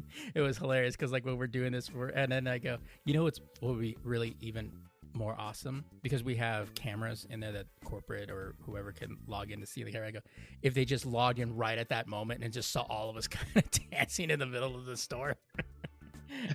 it 0.34 0.40
was 0.40 0.58
hilarious 0.58 0.96
because 0.96 1.12
like 1.12 1.24
when 1.24 1.36
we're 1.36 1.46
doing 1.46 1.72
this, 1.72 1.92
we're, 1.92 2.08
and 2.08 2.30
then 2.32 2.46
I 2.46 2.58
go, 2.58 2.78
you 3.04 3.14
know 3.14 3.24
what's 3.24 3.40
what 3.60 3.74
would 3.74 3.80
be 3.80 3.96
really 4.02 4.36
even 4.40 4.72
more 5.14 5.34
awesome? 5.38 5.84
Because 6.02 6.22
we 6.22 6.36
have 6.36 6.74
cameras 6.74 7.26
in 7.30 7.40
there 7.40 7.52
that 7.52 7.66
corporate 7.84 8.30
or 8.30 8.54
whoever 8.62 8.92
can 8.92 9.16
log 9.26 9.50
in 9.50 9.60
to 9.60 9.66
see 9.66 9.82
the 9.82 9.92
camera. 9.92 10.08
I 10.08 10.10
go, 10.12 10.20
if 10.62 10.74
they 10.74 10.84
just 10.84 11.06
logged 11.06 11.38
in 11.38 11.56
right 11.56 11.78
at 11.78 11.88
that 11.88 12.06
moment 12.06 12.42
and 12.42 12.52
just 12.52 12.72
saw 12.72 12.82
all 12.82 13.10
of 13.10 13.16
us 13.16 13.28
kind 13.28 13.46
of 13.56 13.64
dancing 13.90 14.30
in 14.30 14.38
the 14.38 14.46
middle 14.46 14.76
of 14.76 14.84
the 14.86 14.96
store. 14.96 15.36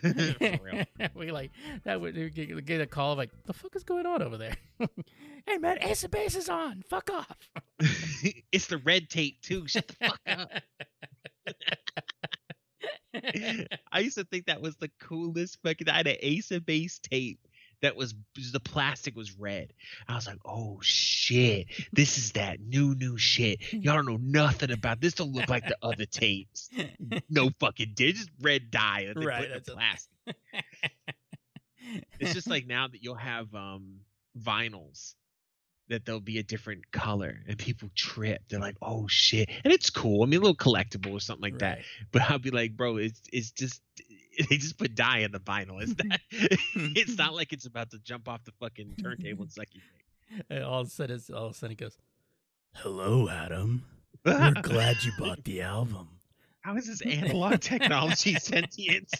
we 1.15 1.31
like 1.31 1.51
that 1.83 1.99
would 1.99 2.15
get, 2.33 2.65
get 2.65 2.79
a 2.79 2.85
call 2.85 3.15
like 3.15 3.29
the 3.45 3.51
fuck 3.51 3.75
is 3.75 3.83
going 3.83 4.05
on 4.05 4.21
over 4.21 4.37
there? 4.37 4.55
Hey 5.45 5.57
man 5.57 5.77
ace 5.81 6.03
of 6.03 6.11
base 6.11 6.35
is 6.35 6.49
on. 6.49 6.81
Fuck 6.89 7.11
off. 7.11 7.37
It's 8.51 8.67
the 8.67 8.77
red 8.77 9.09
tape 9.09 9.41
too. 9.41 9.67
Shut 9.67 9.87
the 9.87 9.93
fuck 9.93 10.19
up 10.27 10.49
I 13.91 13.99
used 13.99 14.17
to 14.17 14.23
think 14.25 14.47
that 14.47 14.61
was 14.61 14.75
the 14.77 14.89
coolest 14.99 15.59
fucking. 15.63 15.89
I 15.89 15.97
had 15.97 16.07
an 16.07 16.17
Ace 16.19 16.51
of 16.51 16.65
Base 16.65 16.99
tape 16.99 17.39
that 17.81 17.95
was 17.95 18.13
the 18.51 18.59
plastic 18.59 19.15
was 19.15 19.37
red. 19.37 19.73
I 20.07 20.15
was 20.15 20.27
like, 20.27 20.39
oh 20.45 20.79
shit, 20.81 21.67
this 21.93 22.17
is 22.17 22.33
that 22.33 22.59
new 22.59 22.95
new 22.95 23.17
shit. 23.17 23.73
Y'all 23.73 23.95
don't 23.95 24.07
know 24.07 24.19
nothing 24.19 24.71
about 24.71 25.01
this. 25.01 25.13
Don't 25.13 25.33
look 25.33 25.49
like 25.49 25.67
the 25.67 25.77
other 25.81 26.05
tapes. 26.05 26.69
No 27.29 27.49
fucking 27.59 27.93
did 27.95 28.15
just 28.15 28.29
red 28.41 28.71
dye 28.71 29.05
that 29.07 29.19
they 29.19 29.25
right, 29.25 29.41
put 29.41 29.51
in 29.51 29.61
the 29.65 29.71
plastic. 29.71 30.11
it's 32.19 32.33
just 32.33 32.49
like 32.49 32.65
now 32.65 32.87
that 32.87 33.03
you'll 33.03 33.15
have 33.15 33.53
um 33.53 33.99
vinyls 34.39 35.15
that 35.89 36.05
there'll 36.05 36.21
be 36.21 36.39
a 36.39 36.43
different 36.43 36.91
color 36.91 37.39
and 37.47 37.57
people 37.57 37.89
trip. 37.95 38.41
They're 38.49 38.59
like, 38.59 38.77
oh 38.81 39.07
shit. 39.07 39.49
And 39.63 39.71
it's 39.71 39.89
cool. 39.89 40.23
I 40.23 40.25
mean, 40.25 40.39
a 40.39 40.43
little 40.43 40.55
collectible 40.55 41.13
or 41.13 41.19
something 41.19 41.43
like 41.43 41.53
right. 41.53 41.77
that. 41.77 41.79
But 42.11 42.23
I'll 42.23 42.39
be 42.39 42.51
like, 42.51 42.75
bro, 42.75 42.97
it's 42.97 43.21
it's 43.31 43.51
just 43.51 43.81
they 44.49 44.57
just 44.57 44.77
put 44.77 44.95
dye 44.95 45.19
in 45.19 45.31
the 45.31 45.39
vinyl. 45.39 45.81
It's 45.81 45.95
not 46.03 46.19
it's 46.95 47.17
not 47.17 47.33
like 47.33 47.53
it's 47.53 47.65
about 47.65 47.91
to 47.91 47.99
jump 47.99 48.27
off 48.27 48.43
the 48.43 48.51
fucking 48.59 48.95
turntable 49.01 49.43
and 49.43 49.51
suck 49.51 49.67
you. 49.73 49.81
And 50.49 50.63
all 50.63 50.81
of 50.81 50.87
a 50.87 50.89
sudden 50.89 51.21
all 51.35 51.45
of 51.45 51.51
a 51.51 51.53
sudden 51.53 51.73
it 51.73 51.79
goes, 51.79 51.97
Hello, 52.73 53.29
Adam. 53.29 53.85
We're 54.25 54.53
glad 54.63 55.03
you 55.03 55.11
bought 55.19 55.43
the 55.43 55.61
album. 55.61 56.07
How 56.61 56.75
is 56.77 56.87
this 56.87 57.01
analog 57.01 57.59
technology 57.59 58.33
sentient? 58.33 59.13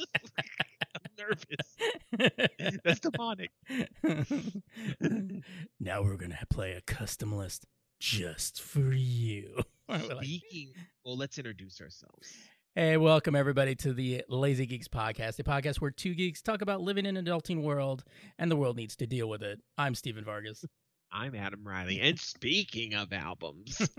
Nervous. 1.18 2.80
That's 2.84 3.00
demonic. 3.00 3.52
now 5.80 6.02
we're 6.04 6.18
gonna 6.18 6.38
play 6.50 6.74
a 6.74 6.82
custom 6.82 7.36
list 7.36 7.66
just 8.00 8.62
for 8.62 8.92
you. 8.94 9.58
Speaking, 9.96 10.74
well, 11.04 11.18
let's 11.18 11.38
introduce 11.38 11.82
ourselves. 11.82 12.34
Hey, 12.76 12.98
welcome 12.98 13.36
everybody 13.36 13.76
to 13.76 13.94
the 13.94 14.24
Lazy 14.28 14.66
Geeks 14.66 14.90
podcast, 14.90 15.40
a 15.40 15.44
podcast 15.44 15.78
where 15.78 15.92
two 15.92 16.14
geeks 16.14 16.42
talk 16.42 16.62
about 16.62 16.82
living 16.82 17.06
in 17.06 17.16
an 17.16 17.26
adulting 17.26 17.64
world 17.64 18.04
and 18.38 18.52
the 18.52 18.56
world 18.58 18.76
needs 18.76 18.98
to 18.98 19.08
deal 19.08 19.30
with 19.30 19.44
it. 19.44 19.62
I'm 19.78 19.96
Stephen 19.96 20.26
Vargas. 20.26 20.66
I'm 21.12 21.36
Adam 21.36 21.66
Riley. 21.66 22.02
And 22.02 22.20
speaking 22.20 22.94
of 22.96 23.14
albums, 23.14 23.90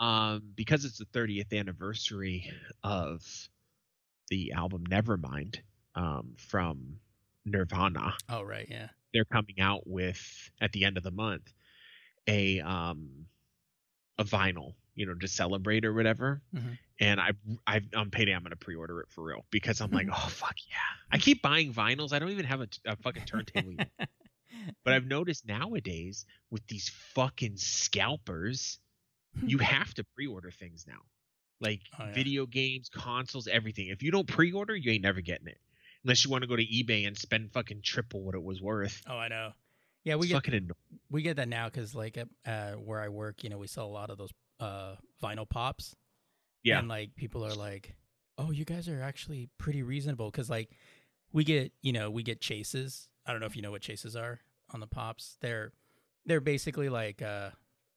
um, 0.00 0.42
because 0.56 0.84
it's 0.84 0.98
the 0.98 1.04
30th 1.04 1.56
anniversary 1.56 2.50
of 2.82 3.22
the 4.28 4.52
album 4.52 4.84
Nevermind, 4.90 5.60
um, 5.94 6.34
from 6.36 6.98
Nirvana. 7.44 8.14
Oh 8.28 8.42
right, 8.42 8.66
yeah. 8.70 8.88
They're 9.12 9.24
coming 9.24 9.60
out 9.60 9.86
with 9.86 10.50
at 10.60 10.72
the 10.72 10.84
end 10.84 10.96
of 10.96 11.02
the 11.02 11.10
month 11.10 11.52
a 12.26 12.60
um 12.60 13.26
a 14.18 14.24
vinyl, 14.24 14.74
you 14.94 15.06
know, 15.06 15.14
to 15.14 15.28
celebrate 15.28 15.84
or 15.84 15.94
whatever. 15.94 16.42
Mm-hmm. 16.54 16.72
And 17.00 17.20
I 17.20 17.30
I 17.66 17.80
I'm 17.94 18.10
payday 18.10 18.32
I'm 18.32 18.42
gonna 18.42 18.56
pre-order 18.56 19.00
it 19.00 19.10
for 19.10 19.24
real 19.24 19.44
because 19.50 19.80
I'm 19.80 19.90
like, 19.90 20.08
oh 20.12 20.28
fuck 20.28 20.56
yeah. 20.68 20.76
I 21.10 21.18
keep 21.18 21.42
buying 21.42 21.72
vinyls. 21.72 22.12
I 22.12 22.18
don't 22.18 22.30
even 22.30 22.46
have 22.46 22.60
a, 22.60 22.68
a 22.86 22.96
fucking 22.96 23.24
turntable 23.24 23.72
yet. 23.72 23.90
but 24.84 24.94
I've 24.94 25.06
noticed 25.06 25.46
nowadays 25.46 26.26
with 26.50 26.66
these 26.66 26.90
fucking 27.14 27.56
scalpers, 27.56 28.78
you 29.44 29.58
have 29.58 29.94
to 29.94 30.04
pre-order 30.14 30.50
things 30.50 30.84
now. 30.86 31.00
Like 31.60 31.80
oh, 31.98 32.04
yeah. 32.04 32.14
video 32.14 32.46
games, 32.46 32.88
consoles, 32.88 33.48
everything. 33.48 33.88
If 33.88 34.02
you 34.02 34.12
don't 34.12 34.28
pre-order, 34.28 34.76
you 34.76 34.92
ain't 34.92 35.02
never 35.02 35.20
getting 35.20 35.48
it 35.48 35.58
unless 36.08 36.24
you 36.24 36.30
want 36.30 36.40
to 36.40 36.48
go 36.48 36.56
to 36.56 36.64
eBay 36.64 37.06
and 37.06 37.18
spend 37.18 37.52
fucking 37.52 37.82
triple 37.84 38.22
what 38.22 38.34
it 38.34 38.42
was 38.42 38.62
worth. 38.62 39.02
Oh, 39.06 39.18
I 39.18 39.28
know. 39.28 39.50
Yeah, 40.04 40.14
we 40.14 40.32
it's 40.32 40.48
get 40.48 40.62
we 41.10 41.20
get 41.20 41.36
that 41.36 41.48
now 41.48 41.66
because 41.66 41.94
like 41.94 42.16
uh, 42.46 42.72
where 42.72 42.98
I 42.98 43.10
work, 43.10 43.44
you 43.44 43.50
know, 43.50 43.58
we 43.58 43.66
sell 43.66 43.84
a 43.84 43.92
lot 43.92 44.08
of 44.08 44.16
those 44.16 44.30
uh, 44.58 44.94
vinyl 45.22 45.46
pops. 45.46 45.94
Yeah, 46.62 46.78
and 46.78 46.88
like 46.88 47.14
people 47.14 47.44
are 47.44 47.54
like, 47.54 47.94
"Oh, 48.38 48.50
you 48.50 48.64
guys 48.64 48.88
are 48.88 49.02
actually 49.02 49.50
pretty 49.58 49.82
reasonable," 49.82 50.30
because 50.30 50.48
like 50.48 50.70
we 51.32 51.44
get 51.44 51.72
you 51.82 51.92
know 51.92 52.10
we 52.10 52.22
get 52.22 52.40
chases. 52.40 53.10
I 53.26 53.32
don't 53.32 53.40
know 53.40 53.46
if 53.46 53.54
you 53.54 53.60
know 53.60 53.70
what 53.70 53.82
chases 53.82 54.16
are 54.16 54.40
on 54.72 54.80
the 54.80 54.86
pops. 54.86 55.36
They're 55.42 55.72
they're 56.24 56.40
basically 56.40 56.88
like 56.88 57.20
uh, 57.20 57.50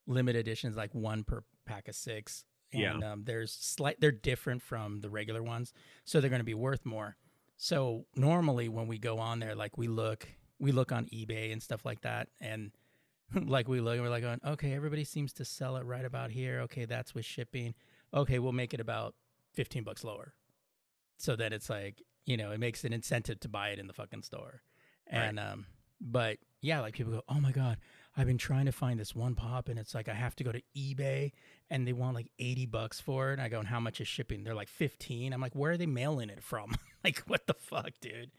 limited 0.06 0.40
editions, 0.40 0.76
like 0.76 0.94
one 0.94 1.24
per 1.24 1.44
pack 1.66 1.88
of 1.88 1.96
six. 1.96 2.44
And 2.74 3.02
yeah. 3.02 3.12
um, 3.12 3.24
there's 3.26 3.54
slight 3.54 4.02
they're 4.02 4.12
different 4.12 4.62
from 4.62 5.00
the 5.00 5.10
regular 5.10 5.42
ones, 5.42 5.74
so 6.04 6.20
they're 6.20 6.30
going 6.30 6.42
to 6.42 6.46
be 6.46 6.54
worth 6.54 6.86
more. 6.86 7.16
So 7.64 8.08
normally 8.16 8.70
when 8.70 8.88
we 8.88 8.98
go 8.98 9.20
on 9.20 9.40
there, 9.40 9.54
like 9.54 9.78
we 9.78 9.88
look, 9.88 10.28
we 10.58 10.72
look 10.72 10.92
on 10.92 11.06
eBay 11.14 11.54
and 11.54 11.62
stuff 11.62 11.86
like 11.86 12.02
that, 12.02 12.28
and 12.40 12.72
like 13.36 13.68
we 13.68 13.80
look, 13.80 13.94
and 13.94 14.02
we're 14.02 14.10
like, 14.10 14.24
going, 14.24 14.40
okay, 14.44 14.74
everybody 14.74 15.04
seems 15.04 15.32
to 15.34 15.46
sell 15.46 15.78
it 15.78 15.86
right 15.86 16.04
about 16.04 16.32
here. 16.32 16.62
Okay, 16.62 16.86
that's 16.86 17.14
with 17.14 17.24
shipping. 17.24 17.76
Okay, 18.16 18.40
we'll 18.40 18.52
make 18.52 18.74
it 18.74 18.80
about 18.80 19.14
fifteen 19.54 19.84
bucks 19.84 20.04
lower. 20.04 20.34
So 21.18 21.36
then 21.36 21.54
it's 21.54 21.70
like, 21.70 22.02
you 22.26 22.36
know, 22.36 22.50
it 22.50 22.60
makes 22.60 22.84
an 22.84 22.94
incentive 22.94 23.40
to 23.42 23.48
buy 23.48 23.70
it 23.70 23.78
in 23.78 23.86
the 23.86 23.94
fucking 23.94 24.24
store. 24.24 24.64
And 25.06 25.38
right. 25.38 25.52
um, 25.52 25.68
but 26.02 26.40
yeah, 26.62 26.82
like 26.82 26.96
people 26.96 27.14
go, 27.14 27.22
oh 27.30 27.40
my 27.40 27.52
god, 27.52 27.78
I've 28.16 28.28
been 28.28 28.38
trying 28.38 28.66
to 28.66 28.72
find 28.72 29.00
this 29.00 29.16
one 29.16 29.36
pop, 29.36 29.70
and 29.70 29.80
it's 29.80 29.96
like 29.96 30.10
I 30.10 30.14
have 30.14 30.36
to 30.38 30.44
go 30.44 30.52
to 30.52 30.62
eBay, 30.76 31.32
and 31.70 31.88
they 31.88 31.94
want 31.94 32.16
like 32.16 32.32
eighty 32.40 32.66
bucks 32.66 33.00
for 33.00 33.30
it. 33.30 33.34
And 33.34 33.42
I 33.42 33.50
go, 33.50 33.60
and 33.60 33.68
how 33.68 33.80
much 33.80 34.02
is 34.02 34.08
shipping? 34.08 34.44
They're 34.44 34.54
like 34.54 34.68
fifteen. 34.68 35.34
I'm 35.34 35.42
like, 35.42 35.56
where 35.56 35.72
are 35.72 35.78
they 35.78 35.86
mailing 35.86 36.30
it 36.30 36.44
from? 36.44 36.76
like, 37.04 37.20
what 37.28 37.48
the 37.48 37.54
fuck, 37.54 37.92
dude? 38.02 38.32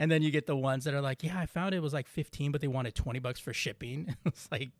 And 0.00 0.10
then 0.10 0.22
you 0.22 0.30
get 0.30 0.46
the 0.46 0.56
ones 0.56 0.84
that 0.84 0.94
are 0.94 1.02
like, 1.02 1.22
yeah, 1.22 1.38
I 1.38 1.44
found 1.44 1.74
it 1.74 1.80
was 1.80 1.92
like 1.92 2.08
15, 2.08 2.52
but 2.52 2.62
they 2.62 2.68
wanted 2.68 2.94
20 2.94 3.18
bucks 3.18 3.38
for 3.38 3.52
shipping. 3.52 4.16
it's 4.24 4.50
like, 4.50 4.70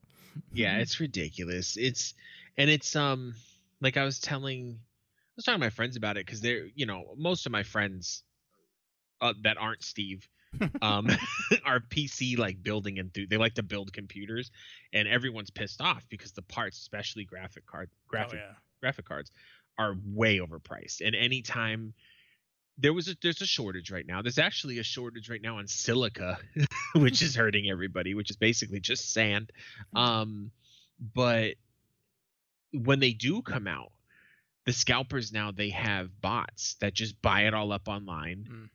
yeah, 0.51 0.79
it's 0.79 0.99
ridiculous. 0.99 1.77
It's, 1.77 2.15
and 2.57 2.71
it's, 2.71 2.97
um, 2.97 3.35
like 3.83 3.99
I 3.99 4.05
was 4.05 4.19
telling, 4.19 4.79
I 4.81 5.33
was 5.37 5.45
talking 5.45 5.61
to 5.61 5.67
my 5.67 5.69
friends 5.69 5.99
about 5.99 6.17
it 6.17 6.25
because 6.25 6.41
they're, 6.41 6.69
you 6.75 6.87
know, 6.87 7.05
most 7.19 7.45
of 7.45 7.53
my 7.53 7.63
friends 7.63 8.23
uh, 9.21 9.35
that 9.43 9.59
aren't 9.59 9.83
Steve, 9.83 10.27
um, 10.83 11.09
are 11.65 11.81
PC 11.81 12.39
like 12.39 12.63
building 12.63 12.99
and 12.99 13.11
they 13.29 13.37
like 13.37 13.55
to 13.55 13.63
build 13.63 13.93
computers, 13.93 14.51
and 14.93 15.07
everyone's 15.09 15.51
pissed 15.51 15.81
off 15.81 16.05
because 16.09 16.33
the 16.33 16.43
parts, 16.43 16.79
especially 16.79 17.25
graphic 17.25 17.67
card, 17.67 17.91
graphic, 18.09 18.41
oh, 18.43 18.49
yeah. 18.49 18.55
graphic 18.81 19.05
cards, 19.05 19.31
are 19.79 19.97
way 20.05 20.39
overpriced. 20.39 21.01
And 21.05 21.15
anytime 21.15 21.95
there 22.81 22.93
was 22.93 23.09
a 23.09 23.17
there's 23.23 23.41
a 23.43 23.47
shortage 23.47 23.91
right 23.91 24.07
now. 24.07 24.23
There's 24.23 24.39
actually 24.39 24.79
a 24.79 24.83
shortage 24.83 25.29
right 25.29 25.43
now 25.43 25.59
on 25.59 25.67
silica, 25.67 26.39
which 26.95 27.23
is 27.23 27.35
hurting 27.35 27.71
everybody, 27.71 28.15
which 28.15 28.31
is 28.31 28.37
basically 28.37 28.81
just 28.81 29.13
sand. 29.13 29.53
Um, 29.95 30.51
but 31.15 31.55
when 32.73 33.01
they 33.01 33.13
do 33.13 33.43
come 33.43 33.67
out, 33.67 33.93
the 34.67 34.73
scalpers 34.73 35.33
now 35.33 35.51
they 35.51 35.71
have 35.71 36.21
bots 36.21 36.77
that 36.81 36.95
just 36.95 37.21
buy 37.21 37.43
it 37.43 37.55
all 37.55 37.73
up 37.73 37.89
online, 37.89 38.47
mm. 38.51 38.69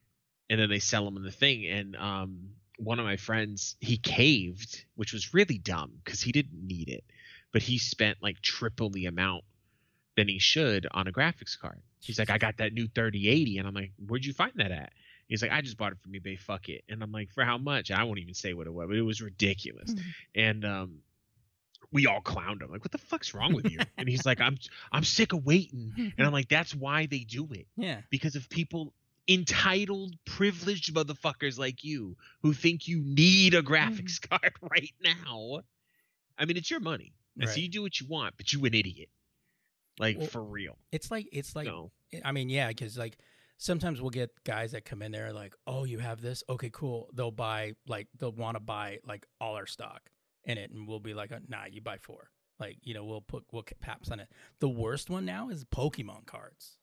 And 0.49 0.59
then 0.59 0.69
they 0.69 0.79
sell 0.79 1.05
them 1.05 1.17
in 1.17 1.23
the 1.23 1.31
thing. 1.31 1.65
And 1.65 1.95
um, 1.95 2.49
one 2.77 2.99
of 2.99 3.05
my 3.05 3.17
friends 3.17 3.75
he 3.79 3.97
caved, 3.97 4.85
which 4.95 5.13
was 5.13 5.33
really 5.33 5.57
dumb 5.57 5.91
because 6.03 6.21
he 6.21 6.31
didn't 6.31 6.65
need 6.65 6.89
it, 6.89 7.03
but 7.51 7.61
he 7.61 7.77
spent 7.77 8.17
like 8.21 8.41
triple 8.41 8.89
the 8.89 9.05
amount 9.05 9.43
than 10.15 10.27
he 10.27 10.39
should 10.39 10.87
on 10.91 11.07
a 11.07 11.11
graphics 11.11 11.57
card. 11.59 11.81
He's 11.99 12.19
like, 12.19 12.29
I 12.29 12.37
got 12.37 12.57
that 12.57 12.73
new 12.73 12.87
3080, 12.87 13.57
and 13.57 13.67
I'm 13.67 13.73
like, 13.73 13.91
where'd 14.07 14.25
you 14.25 14.33
find 14.33 14.53
that 14.57 14.71
at? 14.71 14.93
He's 15.27 15.41
like, 15.41 15.51
I 15.51 15.61
just 15.61 15.75
bought 15.75 15.91
it 15.91 15.97
from 16.03 16.11
eBay. 16.13 16.37
Fuck 16.37 16.69
it. 16.69 16.83
And 16.87 17.01
I'm 17.01 17.11
like, 17.11 17.31
for 17.33 17.43
how 17.43 17.57
much? 17.57 17.89
I 17.89 18.03
won't 18.03 18.19
even 18.19 18.35
say 18.35 18.53
what 18.53 18.67
it 18.67 18.73
was, 18.73 18.87
but 18.87 18.95
it 18.95 19.01
was 19.01 19.21
ridiculous. 19.21 19.91
Mm-hmm. 19.91 20.09
And 20.35 20.65
um, 20.65 20.97
we 21.91 22.05
all 22.07 22.21
clowned 22.21 22.61
him 22.61 22.69
like 22.71 22.83
what 22.83 22.91
the 22.91 22.97
fuck's 22.97 23.33
wrong 23.33 23.53
with 23.53 23.71
you 23.71 23.79
and 23.97 24.09
he's 24.09 24.25
like 24.25 24.41
i'm 24.41 24.57
i'm 24.91 25.03
sick 25.03 25.31
of 25.33 25.45
waiting 25.45 25.93
and 26.17 26.27
i'm 26.27 26.33
like 26.33 26.49
that's 26.49 26.75
why 26.75 27.05
they 27.05 27.19
do 27.19 27.47
it 27.51 27.67
yeah 27.77 28.01
because 28.09 28.35
if 28.35 28.49
people 28.49 28.91
entitled 29.27 30.15
privileged 30.25 30.93
motherfuckers 30.93 31.57
like 31.57 31.83
you 31.83 32.15
who 32.41 32.53
think 32.53 32.87
you 32.87 33.01
need 33.03 33.53
a 33.53 33.61
graphics 33.63 34.19
mm. 34.19 34.29
card 34.29 34.53
right 34.71 34.93
now 35.03 35.61
i 36.37 36.45
mean 36.45 36.57
it's 36.57 36.69
your 36.69 36.79
money 36.79 37.13
and 37.35 37.47
right. 37.47 37.55
so 37.55 37.59
you 37.59 37.69
do 37.69 37.81
what 37.81 37.99
you 37.99 38.05
want 38.07 38.35
but 38.37 38.53
you 38.53 38.63
an 38.65 38.73
idiot 38.73 39.09
like 39.99 40.17
well, 40.17 40.27
for 40.27 40.43
real 40.43 40.77
it's 40.91 41.09
like 41.09 41.27
it's 41.31 41.55
like 41.55 41.67
i 42.23 42.31
mean 42.31 42.49
yeah 42.49 42.67
because 42.67 42.97
like 42.97 43.17
sometimes 43.57 43.99
we'll 43.99 44.11
get 44.11 44.29
guys 44.43 44.73
that 44.73 44.85
come 44.85 45.01
in 45.01 45.11
there 45.11 45.33
like 45.33 45.55
oh 45.65 45.85
you 45.85 45.97
have 45.97 46.21
this 46.21 46.43
okay 46.47 46.69
cool 46.71 47.09
they'll 47.13 47.31
buy 47.31 47.73
like 47.87 48.07
they'll 48.19 48.31
want 48.31 48.55
to 48.55 48.59
buy 48.59 48.99
like 49.07 49.25
all 49.41 49.55
our 49.55 49.65
stock 49.65 50.01
in 50.45 50.57
it, 50.57 50.71
and 50.71 50.87
we'll 50.87 50.99
be 50.99 51.13
like, 51.13 51.31
nah, 51.49 51.65
you 51.69 51.81
buy 51.81 51.97
four. 51.97 52.29
Like 52.59 52.77
you 52.83 52.93
know, 52.93 53.03
we'll 53.03 53.21
put 53.21 53.43
we'll 53.51 53.65
paps 53.81 54.09
on 54.11 54.19
it. 54.19 54.29
The 54.59 54.69
worst 54.69 55.09
one 55.09 55.25
now 55.25 55.49
is 55.49 55.65
Pokemon 55.65 56.25
cards. 56.25 56.77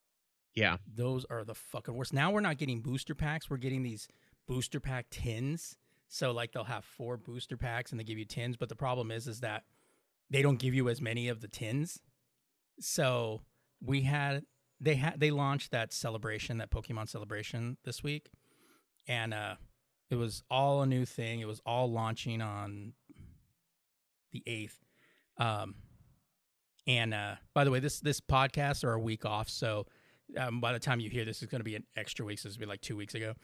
Yeah, 0.54 0.76
those 0.92 1.24
are 1.30 1.44
the 1.44 1.54
fucking 1.54 1.94
worst. 1.94 2.12
Now 2.12 2.30
we're 2.30 2.40
not 2.40 2.58
getting 2.58 2.80
booster 2.80 3.14
packs. 3.14 3.48
We're 3.48 3.56
getting 3.56 3.82
these 3.82 4.08
booster 4.46 4.80
pack 4.80 5.06
tins. 5.10 5.76
So 6.08 6.32
like 6.32 6.52
they'll 6.52 6.64
have 6.64 6.84
four 6.84 7.16
booster 7.16 7.56
packs 7.56 7.90
and 7.90 7.98
they 7.98 8.04
give 8.04 8.18
you 8.18 8.26
tins, 8.26 8.56
but 8.56 8.68
the 8.68 8.76
problem 8.76 9.10
is 9.10 9.26
is 9.26 9.40
that 9.40 9.64
they 10.30 10.42
don't 10.42 10.58
give 10.58 10.74
you 10.74 10.88
as 10.88 11.00
many 11.00 11.28
of 11.28 11.40
the 11.40 11.48
tins. 11.48 12.00
So 12.80 13.42
we 13.80 14.02
had 14.02 14.44
they 14.80 14.96
had 14.96 15.20
they 15.20 15.30
launched 15.30 15.70
that 15.70 15.92
celebration, 15.92 16.58
that 16.58 16.70
Pokemon 16.70 17.08
celebration 17.08 17.78
this 17.84 18.02
week, 18.02 18.30
and 19.06 19.32
uh, 19.32 19.54
it 20.10 20.16
was 20.16 20.42
all 20.50 20.82
a 20.82 20.86
new 20.86 21.04
thing. 21.06 21.40
It 21.40 21.46
was 21.46 21.60
all 21.64 21.90
launching 21.90 22.42
on 22.42 22.92
the 24.32 24.42
eighth. 24.46 24.78
Um, 25.38 25.76
and 26.86 27.14
uh, 27.14 27.36
by 27.54 27.64
the 27.64 27.70
way, 27.70 27.80
this 27.80 28.00
this 28.00 28.20
podcast 28.20 28.84
are 28.84 28.92
a 28.92 29.00
week 29.00 29.24
off, 29.24 29.48
so 29.48 29.86
um, 30.36 30.60
by 30.60 30.72
the 30.72 30.78
time 30.78 31.00
you 31.00 31.10
hear 31.10 31.24
this, 31.24 31.42
it's 31.42 31.50
going 31.50 31.60
to 31.60 31.64
be 31.64 31.76
an 31.76 31.84
extra 31.96 32.24
week. 32.24 32.38
So 32.38 32.48
this 32.48 32.56
will 32.56 32.66
be 32.66 32.66
like 32.66 32.80
two 32.80 32.96
weeks 32.96 33.14
ago. 33.14 33.34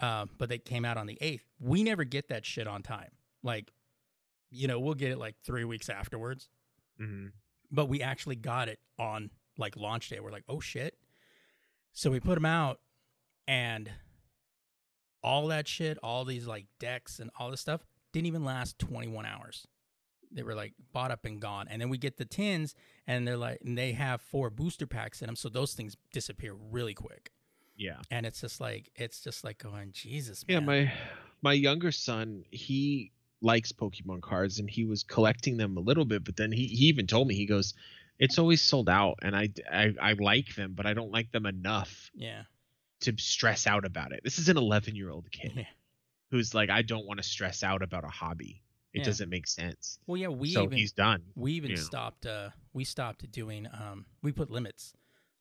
Um, 0.00 0.30
but 0.38 0.48
they 0.48 0.58
came 0.58 0.84
out 0.84 0.96
on 0.96 1.06
the 1.06 1.18
eighth. 1.20 1.44
We 1.60 1.84
never 1.84 2.04
get 2.04 2.28
that 2.28 2.44
shit 2.44 2.66
on 2.66 2.82
time. 2.82 3.10
Like, 3.42 3.72
you 4.50 4.66
know, 4.68 4.80
we'll 4.80 4.94
get 4.94 5.10
it 5.12 5.18
like 5.18 5.36
three 5.44 5.64
weeks 5.64 5.88
afterwards. 5.88 6.48
Mm-hmm. 7.00 7.28
But 7.70 7.88
we 7.88 8.02
actually 8.02 8.36
got 8.36 8.68
it 8.68 8.78
on 8.98 9.30
like 9.58 9.76
launch 9.76 10.08
day. 10.08 10.20
We're 10.20 10.30
like, 10.30 10.44
oh 10.48 10.60
shit. 10.60 10.96
So 11.92 12.10
we 12.10 12.18
put 12.18 12.34
them 12.34 12.44
out, 12.44 12.80
and 13.46 13.88
all 15.22 15.46
that 15.48 15.68
shit, 15.68 15.96
all 16.02 16.24
these 16.24 16.46
like 16.46 16.66
decks 16.80 17.20
and 17.20 17.30
all 17.38 17.50
this 17.50 17.60
stuff 17.60 17.84
didn't 18.12 18.26
even 18.26 18.44
last 18.44 18.78
21 18.78 19.26
hours 19.26 19.66
they 20.34 20.42
were 20.42 20.54
like 20.54 20.74
bought 20.92 21.10
up 21.10 21.24
and 21.24 21.40
gone. 21.40 21.66
And 21.70 21.80
then 21.80 21.88
we 21.88 21.98
get 21.98 22.16
the 22.16 22.24
tins, 22.24 22.74
and 23.06 23.26
they're 23.26 23.36
like, 23.36 23.60
and 23.64 23.78
they 23.78 23.92
have 23.92 24.20
four 24.20 24.50
booster 24.50 24.86
packs 24.86 25.22
in 25.22 25.26
them, 25.26 25.36
so 25.36 25.48
those 25.48 25.74
things 25.74 25.96
disappear 26.12 26.54
really 26.54 26.94
quick. 26.94 27.30
Yeah, 27.76 27.98
and 28.10 28.26
it's 28.26 28.40
just 28.40 28.60
like 28.60 28.90
it's 28.94 29.20
just 29.20 29.44
like 29.44 29.58
going, 29.58 29.92
Jesus. 29.92 30.44
Man. 30.46 30.54
Yeah, 30.54 30.60
my 30.60 30.92
my 31.42 31.52
younger 31.52 31.92
son, 31.92 32.44
he 32.50 33.12
likes 33.40 33.72
Pokemon 33.72 34.22
cards, 34.22 34.58
and 34.58 34.68
he 34.68 34.84
was 34.84 35.02
collecting 35.02 35.56
them 35.56 35.76
a 35.76 35.80
little 35.80 36.04
bit, 36.04 36.24
but 36.24 36.36
then 36.36 36.52
he 36.52 36.66
he 36.66 36.86
even 36.86 37.06
told 37.06 37.28
me 37.28 37.34
he 37.34 37.46
goes, 37.46 37.74
it's 38.18 38.38
always 38.38 38.62
sold 38.62 38.88
out, 38.88 39.18
and 39.22 39.34
I 39.36 39.48
I, 39.70 39.94
I 40.00 40.12
like 40.14 40.54
them, 40.54 40.74
but 40.74 40.86
I 40.86 40.94
don't 40.94 41.10
like 41.10 41.32
them 41.32 41.46
enough. 41.46 42.10
Yeah. 42.14 42.42
To 43.00 43.14
stress 43.18 43.66
out 43.66 43.84
about 43.84 44.12
it. 44.12 44.20
This 44.24 44.38
is 44.38 44.48
an 44.48 44.56
11 44.56 44.96
year 44.96 45.10
old 45.10 45.30
kid. 45.30 45.52
Yeah. 45.56 45.64
Who's 46.30 46.54
like, 46.54 46.68
I 46.68 46.82
don't 46.82 47.06
want 47.06 47.18
to 47.18 47.22
stress 47.22 47.62
out 47.62 47.82
about 47.82 48.02
a 48.02 48.08
hobby 48.08 48.63
it 48.94 49.00
yeah. 49.00 49.04
doesn't 49.04 49.28
make 49.28 49.48
sense. 49.48 49.98
Well, 50.06 50.16
yeah, 50.16 50.28
we 50.28 50.52
so 50.52 50.62
even, 50.62 50.78
he's 50.78 50.92
done. 50.92 51.22
We 51.34 51.52
even 51.54 51.76
stopped. 51.76 52.26
Uh, 52.26 52.50
we 52.72 52.84
stopped 52.84 53.28
doing. 53.32 53.66
Um, 53.66 54.06
we 54.22 54.30
put 54.30 54.50
limits 54.50 54.94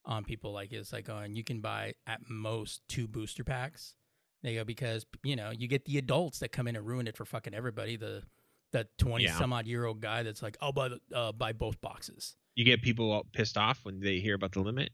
on 0.05 0.23
people. 0.23 0.51
Like 0.51 0.73
it's 0.73 0.91
like, 0.91 1.07
oh, 1.07 1.19
and 1.19 1.38
you 1.38 1.44
can 1.44 1.61
buy 1.61 1.94
at 2.07 2.21
most 2.27 2.81
two 2.89 3.07
booster 3.07 3.44
packs. 3.44 3.94
They 4.41 4.55
go 4.55 4.63
because 4.63 5.05
you 5.23 5.35
know 5.35 5.51
you 5.51 5.67
get 5.67 5.85
the 5.85 6.00
adults 6.00 6.39
that 6.39 6.51
come 6.51 6.67
in 6.67 6.75
and 6.75 6.85
ruin 6.85 7.07
it 7.07 7.15
for 7.15 7.25
fucking 7.25 7.53
everybody. 7.53 7.95
The 7.95 8.23
the 8.71 8.88
twenty 8.97 9.25
yeah. 9.25 9.38
some 9.38 9.53
odd 9.53 9.67
year 9.67 9.85
old 9.85 10.01
guy 10.01 10.23
that's 10.23 10.41
like, 10.41 10.57
I'll 10.59 10.73
buy 10.73 10.89
the, 10.89 11.00
uh, 11.13 11.31
buy 11.31 11.53
both 11.53 11.79
boxes. 11.79 12.35
You 12.55 12.65
get 12.65 12.81
people 12.81 13.11
all 13.11 13.25
pissed 13.33 13.57
off 13.57 13.81
when 13.83 14.00
they 14.00 14.17
hear 14.17 14.33
about 14.33 14.53
the 14.53 14.61
limit. 14.61 14.91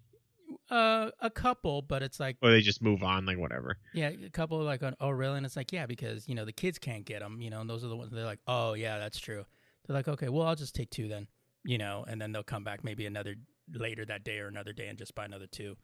Uh, 0.69 1.10
a 1.19 1.30
couple, 1.30 1.81
but 1.81 2.04
it's 2.04 2.19
like, 2.19 2.38
or 2.42 2.51
they 2.51 2.62
just 2.62 2.81
move 2.81 3.01
on, 3.01 3.25
like 3.25 3.39
whatever. 3.39 3.77
Yeah, 3.94 4.10
a 4.10 4.30
couple 4.30 4.62
like, 4.62 4.83
on, 4.83 4.95
oh 5.00 5.10
really? 5.10 5.38
And 5.38 5.45
it's 5.45 5.56
like, 5.56 5.71
yeah, 5.71 5.88
because 5.88 6.28
you 6.28 6.35
know 6.35 6.45
the 6.45 6.54
kids 6.54 6.78
can't 6.78 7.06
get 7.06 7.21
them, 7.21 7.42
you 7.42 7.49
know, 7.49 7.61
and 7.61 7.69
those 7.69 7.83
are 7.83 7.88
the 7.88 7.95
ones 7.95 8.11
they're 8.11 8.23
like, 8.23 8.40
oh 8.45 8.73
yeah, 8.73 8.99
that's 8.99 9.19
true. 9.19 9.45
They're 9.85 9.95
like, 9.95 10.07
okay, 10.07 10.30
well 10.30 10.45
I'll 10.45 10.56
just 10.56 10.76
take 10.76 10.92
two 10.92 11.07
then, 11.07 11.28
you 11.64 11.80
know, 11.80 12.06
and 12.07 12.21
then 12.21 12.31
they'll 12.31 12.44
come 12.44 12.64
back 12.64 12.83
maybe 12.83 13.07
another 13.07 13.35
later 13.73 14.06
that 14.06 14.23
day 14.23 14.40
or 14.40 14.47
another 14.47 14.73
day 14.73 14.88
and 14.88 14.97
just 14.97 15.16
buy 15.16 15.26
another 15.26 15.47
two. 15.47 15.76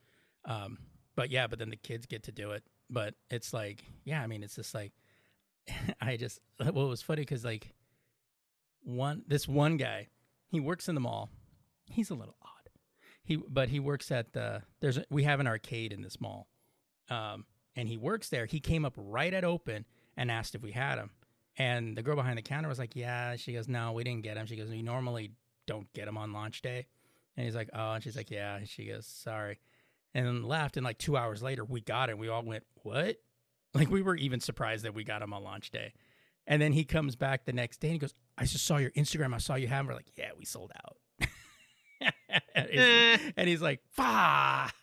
Um, 0.45 0.77
but 1.15 1.31
yeah, 1.31 1.47
but 1.47 1.59
then 1.59 1.69
the 1.69 1.77
kids 1.77 2.05
get 2.05 2.23
to 2.23 2.31
do 2.31 2.51
it. 2.51 2.63
But 2.89 3.15
it's 3.29 3.53
like, 3.53 3.83
yeah, 4.03 4.21
I 4.21 4.27
mean, 4.27 4.43
it's 4.43 4.55
just 4.55 4.75
like, 4.75 4.91
I 6.01 6.17
just 6.17 6.39
well, 6.59 6.85
it 6.85 6.89
was 6.89 7.01
funny 7.01 7.21
because 7.21 7.43
like 7.43 7.73
one 8.83 9.23
this 9.27 9.47
one 9.47 9.77
guy, 9.77 10.09
he 10.47 10.59
works 10.59 10.87
in 10.87 10.95
the 10.95 11.01
mall. 11.01 11.29
He's 11.89 12.09
a 12.09 12.15
little 12.15 12.35
odd 12.41 12.54
he 13.25 13.37
but 13.37 13.69
he 13.69 13.79
works 13.79 14.11
at 14.11 14.33
the 14.33 14.61
there's 14.79 14.97
a, 14.97 15.05
we 15.09 15.23
have 15.23 15.39
an 15.39 15.47
arcade 15.47 15.91
in 15.91 16.01
this 16.01 16.21
mall, 16.21 16.47
um, 17.09 17.45
and 17.75 17.89
he 17.89 17.97
works 17.97 18.29
there. 18.29 18.45
He 18.45 18.59
came 18.59 18.85
up 18.85 18.93
right 18.95 19.33
at 19.33 19.43
open 19.43 19.85
and 20.15 20.31
asked 20.31 20.55
if 20.55 20.61
we 20.61 20.71
had 20.71 20.99
him, 20.99 21.09
and 21.57 21.97
the 21.97 22.03
girl 22.03 22.15
behind 22.15 22.37
the 22.37 22.43
counter 22.43 22.69
was 22.69 22.79
like, 22.79 22.95
"Yeah." 22.95 23.35
She 23.35 23.53
goes, 23.53 23.67
"No, 23.67 23.91
we 23.93 24.03
didn't 24.03 24.23
get 24.23 24.37
him." 24.37 24.45
She 24.45 24.55
goes, 24.55 24.69
"We 24.69 24.83
normally 24.83 25.31
don't 25.65 25.91
get 25.93 26.07
him 26.07 26.17
on 26.17 26.33
launch 26.33 26.61
day," 26.61 26.85
and 27.35 27.45
he's 27.45 27.55
like, 27.55 27.71
"Oh," 27.73 27.93
and 27.93 28.03
she's 28.03 28.15
like, 28.15 28.29
"Yeah." 28.29 28.57
And 28.57 28.69
she 28.69 28.85
goes, 28.85 29.07
"Sorry," 29.07 29.59
and 30.13 30.25
then 30.25 30.43
left. 30.43 30.77
And 30.77 30.85
like 30.85 30.99
two 30.99 31.17
hours 31.17 31.41
later, 31.41 31.65
we 31.65 31.81
got 31.81 32.09
it. 32.09 32.17
We 32.19 32.29
all 32.29 32.43
went, 32.43 32.63
"What?" 32.83 33.17
Like 33.73 33.89
we 33.89 34.01
were 34.01 34.15
even 34.15 34.39
surprised 34.39 34.85
that 34.85 34.93
we 34.93 35.03
got 35.03 35.21
him 35.21 35.33
on 35.33 35.43
launch 35.43 35.69
day. 35.69 35.91
And 36.47 36.61
then 36.61 36.71
he 36.71 36.85
comes 36.85 37.17
back 37.17 37.43
the 37.43 37.51
next 37.51 37.81
day 37.81 37.89
and 37.89 37.93
he 37.95 37.99
goes, 37.99 38.13
I 38.37 38.45
just 38.45 38.65
saw 38.65 38.77
your 38.77 38.91
Instagram. 38.91 39.33
I 39.33 39.39
saw 39.39 39.55
you 39.55 39.67
have 39.67 39.81
him. 39.81 39.87
We're 39.87 39.95
like, 39.95 40.11
yeah, 40.15 40.29
we 40.37 40.45
sold 40.45 40.71
out. 40.85 40.95
And, 42.55 42.69
he's, 42.69 42.79
eh. 42.79 43.17
and 43.37 43.47
he's 43.47 43.61
like, 43.61 43.81
"Fuck." 43.91 44.75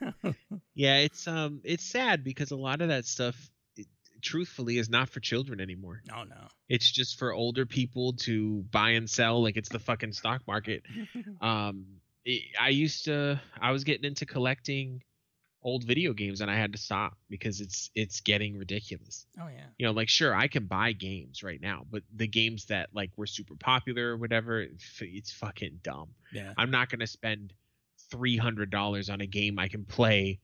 yeah, 0.74 0.98
it's 0.98 1.26
um, 1.26 1.60
it's 1.64 1.84
sad 1.84 2.24
because 2.24 2.50
a 2.50 2.56
lot 2.56 2.80
of 2.82 2.88
that 2.88 3.04
stuff, 3.04 3.50
it, 3.76 3.86
truthfully, 4.22 4.78
is 4.78 4.88
not 4.88 5.08
for 5.08 5.20
children 5.20 5.60
anymore. 5.60 6.02
No, 6.06 6.24
no, 6.24 6.48
it's 6.68 6.90
just 6.90 7.18
for 7.18 7.32
older 7.32 7.66
people 7.66 8.14
to 8.14 8.64
buy 8.70 8.90
and 8.90 9.08
sell, 9.08 9.42
like 9.42 9.56
it's 9.56 9.68
the 9.68 9.78
fucking 9.78 10.12
stock 10.12 10.42
market. 10.46 10.82
um, 11.40 11.86
it, 12.24 12.42
I 12.60 12.68
used 12.68 13.06
to, 13.06 13.40
I 13.60 13.72
was 13.72 13.84
getting 13.84 14.04
into 14.04 14.26
collecting 14.26 15.02
old 15.62 15.84
video 15.84 16.12
games 16.12 16.40
and 16.40 16.50
I 16.50 16.56
had 16.56 16.72
to 16.72 16.78
stop 16.78 17.16
because 17.28 17.60
it's 17.60 17.90
it's 17.94 18.20
getting 18.20 18.56
ridiculous. 18.56 19.26
Oh 19.40 19.48
yeah. 19.48 19.66
You 19.78 19.86
know, 19.86 19.92
like 19.92 20.08
sure 20.08 20.34
I 20.34 20.48
can 20.48 20.66
buy 20.66 20.92
games 20.92 21.42
right 21.42 21.60
now, 21.60 21.84
but 21.90 22.02
the 22.14 22.26
games 22.26 22.66
that 22.66 22.90
like 22.92 23.10
were 23.16 23.26
super 23.26 23.54
popular 23.56 24.10
or 24.12 24.16
whatever, 24.16 24.64
it's 25.00 25.32
fucking 25.32 25.80
dumb. 25.82 26.10
Yeah. 26.32 26.52
I'm 26.56 26.70
not 26.70 26.90
going 26.90 27.00
to 27.00 27.06
spend 27.06 27.52
$300 28.12 29.12
on 29.12 29.20
a 29.20 29.26
game 29.26 29.58
I 29.58 29.68
can 29.68 29.84
play 29.84 30.38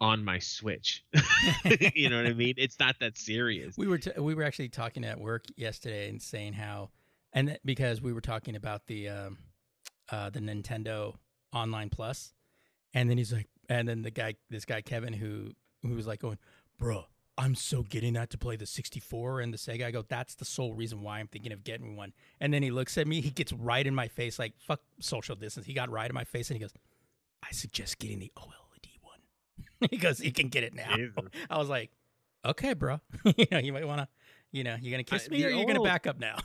on 0.00 0.24
my 0.24 0.38
Switch. 0.38 1.04
you 1.94 2.08
know 2.08 2.16
what 2.16 2.26
I 2.26 2.32
mean? 2.32 2.54
It's 2.56 2.78
not 2.78 2.96
that 3.00 3.18
serious. 3.18 3.76
We 3.76 3.86
were 3.86 3.98
t- 3.98 4.18
we 4.18 4.34
were 4.34 4.44
actually 4.44 4.70
talking 4.70 5.04
at 5.04 5.20
work 5.20 5.44
yesterday 5.56 6.08
and 6.08 6.20
saying 6.22 6.54
how, 6.54 6.90
and 7.32 7.58
because 7.64 8.00
we 8.00 8.12
were 8.12 8.22
talking 8.22 8.56
about 8.56 8.86
the 8.86 9.08
um, 9.10 9.38
uh, 10.10 10.30
the 10.30 10.40
Nintendo 10.40 11.16
Online 11.52 11.90
Plus, 11.90 12.32
and 12.94 13.10
then 13.10 13.18
he's 13.18 13.32
like, 13.32 13.48
and 13.70 13.88
then 13.88 14.02
the 14.02 14.10
guy, 14.10 14.34
this 14.50 14.66
guy 14.66 14.82
Kevin, 14.82 15.14
who 15.14 15.52
who 15.82 15.94
was 15.94 16.06
like 16.06 16.20
going, 16.20 16.38
bro. 16.78 17.04
I'm 17.38 17.54
so 17.54 17.82
getting 17.82 18.12
that 18.14 18.28
to 18.30 18.38
play 18.38 18.56
the 18.56 18.66
64 18.66 19.40
and 19.40 19.54
the 19.54 19.56
Sega. 19.56 19.86
I 19.86 19.90
go, 19.92 20.02
that's 20.06 20.34
the 20.34 20.44
sole 20.44 20.74
reason 20.74 21.00
why 21.00 21.20
I'm 21.20 21.26
thinking 21.26 21.52
of 21.52 21.64
getting 21.64 21.96
one. 21.96 22.12
And 22.38 22.52
then 22.52 22.62
he 22.62 22.70
looks 22.70 22.98
at 22.98 23.06
me, 23.06 23.22
he 23.22 23.30
gets 23.30 23.50
right 23.50 23.86
in 23.86 23.94
my 23.94 24.08
face, 24.08 24.38
like, 24.38 24.52
fuck 24.58 24.82
social 24.98 25.36
distance. 25.36 25.64
He 25.64 25.72
got 25.72 25.88
right 25.88 26.10
in 26.10 26.12
my 26.14 26.24
face 26.24 26.50
and 26.50 26.58
he 26.58 26.60
goes, 26.60 26.74
I 27.42 27.50
suggest 27.52 27.98
getting 27.98 28.18
the 28.18 28.30
OLED 28.36 28.88
one. 29.00 29.88
he 29.90 29.96
goes, 29.96 30.20
you 30.20 30.32
can 30.32 30.48
get 30.48 30.64
it 30.64 30.74
now. 30.74 30.94
I 31.48 31.56
was 31.56 31.70
like, 31.70 31.90
okay, 32.44 32.74
bro. 32.74 33.00
you 33.24 33.46
know, 33.50 33.58
you 33.58 33.72
might 33.72 33.86
want 33.86 34.02
to, 34.02 34.08
you 34.52 34.62
know, 34.62 34.76
you're 34.78 34.98
to 34.98 35.04
kiss 35.04 35.26
I, 35.30 35.32
me 35.32 35.44
or 35.46 35.48
you're 35.48 35.72
to 35.72 35.82
back 35.82 36.06
up 36.06 36.18
now. 36.18 36.36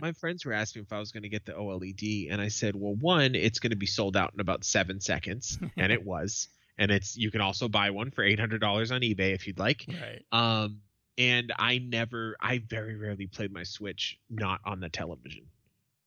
My 0.00 0.12
friends 0.12 0.44
were 0.44 0.52
asking 0.52 0.82
if 0.82 0.92
I 0.92 0.98
was 0.98 1.12
going 1.12 1.22
to 1.24 1.28
get 1.28 1.44
the 1.44 1.52
OLED, 1.52 2.32
and 2.32 2.40
I 2.40 2.48
said, 2.48 2.74
well, 2.76 2.94
one, 2.94 3.34
it's 3.34 3.58
going 3.58 3.70
to 3.70 3.76
be 3.76 3.86
sold 3.86 4.16
out 4.16 4.32
in 4.34 4.40
about 4.40 4.64
seven 4.64 5.00
seconds, 5.00 5.58
and 5.76 5.92
it 5.92 6.04
was 6.04 6.48
and 6.78 6.90
it's 6.90 7.16
you 7.16 7.30
can 7.30 7.40
also 7.40 7.68
buy 7.68 7.90
one 7.90 8.10
for 8.10 8.24
eight 8.24 8.40
hundred 8.40 8.60
dollars 8.60 8.90
on 8.90 9.00
eBay 9.00 9.34
if 9.34 9.46
you'd 9.46 9.58
like. 9.58 9.86
Right. 9.88 10.24
Um, 10.32 10.80
and 11.16 11.52
I 11.56 11.78
never, 11.78 12.36
I 12.40 12.58
very 12.58 12.96
rarely 12.96 13.26
played 13.26 13.52
my 13.52 13.62
Switch 13.62 14.18
not 14.28 14.60
on 14.64 14.80
the 14.80 14.88
television, 14.88 15.44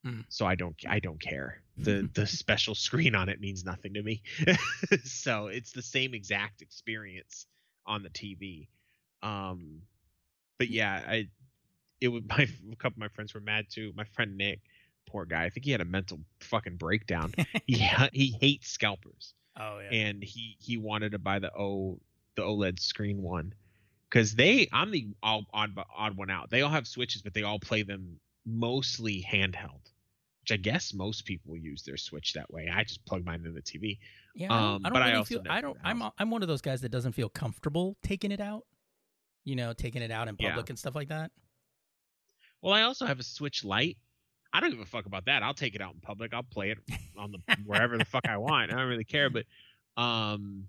mm. 0.06 0.26
so 0.28 0.46
I 0.46 0.56
don't, 0.56 0.76
I 0.88 1.00
don't 1.00 1.20
care. 1.22 1.62
the 1.78 2.10
The 2.14 2.28
special 2.28 2.76
screen 2.76 3.16
on 3.16 3.30
it 3.30 3.40
means 3.40 3.64
nothing 3.64 3.94
to 3.94 4.04
me. 4.04 4.22
so 5.06 5.48
it's 5.48 5.72
the 5.72 5.82
same 5.82 6.14
exact 6.14 6.62
experience 6.62 7.46
on 7.86 8.04
the 8.04 8.10
TV. 8.10 8.68
Um, 9.24 9.84
but 10.58 10.70
yeah, 10.70 11.02
I, 11.08 11.30
it 12.02 12.08
would 12.08 12.28
my 12.30 12.48
a 12.72 12.76
couple 12.76 12.96
of 12.96 12.98
my 12.98 13.08
friends 13.10 13.34
were 13.34 13.42
mad 13.42 13.68
too. 13.70 13.94
My 13.96 14.06
friend 14.06 14.38
Nick, 14.38 14.62
poor 15.06 15.26
guy, 15.26 15.46
I 15.46 15.50
think 15.50 15.66
he 15.66 15.72
had 15.72 15.82
a 15.82 15.86
mental 15.86 16.20
fucking 16.40 16.78
breakdown. 16.78 17.34
he 17.66 17.76
he 18.14 18.36
hates 18.40 18.70
scalpers. 18.70 19.34
Oh 19.60 19.80
yeah. 19.80 19.98
And 19.98 20.24
he 20.24 20.56
he 20.60 20.78
wanted 20.78 21.12
to 21.14 21.20
buy 21.20 21.40
the 21.40 21.52
O 21.54 22.00
the 22.36 22.44
OLED 22.44 22.80
screen 22.80 23.22
one 23.22 23.54
because 24.10 24.36
they 24.36 24.68
I'm 24.72 24.92
the 24.92 25.08
odd 25.24 25.46
odd 25.54 26.18
one 26.18 26.30
out. 26.30 26.50
They 26.50 26.62
all 26.62 26.70
have 26.70 26.88
switches, 26.88 27.22
but 27.22 27.34
they 27.34 27.44
all 27.44 27.60
play 27.60 27.84
them 27.84 28.20
mostly 28.46 29.26
handheld, 29.30 29.92
which 30.42 30.52
I 30.52 30.58
guess 30.58 30.94
most 30.94 31.26
people 31.26 31.58
use 31.58 31.84
their 31.84 31.98
Switch 31.98 32.34
that 32.34 32.52
way. 32.52 32.70
I 32.74 32.84
just 32.84 33.04
plug 33.06 33.26
mine 33.26 33.40
into 33.40 33.52
the 33.52 33.62
TV. 33.62 33.98
Yeah, 34.36 34.54
I 34.54 34.60
don't, 34.60 34.64
um, 34.64 34.82
I 34.86 34.90
don't 34.90 34.94
but 34.94 35.06
really 35.06 35.20
I 35.20 35.24
feel 35.24 35.44
I 35.50 35.62
don't. 35.62 35.78
I'm 35.84 36.04
I'm 36.18 36.30
one 36.30 36.42
of 36.42 36.48
those 36.48 36.62
guys 36.62 36.82
that 36.82 36.90
doesn't 36.90 37.14
feel 37.14 37.30
comfortable 37.30 37.98
taking 38.04 38.32
it 38.32 38.40
out. 38.40 38.66
You 39.44 39.56
know, 39.56 39.74
taking 39.74 40.02
it 40.02 40.12
out 40.12 40.28
in 40.28 40.36
public 40.36 40.68
yeah. 40.68 40.72
and 40.72 40.80
stuff 40.80 40.94
like 40.94 41.08
that. 41.10 41.32
Well, 42.62 42.74
I 42.74 42.84
also 42.84 43.06
have 43.06 43.20
a 43.20 43.24
Switch 43.24 43.64
Lite, 43.64 43.98
I 44.54 44.60
don't 44.60 44.72
give 44.72 44.80
a 44.80 44.86
fuck 44.86 45.06
about 45.06 45.26
that. 45.26 45.44
I'll 45.44 45.54
take 45.54 45.76
it 45.76 45.82
out 45.82 45.94
in 45.94 46.00
public. 46.00 46.34
I'll 46.34 46.44
play 46.44 46.72
it 46.72 46.80
on 47.18 47.32
the 47.32 47.40
wherever 47.66 47.98
the 47.98 48.06
fuck 48.06 48.28
I 48.28 48.38
want. 48.38 48.72
I 48.72 48.78
don't 48.78 48.88
really 48.88 49.04
care. 49.04 49.30
But 49.30 49.46
um, 50.02 50.68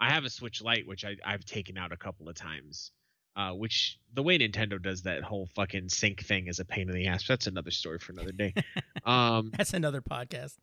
I 0.00 0.10
have 0.10 0.24
a 0.24 0.30
Switch 0.30 0.62
Lite, 0.62 0.86
which 0.86 1.04
I, 1.04 1.16
I've 1.24 1.44
taken 1.44 1.76
out 1.76 1.92
a 1.92 1.96
couple 1.96 2.28
of 2.28 2.34
times. 2.34 2.92
Uh, 3.36 3.52
which 3.52 3.98
the 4.14 4.22
way 4.22 4.36
Nintendo 4.36 4.82
does 4.82 5.02
that 5.02 5.22
whole 5.22 5.48
fucking 5.54 5.88
sync 5.90 6.24
thing 6.24 6.48
is 6.48 6.58
a 6.58 6.64
pain 6.64 6.88
in 6.88 6.94
the 6.94 7.06
ass. 7.06 7.24
That's 7.26 7.46
another 7.46 7.70
story 7.70 7.98
for 7.98 8.12
another 8.12 8.32
day. 8.32 8.54
Um, 9.04 9.52
That's 9.56 9.72
another 9.72 10.02
podcast. 10.02 10.56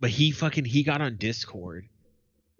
But 0.00 0.08
he 0.08 0.30
fucking 0.30 0.64
he 0.64 0.82
got 0.82 1.02
on 1.02 1.16
Discord, 1.16 1.88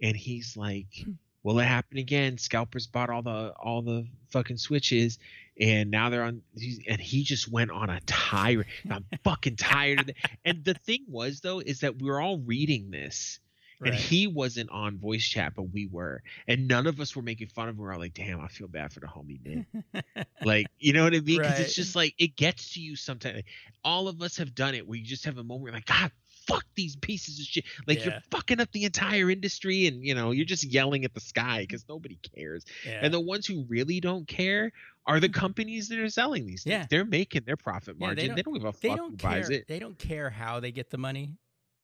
and 0.03 0.17
he's 0.17 0.57
like. 0.57 0.89
"Will 1.43 1.61
it 1.61 1.65
happen 1.65 1.97
again? 1.97 2.37
Scalpers 2.39 2.89
bought 2.89 3.09
all 3.09 3.23
the 3.23 3.53
all 3.53 3.81
the 3.81 4.09
fucking 4.31 4.57
switches, 4.59 5.19
and 5.59 5.91
now 5.91 6.11
they're 6.11 6.23
on 6.23 6.43
and 6.89 7.01
he 7.01 7.23
just 7.23 7.51
went 7.51 7.71
on 7.71 7.91
a 7.91 8.01
tirade. 8.07 8.67
I'm 8.91 9.05
fucking 9.25 9.57
tired 9.57 10.01
of 10.01 10.09
it 10.09 10.17
and 10.45 10.65
the 10.65 10.75
thing 10.75 11.05
was 11.09 11.41
though 11.41 11.61
is 11.61 11.81
that 11.81 12.01
we 12.01 12.09
were 12.09 12.21
all 12.21 12.39
reading 12.39 12.91
this 12.91 13.41
right. 13.81 13.93
and 13.93 13.99
he 13.99 14.27
wasn't 14.27 14.71
on 14.71 14.99
voice 14.99 15.25
chat 15.25 15.55
but 15.55 15.65
we 15.73 15.87
were 15.87 16.23
and 16.47 16.69
none 16.69 16.87
of 16.87 17.01
us 17.01 17.17
were 17.17 17.23
making 17.23 17.49
fun 17.49 17.69
of 17.69 17.75
him. 17.75 17.81
We 17.81 17.87
were 17.87 17.97
like 17.97 18.15
damn 18.15 18.41
i 18.41 18.49
feel 18.49 18.69
bad 18.69 18.93
for 18.93 19.01
the 19.01 19.07
homie 19.07 19.45
man. 19.45 19.67
Like 20.45 20.67
you 20.79 20.93
know 20.93 21.05
what 21.05 21.15
i 21.15 21.21
mean? 21.21 21.39
Because 21.39 21.53
right. 21.53 21.61
it's 21.61 21.75
just 21.75 21.97
like 21.97 22.15
it 22.19 22.37
gets 22.37 22.75
to 22.75 22.81
you 22.81 22.95
sometimes. 22.95 23.37
Like, 23.37 23.47
all 23.85 24.09
of 24.09 24.21
us 24.23 24.37
have 24.37 24.55
done 24.55 24.75
it 24.75 24.87
where 24.87 24.99
you 24.99 25.05
just 25.05 25.25
have 25.25 25.39
a 25.39 25.45
moment 25.45 25.63
where 25.63 25.73
you're 25.73 25.79
like 25.79 25.87
god 25.87 26.13
fuck 26.47 26.65
these 26.75 26.97
pieces 26.97 27.39
of 27.41 27.47
shit. 27.47 27.65
Like 27.87 27.99
yeah. 27.99 28.05
you're 28.05 28.21
fucking 28.31 28.61
up 28.61 28.71
the 28.73 28.85
entire 28.85 29.31
industry 29.31 29.87
and 29.87 30.05
you 30.05 30.15
know, 30.15 30.31
you're 30.31 30.47
just 30.47 30.65
yelling 30.65 31.05
at 31.05 31.15
the 31.15 31.21
sky 31.21 31.61
because 31.61 31.85
nobody 31.89 32.19
cares. 32.35 32.65
Yeah. 32.87 33.01
And 33.03 33.13
the 33.13 33.21
ones 33.21 33.47
who 33.47 33.65
really 33.69 34.01
don't 34.01 34.27
care 34.27 34.73
are 35.07 35.21
the 35.21 35.29
companies 35.29 35.89
that 35.89 35.99
are 35.99 36.09
selling 36.09 36.47
these 36.47 36.65
things. 36.65 36.73
Yeah. 36.73 36.87
They're 36.89 37.05
making 37.05 37.43
their 37.45 37.57
profit 37.57 37.99
margin. 37.99 38.17
They, 38.17 38.27
don't, 38.27 38.37
they 38.37 38.43
don't 38.43 38.55
give 38.55 38.65
a 38.65 38.73
fuck 38.73 38.99
who 38.99 39.17
care, 39.17 39.31
buys 39.31 39.51
it. 39.51 39.69
They 39.69 39.79
don't 39.79 39.99
care 39.99 40.31
how 40.31 40.61
they 40.61 40.73
get 40.73 40.91
the 40.91 40.99
money, 40.99 41.37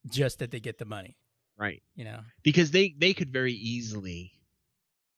just 0.09 0.40
that 0.40 0.50
they 0.50 0.61
get 0.61 0.78
the 0.78 0.85
money. 0.85 1.16
Right. 1.57 1.83
You 1.95 2.04
know. 2.04 2.21
Because 2.42 2.71
they 2.71 2.95
they 2.97 3.14
could 3.14 3.33
very 3.33 3.52
easily 3.52 4.33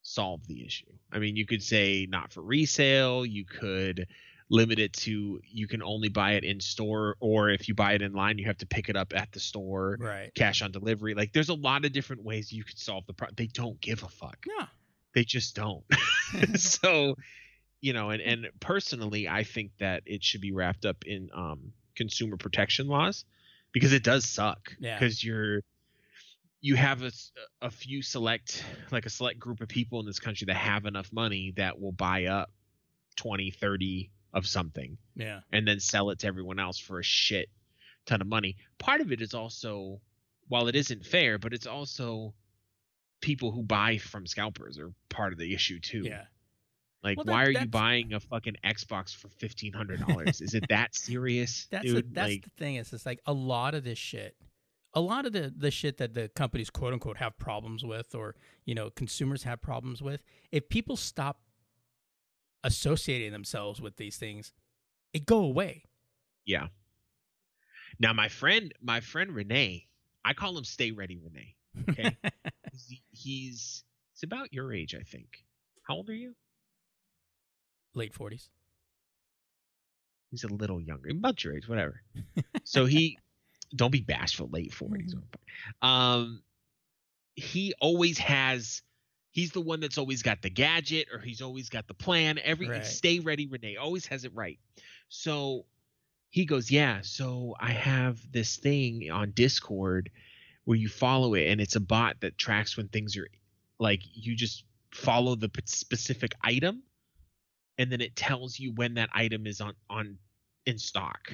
solve 0.01 0.45
the 0.47 0.65
issue. 0.65 0.91
I 1.11 1.19
mean, 1.19 1.35
you 1.35 1.45
could 1.45 1.63
say 1.63 2.07
not 2.09 2.31
for 2.31 2.41
resale, 2.41 3.25
you 3.25 3.45
could 3.45 4.07
limit 4.49 4.77
it 4.77 4.93
to 4.93 5.39
you 5.43 5.67
can 5.67 5.81
only 5.81 6.07
buy 6.07 6.33
it 6.33 6.43
in 6.43 6.59
store 6.59 7.15
or 7.19 7.49
if 7.49 7.67
you 7.67 7.73
buy 7.73 7.93
it 7.93 8.01
in 8.03 8.13
line 8.13 8.37
you 8.37 8.45
have 8.45 8.57
to 8.57 8.67
pick 8.67 8.89
it 8.89 8.95
up 8.95 9.11
at 9.15 9.31
the 9.31 9.39
store 9.39 9.97
right. 9.99 10.31
cash 10.35 10.61
on 10.61 10.71
delivery. 10.71 11.15
Like 11.15 11.33
there's 11.33 11.49
a 11.49 11.55
lot 11.55 11.83
of 11.83 11.91
different 11.93 12.23
ways 12.23 12.51
you 12.51 12.63
could 12.63 12.77
solve 12.77 13.05
the 13.07 13.13
problem 13.13 13.35
they 13.37 13.47
don't 13.47 13.79
give 13.81 14.03
a 14.03 14.09
fuck. 14.09 14.37
Yeah 14.47 14.67
they 15.15 15.23
just 15.23 15.55
don't. 15.55 15.83
So 16.57 17.15
you 17.81 17.93
know 17.93 18.09
and 18.09 18.21
and 18.21 18.47
personally 18.59 19.27
i 19.27 19.43
think 19.43 19.71
that 19.79 20.01
it 20.07 20.23
should 20.23 20.41
be 20.41 20.51
wrapped 20.51 20.85
up 20.85 21.03
in 21.05 21.29
um 21.35 21.71
consumer 21.95 22.35
protection 22.35 22.87
laws 22.87 23.25
because 23.73 23.93
it 23.93 24.03
does 24.03 24.25
suck 24.25 24.75
because 24.79 25.23
yeah. 25.23 25.31
you're 25.31 25.61
you 26.61 26.75
have 26.75 27.03
a, 27.03 27.11
a 27.61 27.69
few 27.69 28.01
select 28.01 28.63
like 28.91 29.05
a 29.05 29.09
select 29.09 29.37
group 29.37 29.61
of 29.61 29.67
people 29.67 29.99
in 29.99 30.05
this 30.07 30.19
country 30.19 30.45
that 30.45 30.55
have 30.55 30.85
enough 30.85 31.13
money 31.13 31.53
that 31.57 31.79
will 31.79 31.91
buy 31.91 32.25
up 32.25 32.49
20 33.17 33.51
30 33.51 34.09
of 34.35 34.45
something 34.45 34.97
yeah 35.15 35.39
and 35.51 35.67
then 35.67 35.79
sell 35.79 36.11
it 36.11 36.19
to 36.19 36.27
everyone 36.27 36.59
else 36.59 36.77
for 36.77 36.99
a 36.99 37.03
shit 37.03 37.49
ton 38.05 38.21
of 38.21 38.27
money 38.27 38.55
part 38.77 39.01
of 39.01 39.11
it 39.11 39.21
is 39.21 39.33
also 39.33 39.99
while 40.49 40.67
it 40.67 40.75
isn't 40.75 41.03
fair 41.03 41.39
but 41.39 41.53
it's 41.53 41.65
also 41.65 42.33
people 43.21 43.51
who 43.51 43.63
buy 43.63 43.97
from 43.97 44.27
scalpers 44.27 44.77
are 44.77 44.91
part 45.09 45.33
of 45.33 45.39
the 45.39 45.53
issue 45.53 45.79
too 45.79 46.03
yeah 46.03 46.25
like, 47.05 47.17
well, 47.17 47.25
that, 47.25 47.31
why 47.33 47.43
are 47.43 47.51
you 47.51 47.67
buying 47.67 48.13
a 48.13 48.19
fucking 48.19 48.55
Xbox 48.65 49.15
for 49.15 49.29
fifteen 49.29 49.71
hundred 49.71 49.99
dollars? 50.07 50.41
Is 50.41 50.55
it 50.55 50.65
that 50.69 50.95
serious? 50.95 51.67
That's 51.69 51.85
dude? 51.85 51.97
A, 51.97 52.07
that's 52.11 52.29
like, 52.29 52.43
the 52.45 52.49
thing. 52.57 52.75
Is 52.77 52.91
it's 52.91 53.05
like 53.05 53.19
a 53.27 53.31
lot 53.31 53.75
of 53.75 53.83
this 53.83 53.99
shit, 53.99 54.35
a 54.95 54.99
lot 54.99 55.27
of 55.27 55.31
the 55.31 55.53
the 55.55 55.69
shit 55.69 55.97
that 55.97 56.15
the 56.15 56.29
companies 56.29 56.71
quote 56.71 56.93
unquote 56.93 57.17
have 57.17 57.37
problems 57.37 57.85
with, 57.85 58.15
or 58.15 58.35
you 58.65 58.73
know, 58.73 58.89
consumers 58.89 59.43
have 59.43 59.61
problems 59.61 60.01
with. 60.01 60.23
If 60.51 60.67
people 60.67 60.97
stop 60.97 61.41
associating 62.65 63.31
themselves 63.31 63.79
with 63.79 63.95
these 63.95 64.17
things, 64.17 64.51
it 65.13 65.25
go 65.25 65.37
away. 65.37 65.83
Yeah. 66.45 66.67
Now 67.99 68.11
my 68.11 68.27
friend, 68.27 68.73
my 68.81 68.99
friend 68.99 69.31
Renee, 69.31 69.87
I 70.25 70.33
call 70.33 70.57
him 70.57 70.65
Stay 70.65 70.91
Ready 70.91 71.17
Renee. 71.17 71.55
Okay, 71.89 72.17
he's, 72.71 73.01
he's 73.11 73.83
he's 74.13 74.23
about 74.23 74.51
your 74.51 74.73
age, 74.73 74.95
I 74.95 75.03
think. 75.03 75.45
How 75.83 75.95
old 75.95 76.09
are 76.09 76.15
you? 76.15 76.35
Late 77.93 78.13
forties. 78.13 78.49
He's 80.31 80.43
a 80.43 80.53
little 80.53 80.81
younger, 80.81 81.09
about 81.11 81.43
your 81.43 81.55
age, 81.55 81.69
whatever. 81.69 82.01
so 82.65 82.85
he, 82.85 83.17
don't 83.73 83.91
be 83.91 84.01
bashful. 84.01 84.49
Late 84.51 84.73
40s 84.73 85.13
mm-hmm. 85.13 85.87
Um, 85.87 86.41
he 87.35 87.73
always 87.79 88.17
has 88.17 88.81
he's 89.35 89.51
the 89.51 89.59
one 89.59 89.81
that's 89.81 89.97
always 89.97 90.23
got 90.23 90.41
the 90.41 90.49
gadget 90.49 91.09
or 91.11 91.19
he's 91.19 91.41
always 91.41 91.67
got 91.67 91.85
the 91.89 91.93
plan. 91.93 92.39
Every 92.41 92.69
right. 92.69 92.85
stay 92.85 93.19
ready, 93.19 93.47
Renee 93.47 93.75
always 93.75 94.05
has 94.05 94.23
it 94.23 94.33
right. 94.33 94.57
So 95.09 95.65
he 96.29 96.45
goes, 96.45 96.71
yeah. 96.71 96.99
So 97.01 97.53
I 97.59 97.71
have 97.71 98.17
this 98.31 98.55
thing 98.55 99.11
on 99.11 99.31
Discord 99.31 100.09
where 100.63 100.77
you 100.77 100.87
follow 100.87 101.33
it, 101.33 101.47
and 101.49 101.59
it's 101.59 101.75
a 101.75 101.81
bot 101.81 102.15
that 102.21 102.37
tracks 102.37 102.77
when 102.77 102.87
things 102.87 103.17
are 103.17 103.27
like 103.77 104.01
you 104.13 104.37
just 104.37 104.63
follow 104.91 105.35
the 105.35 105.51
specific 105.65 106.31
item, 106.41 106.81
and 107.77 107.91
then 107.91 107.99
it 107.99 108.15
tells 108.15 108.57
you 108.57 108.71
when 108.71 108.93
that 108.93 109.09
item 109.13 109.45
is 109.45 109.59
on 109.59 109.73
on 109.89 110.17
in 110.65 110.79
stock 110.79 111.33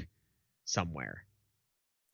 somewhere, 0.65 1.23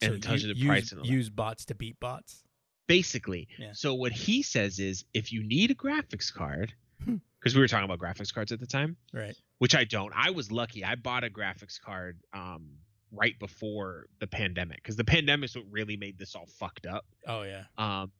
and 0.01 0.12
so 0.12 0.15
it 0.15 0.22
tells 0.22 0.44
you, 0.44 0.50
you 0.50 0.53
the 0.53 0.67
price. 0.67 0.91
Use, 0.91 1.10
use 1.10 1.29
bots 1.29 1.63
to 1.65 1.75
beat 1.75 1.98
bots 2.00 2.44
basically. 2.88 3.48
Yeah. 3.58 3.72
So 3.74 3.94
what 3.94 4.12
he 4.12 4.41
says 4.41 4.79
is 4.79 5.06
if 5.13 5.32
you 5.32 5.44
need 5.44 5.72
a 5.72 5.75
graphics 5.75 6.34
card, 6.34 6.74
because 7.06 7.56
we 7.56 7.62
were 7.62 7.67
talking 7.67 7.86
about 7.89 8.00
graphics 8.00 8.34
cards 8.34 8.51
at 8.51 8.60
the 8.60 8.65
time, 8.65 8.98
right? 9.13 9.36
Which 9.60 9.75
I 9.75 9.84
don't. 9.84 10.12
I 10.15 10.32
was 10.32 10.51
lucky. 10.51 10.84
I 10.84 10.96
bought 10.96 11.24
a 11.24 11.29
graphics 11.29 11.79
card 11.79 12.20
um, 12.34 12.70
right 13.12 13.38
before 13.39 14.08
the 14.20 14.27
pandemic 14.27 14.77
because 14.77 14.96
the 14.96 15.03
pandemic 15.03 15.50
is 15.50 15.56
what 15.56 15.65
really 15.70 15.98
made 15.98 16.17
this 16.17 16.36
all 16.36 16.48
fucked 16.60 16.86
up. 16.86 17.06
Oh 17.27 17.44
yeah. 17.44 17.63
Um, 17.77 18.12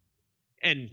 and 0.62 0.90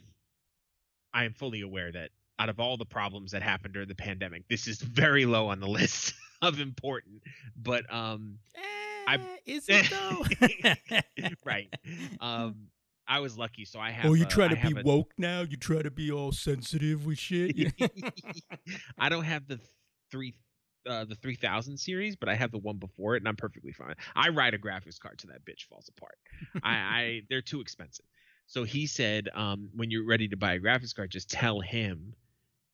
I 1.12 1.25
am 1.25 1.35
fully 1.35 1.61
aware 1.61 1.93
that 1.93 2.11
out 2.38 2.49
of 2.49 2.59
all 2.59 2.76
the 2.76 2.85
problems 2.85 3.33
that 3.33 3.43
happened 3.43 3.75
during 3.75 3.88
the 3.88 3.95
pandemic, 3.95 4.49
this 4.49 4.66
is 4.66 4.81
very 4.81 5.26
low 5.26 5.49
on 5.49 5.61
the 5.61 5.69
list 5.69 6.14
of 6.43 6.61
important. 6.61 7.23
But 7.57 7.93
um, 7.93 8.38
eh, 8.57 8.61
I 9.07 9.19
is 9.47 9.66
it 9.69 9.90
though? 9.90 11.31
right. 11.45 11.73
Um, 12.21 12.69
I 13.07 13.21
was 13.21 13.37
lucky, 13.37 13.65
so 13.65 13.79
I 13.79 13.91
have. 13.91 14.07
Oh, 14.07 14.15
you 14.15 14.25
try 14.25 14.49
to 14.49 14.57
be 14.57 14.81
a, 14.81 14.83
woke 14.83 15.13
now? 15.19 15.43
You 15.43 15.57
try 15.57 15.83
to 15.83 15.91
be 15.91 16.11
all 16.11 16.33
sensitive 16.33 17.05
with 17.05 17.19
shit? 17.19 17.73
I 18.99 19.09
don't 19.09 19.25
have 19.25 19.47
the 19.47 19.61
three 20.11 20.35
uh, 20.89 21.05
the 21.05 21.15
3000 21.15 21.79
series, 21.79 22.17
but 22.17 22.29
I 22.29 22.35
have 22.35 22.51
the 22.51 22.59
one 22.59 22.77
before 22.77 23.17
it, 23.17 23.23
and 23.23 23.29
I'm 23.29 23.37
perfectly 23.37 23.73
fine. 23.73 23.95
I 24.15 24.29
ride 24.29 24.55
a 24.55 24.59
graphics 24.59 24.99
card 24.99 25.19
to 25.21 25.29
that 25.29 25.45
bitch 25.45 25.65
falls 25.69 25.89
apart. 25.89 26.19
I, 26.63 26.73
I 26.73 27.21
they're 27.29 27.43
too 27.43 27.61
expensive. 27.61 28.07
So 28.47 28.65
he 28.65 28.87
said, 28.87 29.29
um, 29.35 29.71
when 29.75 29.91
you're 29.91 30.07
ready 30.07 30.29
to 30.29 30.37
buy 30.37 30.55
a 30.55 30.61
graphics 30.61 30.95
card, 30.95 31.11
just 31.11 31.31
tell 31.31 31.61
him. 31.61 32.15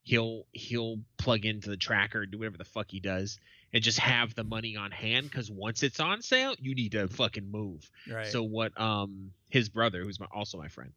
He'll 0.03 0.47
he'll 0.53 0.97
plug 1.19 1.45
into 1.45 1.69
the 1.69 1.77
tracker, 1.77 2.23
and 2.23 2.33
do 2.33 2.39
whatever 2.39 2.57
the 2.57 2.65
fuck 2.65 2.87
he 2.91 3.01
does, 3.01 3.39
and 3.73 3.83
just 3.83 3.99
have 3.99 4.35
the 4.35 4.45
money 4.45 4.77
on 4.77 4.91
hand. 4.91 5.31
Because 5.31 5.51
once 5.51 5.83
it's 5.83 6.01
on 6.01 6.23
sale, 6.23 6.55
you 6.59 6.75
need 6.75 6.93
to 6.93 7.09
fucking 7.09 7.51
move. 7.51 7.91
Right. 8.11 8.27
So 8.27 8.43
what? 8.43 8.79
Um, 8.81 9.33
his 9.49 9.69
brother, 9.69 10.03
who's 10.03 10.21
my, 10.21 10.27
also 10.33 10.59
my 10.59 10.69
friend, 10.69 10.93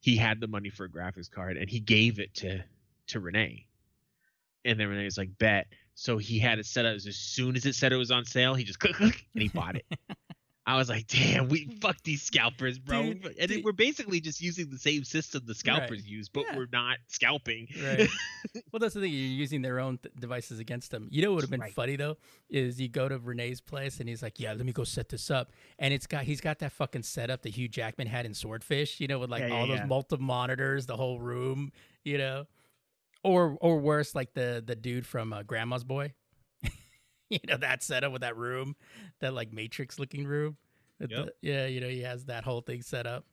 he 0.00 0.16
had 0.16 0.40
the 0.40 0.46
money 0.46 0.70
for 0.70 0.84
a 0.84 0.88
graphics 0.88 1.30
card, 1.30 1.56
and 1.56 1.68
he 1.68 1.80
gave 1.80 2.18
it 2.18 2.34
to 2.36 2.62
to 3.08 3.20
Renee. 3.20 3.66
And 4.64 4.78
then 4.78 4.88
Renee's 4.88 5.16
like, 5.16 5.38
bet. 5.38 5.66
So 5.94 6.18
he 6.18 6.38
had 6.38 6.58
it 6.58 6.66
set 6.66 6.84
up 6.84 6.94
as 6.94 7.16
soon 7.16 7.56
as 7.56 7.66
it 7.66 7.74
said 7.74 7.92
it 7.92 7.96
was 7.96 8.10
on 8.10 8.24
sale, 8.24 8.54
he 8.54 8.64
just 8.64 8.78
click, 8.78 8.94
click 8.94 9.26
and 9.34 9.42
he 9.42 9.48
bought 9.48 9.76
it. 9.76 9.86
I 10.68 10.76
was 10.76 10.90
like, 10.90 11.06
damn, 11.06 11.48
we 11.48 11.64
fuck 11.80 11.96
these 12.04 12.20
scalpers, 12.20 12.78
bro. 12.78 13.14
Dude, 13.14 13.36
and 13.40 13.48
dude. 13.48 13.64
we're 13.64 13.72
basically 13.72 14.20
just 14.20 14.42
using 14.42 14.68
the 14.68 14.76
same 14.76 15.02
system 15.02 15.44
the 15.46 15.54
scalpers 15.54 16.02
right. 16.02 16.04
use, 16.04 16.28
but 16.28 16.44
yeah. 16.44 16.58
we're 16.58 16.68
not 16.70 16.98
scalping. 17.06 17.68
Right. 17.82 18.06
well, 18.70 18.78
that's 18.78 18.92
the 18.92 19.00
thing. 19.00 19.10
You're 19.10 19.22
using 19.22 19.62
their 19.62 19.80
own 19.80 19.96
th- 19.96 20.14
devices 20.20 20.58
against 20.58 20.90
them. 20.90 21.08
You 21.10 21.22
know 21.22 21.30
what 21.30 21.36
would 21.36 21.44
have 21.44 21.50
been 21.50 21.60
right. 21.60 21.72
funny 21.72 21.96
though 21.96 22.18
is 22.50 22.78
you 22.78 22.90
go 22.90 23.08
to 23.08 23.18
Renee's 23.18 23.62
place 23.62 23.98
and 23.98 24.10
he's 24.10 24.22
like, 24.22 24.38
"Yeah, 24.38 24.52
let 24.52 24.66
me 24.66 24.72
go 24.72 24.84
set 24.84 25.08
this 25.08 25.30
up," 25.30 25.52
and 25.78 25.94
it's 25.94 26.06
got 26.06 26.24
he's 26.24 26.42
got 26.42 26.58
that 26.58 26.72
fucking 26.72 27.02
setup 27.02 27.40
that 27.42 27.48
Hugh 27.48 27.68
Jackman 27.68 28.06
had 28.06 28.26
in 28.26 28.34
Swordfish. 28.34 29.00
You 29.00 29.08
know, 29.08 29.20
with 29.20 29.30
like 29.30 29.44
yeah, 29.44 29.54
all 29.54 29.66
yeah, 29.66 29.78
those 29.78 29.88
multiple 29.88 30.26
monitors, 30.26 30.84
the 30.84 30.98
whole 30.98 31.18
room. 31.18 31.72
You 32.04 32.18
know, 32.18 32.46
or 33.24 33.56
or 33.62 33.78
worse, 33.78 34.14
like 34.14 34.34
the 34.34 34.62
the 34.64 34.76
dude 34.76 35.06
from 35.06 35.32
uh, 35.32 35.44
Grandma's 35.44 35.82
Boy. 35.82 36.12
you 37.30 37.38
know 37.46 37.56
that 37.56 37.82
setup 37.82 38.12
with 38.12 38.22
that 38.22 38.36
room, 38.36 38.76
that 39.20 39.34
like 39.34 39.52
Matrix 39.52 39.98
looking 39.98 40.26
room. 40.26 40.56
Yep. 41.00 41.10
The, 41.10 41.32
yeah, 41.42 41.66
you 41.66 41.80
know 41.80 41.88
he 41.88 42.02
has 42.02 42.26
that 42.26 42.44
whole 42.44 42.60
thing 42.60 42.82
set 42.82 43.06
up. 43.06 43.24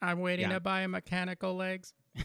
I'm 0.00 0.18
waiting 0.18 0.48
yeah. 0.48 0.54
to 0.54 0.60
buy 0.60 0.80
a 0.80 0.88
mechanical 0.88 1.54
legs. 1.54 1.92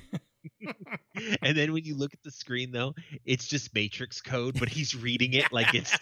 and 1.42 1.58
then 1.58 1.74
when 1.74 1.84
you 1.84 1.96
look 1.96 2.14
at 2.14 2.24
the 2.24 2.32
screen 2.32 2.72
though, 2.72 2.96
it's 3.26 3.48
just 3.48 3.74
Matrix 3.74 4.22
code, 4.22 4.60
but 4.60 4.70
he's 4.70 4.96
reading 4.96 5.34
it 5.34 5.52
like 5.52 5.74
it's 5.74 5.96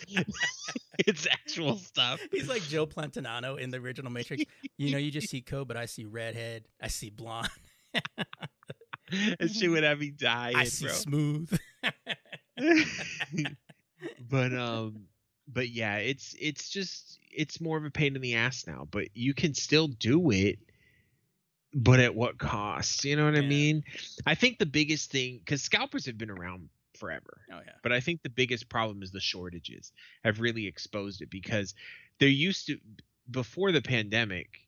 it's 1.00 1.28
actual 1.28 1.78
stuff. 1.78 2.20
He's 2.32 2.48
like 2.48 2.62
Joe 2.64 2.86
Pantoliano 2.86 3.60
in 3.60 3.72
the 3.72 3.78
original 3.78 4.12
Matrix. 4.12 4.44
You 4.78 4.92
know, 4.92 4.98
you 4.98 5.12
just 5.12 5.30
see 5.30 5.42
code, 5.42 5.68
but 5.68 5.78
I 5.78 5.86
see 5.86 6.06
redhead, 6.06 6.66
I 6.82 6.88
see 6.88 7.10
blonde. 7.10 7.50
and 9.40 9.52
she 9.52 9.68
would 9.68 9.84
have 9.84 10.00
me 10.00 10.12
die. 10.12 10.54
I 10.56 10.66
see 10.66 10.86
bro. 10.86 10.94
smooth. 10.94 11.60
But 14.30 14.54
um, 14.54 15.08
but 15.48 15.70
yeah, 15.70 15.98
it's 15.98 16.36
it's 16.40 16.70
just 16.70 17.20
it's 17.32 17.62
more 17.62 17.78
of 17.78 17.86
a 17.86 17.92
pain 17.92 18.16
in 18.16 18.22
the 18.22 18.36
ass 18.36 18.66
now. 18.68 18.88
But 18.90 19.10
you 19.14 19.34
can 19.34 19.54
still 19.54 19.88
do 19.88 20.32
it. 20.32 20.60
But 21.74 22.00
at 22.00 22.16
what 22.16 22.38
cost? 22.38 23.04
You 23.04 23.18
know 23.18 23.26
what 23.26 23.36
yeah. 23.36 23.42
I 23.42 23.48
mean? 23.48 23.84
I 24.26 24.36
think 24.36 24.60
the 24.60 24.66
biggest 24.66 25.12
thing, 25.12 25.40
because 25.40 25.62
scalpers 25.62 26.06
have 26.06 26.18
been 26.18 26.30
around 26.30 26.70
forever. 26.98 27.42
Oh 27.52 27.60
yeah. 27.66 27.74
But 27.84 27.92
I 27.92 28.00
think 28.00 28.24
the 28.24 28.30
biggest 28.30 28.70
problem 28.70 29.04
is 29.04 29.12
the 29.12 29.20
shortages 29.20 29.92
have 30.24 30.40
really 30.40 30.68
exposed 30.68 31.22
it 31.22 31.30
because 31.30 31.76
there 32.20 32.30
used 32.30 32.68
to 32.68 32.78
before 33.30 33.72
the 33.72 33.82
pandemic 33.82 34.66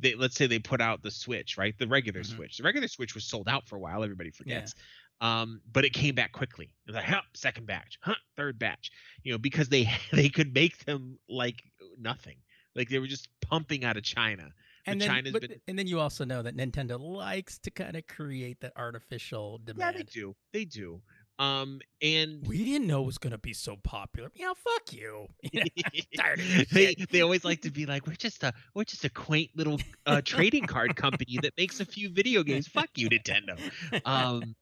they, 0.00 0.14
let's 0.14 0.36
say 0.36 0.46
they 0.46 0.58
put 0.58 0.80
out 0.80 1.02
the 1.02 1.10
Switch, 1.10 1.56
right? 1.56 1.76
The 1.78 1.86
regular 1.86 2.20
mm-hmm. 2.20 2.36
Switch. 2.36 2.58
The 2.58 2.64
regular 2.64 2.88
Switch 2.88 3.14
was 3.14 3.24
sold 3.24 3.48
out 3.48 3.66
for 3.66 3.76
a 3.76 3.80
while. 3.80 4.04
Everybody 4.04 4.30
forgets. 4.30 4.74
Yeah. 5.20 5.40
Um, 5.40 5.60
but 5.70 5.84
it 5.84 5.92
came 5.92 6.14
back 6.14 6.32
quickly. 6.32 6.66
It 6.66 6.90
was 6.90 6.96
like, 6.96 7.04
huh, 7.04 7.22
second 7.34 7.66
batch, 7.66 7.98
huh, 8.00 8.14
third 8.36 8.58
batch. 8.58 8.90
You 9.22 9.32
know, 9.32 9.38
because 9.38 9.68
they 9.68 9.90
they 10.12 10.28
could 10.28 10.54
make 10.54 10.84
them 10.84 11.18
like 11.28 11.62
nothing. 11.98 12.36
Like 12.74 12.88
they 12.88 12.98
were 12.98 13.06
just 13.06 13.28
pumping 13.42 13.84
out 13.84 13.96
of 13.96 14.02
China. 14.02 14.48
And 14.86 15.00
then, 15.00 15.28
but, 15.32 15.42
been... 15.42 15.60
and 15.68 15.78
then 15.78 15.86
you 15.86 16.00
also 16.00 16.24
know 16.24 16.42
that 16.42 16.56
Nintendo 16.56 16.98
likes 16.98 17.58
to 17.58 17.70
kind 17.70 17.96
of 17.96 18.06
create 18.06 18.60
that 18.60 18.72
artificial 18.76 19.60
demand. 19.62 19.94
Yeah, 19.94 19.98
they 19.98 20.04
do. 20.04 20.36
They 20.52 20.64
do. 20.64 21.02
Um, 21.40 21.80
and 22.02 22.46
we 22.46 22.64
didn't 22.64 22.86
know 22.86 23.02
it 23.02 23.06
was 23.06 23.16
gonna 23.16 23.38
be 23.38 23.54
so 23.54 23.76
popular. 23.82 24.30
You 24.34 24.44
know, 24.44 24.54
fuck 24.54 24.92
you. 24.92 25.26
they 26.72 26.94
they 27.10 27.22
always 27.22 27.46
like 27.46 27.62
to 27.62 27.70
be 27.70 27.86
like, 27.86 28.06
we're 28.06 28.14
just 28.14 28.42
a 28.42 28.52
we're 28.74 28.84
just 28.84 29.04
a 29.06 29.08
quaint 29.08 29.50
little 29.56 29.80
uh, 30.04 30.20
trading 30.22 30.66
card 30.66 30.96
company 30.96 31.38
that 31.42 31.54
makes 31.56 31.80
a 31.80 31.86
few 31.86 32.10
video 32.10 32.42
games. 32.42 32.68
Fuck 32.68 32.90
you, 32.96 33.08
Nintendo. 33.08 33.58
Um, 34.04 34.54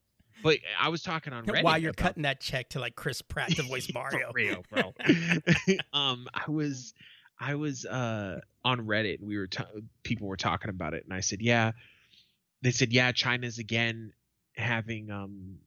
but 0.42 0.58
I 0.78 0.88
was 0.88 1.02
talking 1.02 1.32
on 1.32 1.46
Reddit 1.46 1.62
while 1.62 1.78
you're 1.78 1.90
about... 1.90 2.02
cutting 2.02 2.22
that 2.22 2.40
check 2.40 2.70
to 2.70 2.80
like 2.80 2.96
Chris 2.96 3.22
Pratt 3.22 3.50
to 3.56 3.62
voice 3.62 3.88
Mario. 3.94 4.30
real, 4.32 4.64
bro. 4.70 4.94
um, 5.92 6.28
I 6.32 6.50
was 6.50 6.94
I 7.38 7.54
was 7.54 7.84
uh 7.84 8.40
on 8.64 8.86
Reddit. 8.86 9.20
We 9.20 9.38
were 9.38 9.46
t- 9.46 9.64
people 10.02 10.28
were 10.28 10.36
talking 10.36 10.70
about 10.70 10.94
it, 10.94 11.04
and 11.04 11.12
I 11.12 11.20
said, 11.20 11.40
yeah. 11.40 11.72
They 12.60 12.72
said, 12.72 12.92
yeah, 12.92 13.12
China's 13.12 13.58
again 13.58 14.12
having 14.56 15.10
um 15.10 15.58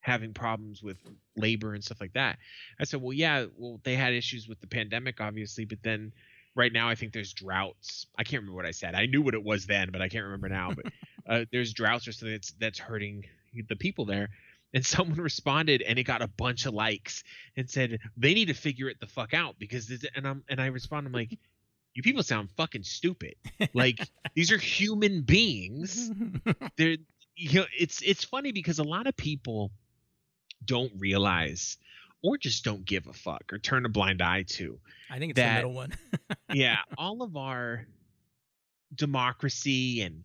having 0.00 0.32
problems 0.32 0.82
with 0.82 0.96
labor 1.36 1.74
and 1.74 1.84
stuff 1.84 2.00
like 2.00 2.14
that. 2.14 2.38
I 2.80 2.84
said, 2.84 3.02
well, 3.02 3.12
yeah, 3.12 3.46
well, 3.56 3.80
they 3.84 3.94
had 3.94 4.14
issues 4.14 4.48
with 4.48 4.60
the 4.60 4.66
pandemic, 4.66 5.20
obviously, 5.20 5.66
but 5.66 5.82
then 5.82 6.12
right 6.54 6.72
now 6.72 6.88
I 6.88 6.94
think 6.94 7.12
there's 7.12 7.32
droughts. 7.32 8.06
I 8.18 8.24
can't 8.24 8.42
remember 8.42 8.56
what 8.56 8.66
I 8.66 8.70
said. 8.72 8.94
I 8.94 9.06
knew 9.06 9.22
what 9.22 9.34
it 9.34 9.42
was 9.42 9.66
then, 9.66 9.90
but 9.92 10.02
I 10.02 10.08
can't 10.08 10.24
remember 10.24 10.48
now. 10.48 10.72
But 10.74 10.92
uh, 11.28 11.44
there's 11.52 11.72
droughts 11.72 12.08
or 12.08 12.12
something 12.12 12.34
that's 12.34 12.52
that's 12.58 12.78
hurting 12.78 13.24
the 13.68 13.76
people 13.76 14.04
there. 14.04 14.30
And 14.72 14.86
someone 14.86 15.20
responded, 15.20 15.82
and 15.82 15.98
it 15.98 16.04
got 16.04 16.22
a 16.22 16.28
bunch 16.28 16.66
of 16.66 16.74
likes, 16.74 17.24
and 17.56 17.68
said 17.68 17.98
they 18.16 18.34
need 18.34 18.48
to 18.48 18.54
figure 18.54 18.88
it 18.88 19.00
the 19.00 19.06
fuck 19.06 19.34
out 19.34 19.56
because. 19.58 19.86
This, 19.86 20.04
and 20.14 20.26
I'm 20.26 20.44
and 20.48 20.60
I 20.60 20.66
respond, 20.66 21.06
I'm 21.06 21.12
like. 21.12 21.38
You 21.92 22.04
people 22.04 22.22
sound 22.22 22.50
fucking 22.56 22.84
stupid. 22.84 23.34
Like 23.74 23.98
these 24.36 24.52
are 24.52 24.56
human 24.56 25.22
beings. 25.22 26.08
They're 26.76 26.98
you 27.34 27.60
know 27.60 27.66
it's 27.76 28.00
it's 28.02 28.22
funny 28.22 28.52
because 28.52 28.78
a 28.78 28.84
lot 28.84 29.08
of 29.08 29.16
people 29.16 29.72
don't 30.64 30.92
realize 30.98 31.78
or 32.22 32.38
just 32.38 32.64
don't 32.64 32.84
give 32.84 33.06
a 33.06 33.12
fuck 33.12 33.52
or 33.52 33.58
turn 33.58 33.86
a 33.86 33.88
blind 33.88 34.22
eye 34.22 34.44
to. 34.48 34.78
I 35.10 35.18
think 35.18 35.30
it's 35.30 35.38
that, 35.38 35.62
the 35.62 35.68
middle 35.68 35.74
one. 35.74 35.92
yeah, 36.52 36.76
all 36.96 37.22
of 37.22 37.36
our 37.36 37.86
democracy 38.94 40.02
and 40.02 40.24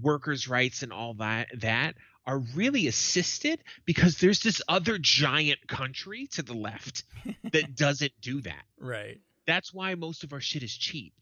workers' 0.00 0.48
rights 0.48 0.82
and 0.82 0.92
all 0.92 1.14
that 1.14 1.48
that 1.60 1.94
are 2.26 2.38
really 2.54 2.86
assisted 2.86 3.62
because 3.84 4.18
there's 4.18 4.42
this 4.42 4.62
other 4.68 4.98
giant 4.98 5.66
country 5.66 6.26
to 6.28 6.42
the 6.42 6.54
left 6.54 7.04
that 7.52 7.74
doesn't 7.74 8.12
do 8.20 8.40
that. 8.42 8.62
Right. 8.78 9.20
That's 9.46 9.72
why 9.74 9.94
most 9.94 10.22
of 10.24 10.32
our 10.32 10.40
shit 10.40 10.62
is 10.62 10.76
cheap 10.76 11.12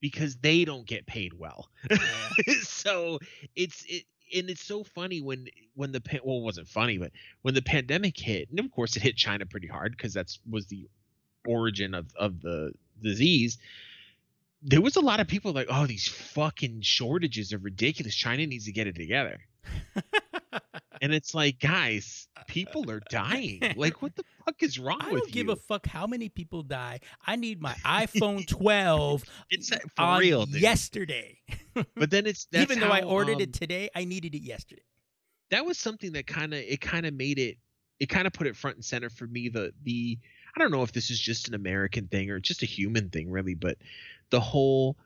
because 0.00 0.36
they 0.36 0.64
don't 0.64 0.86
get 0.86 1.06
paid 1.06 1.34
well. 1.34 1.68
Yeah. 1.90 1.98
so 2.62 3.18
it's 3.54 3.84
it 3.88 4.04
and 4.34 4.50
it's 4.50 4.62
so 4.62 4.84
funny 4.84 5.20
when 5.20 5.46
when 5.74 5.92
the 5.92 6.02
well 6.24 6.38
it 6.38 6.42
wasn't 6.42 6.68
funny 6.68 6.98
but 6.98 7.12
when 7.42 7.54
the 7.54 7.62
pandemic 7.62 8.18
hit 8.18 8.50
and 8.50 8.58
of 8.58 8.70
course 8.70 8.96
it 8.96 9.02
hit 9.02 9.16
china 9.16 9.46
pretty 9.46 9.68
hard 9.68 9.92
because 9.92 10.12
that's 10.12 10.38
was 10.48 10.66
the 10.66 10.88
origin 11.46 11.94
of 11.94 12.06
of 12.16 12.40
the 12.40 12.72
disease 13.02 13.58
there 14.62 14.80
was 14.80 14.96
a 14.96 15.00
lot 15.00 15.20
of 15.20 15.28
people 15.28 15.52
like 15.52 15.68
oh 15.70 15.86
these 15.86 16.08
fucking 16.08 16.80
shortages 16.80 17.52
are 17.52 17.58
ridiculous 17.58 18.14
china 18.14 18.46
needs 18.46 18.64
to 18.64 18.72
get 18.72 18.86
it 18.86 18.96
together 18.96 19.38
and 21.00 21.12
it's 21.12 21.34
like 21.34 21.58
guys 21.58 22.28
people 22.46 22.90
are 22.90 23.00
dying 23.10 23.60
like 23.76 24.02
what 24.02 24.14
the 24.16 24.24
fuck 24.44 24.62
is 24.62 24.78
wrong 24.78 24.98
I 25.00 25.12
with 25.12 25.12
you? 25.12 25.16
I 25.16 25.20
don't 25.20 25.32
give 25.32 25.48
a 25.48 25.56
fuck 25.56 25.86
how 25.86 26.06
many 26.06 26.28
people 26.28 26.62
die. 26.62 27.00
I 27.26 27.36
need 27.36 27.60
my 27.60 27.72
iPhone 27.84 28.46
12 28.46 29.24
it's 29.50 29.72
uh, 29.72 29.78
for 29.96 30.18
real, 30.18 30.46
dude. 30.46 30.60
yesterday. 30.60 31.38
but 31.94 32.10
then 32.10 32.26
it's 32.26 32.46
even 32.52 32.80
though 32.80 32.86
how, 32.86 32.92
I 32.92 33.02
ordered 33.02 33.36
um, 33.36 33.42
it 33.42 33.52
today, 33.52 33.90
I 33.94 34.04
needed 34.04 34.34
it 34.34 34.42
yesterday. 34.42 34.82
That 35.50 35.64
was 35.64 35.78
something 35.78 36.12
that 36.12 36.26
kind 36.26 36.54
of 36.54 36.60
it 36.60 36.80
kind 36.80 37.06
of 37.06 37.14
made 37.14 37.38
it 37.38 37.58
it 37.98 38.06
kind 38.06 38.26
of 38.26 38.32
put 38.32 38.46
it 38.46 38.56
front 38.56 38.76
and 38.76 38.84
center 38.84 39.10
for 39.10 39.26
me 39.26 39.48
the 39.48 39.72
the 39.82 40.18
I 40.56 40.60
don't 40.60 40.70
know 40.70 40.82
if 40.82 40.92
this 40.92 41.10
is 41.10 41.20
just 41.20 41.48
an 41.48 41.54
American 41.54 42.08
thing 42.08 42.30
or 42.30 42.40
just 42.40 42.62
a 42.62 42.66
human 42.66 43.10
thing 43.10 43.30
really, 43.30 43.54
but 43.54 43.76
the 44.30 44.40
whole 44.40 44.96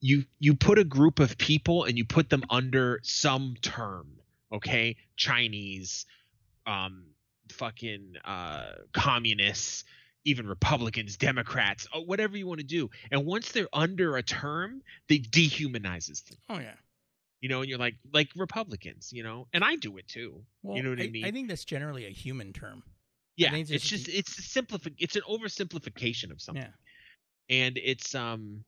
you 0.00 0.24
you 0.40 0.54
put 0.54 0.78
a 0.78 0.84
group 0.84 1.20
of 1.20 1.38
people 1.38 1.84
and 1.84 1.96
you 1.96 2.04
put 2.04 2.28
them 2.28 2.42
under 2.50 3.00
some 3.02 3.54
term, 3.62 4.08
okay? 4.52 4.96
Chinese, 5.16 6.06
um, 6.66 7.06
fucking 7.52 8.14
uh, 8.24 8.72
communists, 8.92 9.84
even 10.24 10.46
Republicans, 10.46 11.16
Democrats, 11.16 11.86
uh, 11.94 12.00
whatever 12.00 12.36
you 12.36 12.46
want 12.46 12.60
to 12.60 12.66
do. 12.66 12.90
And 13.10 13.26
once 13.26 13.52
they're 13.52 13.68
under 13.72 14.16
a 14.16 14.22
term, 14.22 14.82
they 15.08 15.18
dehumanizes 15.18 16.24
them. 16.24 16.38
Oh 16.48 16.58
yeah. 16.58 16.74
You 17.40 17.48
know, 17.48 17.60
and 17.60 17.68
you're 17.68 17.78
like 17.78 17.96
like 18.12 18.28
Republicans, 18.36 19.12
you 19.12 19.24
know, 19.24 19.48
and 19.52 19.64
I 19.64 19.74
do 19.76 19.96
it 19.96 20.06
too. 20.06 20.44
Well, 20.62 20.76
you 20.76 20.82
know 20.84 20.90
what 20.90 21.00
I, 21.00 21.04
I, 21.04 21.08
mean? 21.08 21.24
I 21.24 21.32
think 21.32 21.48
that's 21.48 21.64
generally 21.64 22.06
a 22.06 22.10
human 22.10 22.52
term. 22.52 22.84
yeah, 23.36 23.54
it's 23.54 23.70
it's 23.70 23.84
just 23.84 24.08
it's 24.08 24.38
a 24.38 24.42
simplify 24.42 24.90
it's 24.98 25.16
an 25.16 25.22
oversimplification 25.28 26.30
of 26.30 26.40
something. 26.40 26.62
Yeah. 26.62 27.56
And 27.64 27.78
it's 27.82 28.14
um 28.14 28.64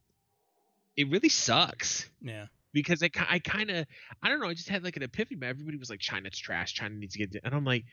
it 0.96 1.08
really 1.08 1.28
sucks 1.28 2.08
Yeah. 2.20 2.46
Because 2.74 3.02
I, 3.02 3.08
I 3.30 3.38
kind 3.38 3.70
of 3.70 3.86
I 4.22 4.28
don't 4.28 4.40
know 4.40 4.48
I 4.48 4.52
just 4.54 4.68
had 4.68 4.84
like 4.84 4.98
an 4.98 5.02
epiphany 5.02 5.36
but 5.40 5.48
everybody 5.48 5.78
was 5.78 5.88
like 5.88 6.00
China's 6.00 6.36
trash 6.38 6.74
China 6.74 6.94
needs 6.96 7.14
to 7.14 7.26
get 7.26 7.40
and 7.42 7.54
I'm 7.54 7.64
like 7.64 7.84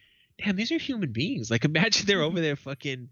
damn 0.44 0.58
these 0.58 0.72
are 0.74 0.78
human 0.78 1.14
beings 1.14 1.50
like 1.50 1.64
imagine 1.74 2.06
they're 2.08 2.22
over 2.24 2.42
there 2.42 2.58
fucking 2.58 3.08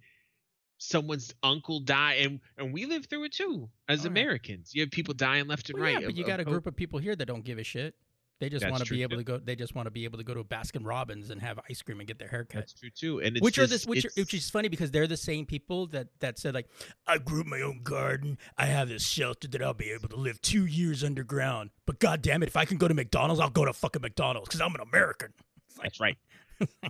someone's 0.81 1.33
uncle 1.43 1.81
die 1.81 2.13
and 2.15 2.39
and 2.57 2.73
we 2.73 2.85
live 2.85 3.05
through 3.05 3.25
it 3.25 3.33
too 3.33 3.69
as 3.87 4.01
Oh, 4.01 4.03
yeah. 4.03 4.09
Americans 4.09 4.71
you 4.73 4.81
have 4.81 4.91
people 4.91 5.13
dying 5.13 5.47
left 5.47 5.69
and 5.69 5.77
Well, 5.77 5.83
right 5.85 5.93
yeah, 5.93 5.99
but 6.07 6.11
of- 6.11 6.17
you 6.17 6.25
got 6.25 6.39
a 6.39 6.43
of- 6.43 6.47
group 6.49 6.67
of 6.67 6.75
people 6.75 6.99
here 6.99 7.15
that 7.15 7.25
don't 7.25 7.43
give 7.45 7.57
a 7.57 7.63
shit. 7.63 7.95
They 8.39 8.47
just 8.47 8.69
want 8.69 8.85
to 8.85 8.89
be 8.89 9.01
able 9.01 9.17
too. 9.17 9.23
to 9.23 9.23
go. 9.23 9.37
They 9.37 9.55
just 9.55 9.75
want 9.75 9.87
to 9.87 9.91
be 9.91 10.05
able 10.05 10.17
to 10.17 10.23
go 10.23 10.33
to 10.33 10.43
Baskin 10.43 10.85
Robbins 10.85 11.29
and 11.29 11.41
have 11.41 11.59
ice 11.69 11.81
cream 11.81 11.99
and 11.99 12.07
get 12.07 12.19
their 12.19 12.29
hair 12.29 12.45
cut. 12.45 12.59
that's 12.59 12.73
true 12.73 12.89
too 12.89 13.19
and 13.19 13.35
it's 13.35 13.43
which 13.43 13.57
are 13.57 13.67
just, 13.67 13.71
this, 13.71 13.85
which, 13.85 14.05
are, 14.05 14.11
which 14.15 14.33
is 14.33 14.49
funny 14.49 14.69
because 14.69 14.91
they're 14.91 15.07
the 15.07 15.17
same 15.17 15.45
people 15.45 15.87
that 15.87 16.07
that 16.19 16.39
said 16.39 16.53
like, 16.53 16.67
I 17.05 17.17
grew 17.17 17.43
my 17.43 17.61
own 17.61 17.81
garden. 17.83 18.37
I 18.57 18.67
have 18.67 18.87
this 18.87 19.05
shelter 19.05 19.47
that 19.49 19.61
I'll 19.61 19.73
be 19.73 19.91
able 19.91 20.07
to 20.09 20.15
live 20.15 20.41
two 20.41 20.65
years 20.65 21.03
underground. 21.03 21.71
But 21.85 21.99
god 21.99 22.21
damn 22.21 22.41
it, 22.41 22.47
if 22.47 22.55
I 22.55 22.65
can 22.65 22.77
go 22.77 22.87
to 22.87 22.93
McDonald's, 22.93 23.41
I'll 23.41 23.49
go 23.49 23.65
to 23.65 23.73
fucking 23.73 24.01
McDonald's 24.01 24.47
because 24.47 24.61
I'm 24.61 24.73
an 24.75 24.81
American. 24.81 25.33
Like, 25.77 25.83
That's 25.83 25.99
right. 25.99 26.17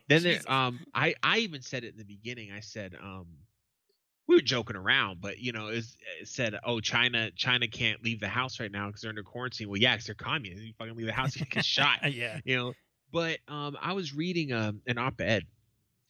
then 0.07 0.23
there, 0.23 0.39
um, 0.47 0.79
I 0.93 1.15
I 1.23 1.39
even 1.39 1.61
said 1.61 1.83
it 1.83 1.93
in 1.93 1.97
the 1.97 2.03
beginning. 2.03 2.51
I 2.51 2.59
said, 2.59 2.95
um, 3.01 3.25
we 4.29 4.35
were 4.35 4.41
joking 4.41 4.75
around, 4.75 5.19
but 5.21 5.39
you 5.39 5.51
know, 5.51 5.69
it, 5.69 5.75
was, 5.77 5.97
it 6.21 6.27
said, 6.27 6.53
oh, 6.63 6.79
China 6.79 7.31
China 7.31 7.67
can't 7.67 8.03
leave 8.03 8.19
the 8.19 8.27
house 8.27 8.59
right 8.59 8.71
now 8.71 8.85
because 8.87 9.01
they're 9.01 9.09
under 9.09 9.23
quarantine. 9.23 9.67
Well, 9.69 9.81
yeah, 9.81 9.95
because 9.95 10.05
they're 10.05 10.13
communists. 10.15 10.63
You 10.63 10.73
fucking 10.77 10.95
leave 10.95 11.07
the 11.07 11.13
house, 11.13 11.35
you 11.35 11.45
get 11.47 11.65
shot. 11.77 12.13
yeah, 12.13 12.39
You 12.45 12.55
know. 12.55 12.73
But 13.11 13.39
um, 13.47 13.75
I 13.81 13.93
was 13.93 14.13
reading 14.13 14.53
um, 14.53 14.81
an 14.85 14.99
op-ed 14.99 15.47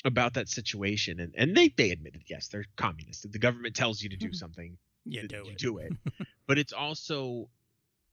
about 0.03 0.33
that 0.33 0.49
situation, 0.49 1.21
and 1.21 1.33
and 1.37 1.55
they 1.55 1.69
they 1.69 1.91
admitted 1.91 2.23
yes, 2.27 2.49
they're 2.49 2.65
communists. 2.75 3.23
If 3.23 3.31
the 3.31 3.39
government 3.39 3.73
tells 3.75 4.01
you 4.01 4.09
to 4.09 4.17
do 4.17 4.33
something, 4.43 4.77
you 5.05 5.25
do 5.25 5.43
you 5.45 5.51
it. 5.51 5.57
do 5.57 5.77
it. 5.77 5.93
but 6.45 6.59
it's 6.59 6.73
also 6.73 7.49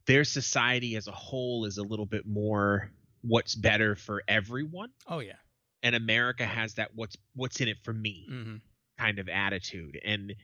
their 0.06 0.22
society 0.22 0.94
as 0.94 1.08
a 1.08 1.12
whole 1.12 1.64
is 1.64 1.78
a 1.78 1.82
little 1.82 2.06
bit 2.06 2.24
more 2.26 2.92
what's 3.22 3.56
better 3.56 3.96
for 3.96 4.22
everyone 4.28 4.90
Oh 5.08 5.18
yeah. 5.18 5.32
and 5.82 5.96
America 5.96 6.46
has 6.46 6.74
that 6.74 6.90
what's 6.94 7.16
what's 7.34 7.60
in 7.60 7.66
it 7.66 7.78
for 7.82 7.92
me 7.92 8.26
hmm 8.28 8.56
kind 8.98 9.18
of 9.18 9.28
attitude 9.28 9.98
and 10.04 10.34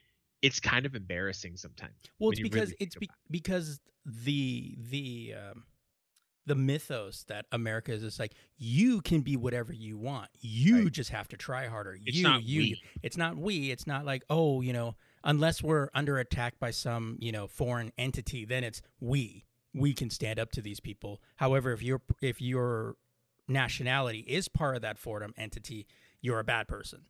it's 0.42 0.58
kind 0.60 0.84
of 0.86 0.94
embarrassing 0.94 1.56
sometimes. 1.56 1.94
Well, 2.18 2.30
it's 2.30 2.40
because 2.40 2.70
really 2.70 2.76
it's 2.80 2.96
be- 2.96 3.10
because 3.30 3.80
the 4.04 4.76
the 4.90 5.34
um, 5.38 5.64
the 6.46 6.56
mythos 6.56 7.22
that 7.28 7.46
America 7.52 7.92
is 7.92 8.02
is 8.02 8.18
like 8.18 8.32
you 8.56 9.00
can 9.02 9.20
be 9.20 9.36
whatever 9.36 9.72
you 9.72 9.96
want. 9.96 10.28
You 10.40 10.82
Right. 10.84 10.92
just 10.92 11.10
have 11.10 11.28
to 11.28 11.36
try 11.36 11.68
harder. 11.68 11.96
It's 12.04 12.16
you 12.16 12.24
not 12.24 12.42
you. 12.42 12.60
we. 12.60 12.82
It's 13.02 13.16
not 13.16 13.36
we. 13.36 13.70
It's 13.70 13.86
not 13.86 14.04
like 14.04 14.24
oh 14.28 14.60
you 14.62 14.72
know 14.72 14.96
unless 15.22 15.62
we're 15.62 15.88
under 15.94 16.18
attack 16.18 16.58
by 16.58 16.72
some 16.72 17.16
you 17.20 17.30
know 17.30 17.46
foreign 17.46 17.92
entity, 17.96 18.44
then 18.44 18.64
it's 18.64 18.82
we. 18.98 19.44
We 19.74 19.94
can 19.94 20.10
stand 20.10 20.38
up 20.40 20.50
to 20.52 20.60
these 20.60 20.80
people. 20.80 21.22
However, 21.36 21.72
if 21.72 21.82
your 21.84 22.02
if 22.20 22.42
your 22.42 22.96
nationality 23.48 24.20
is 24.26 24.48
part 24.48 24.74
of 24.76 24.82
that 24.82 24.98
foreign 24.98 25.32
entity, 25.36 25.86
you're 26.20 26.40
a 26.40 26.44
bad 26.44 26.66
person. 26.68 27.02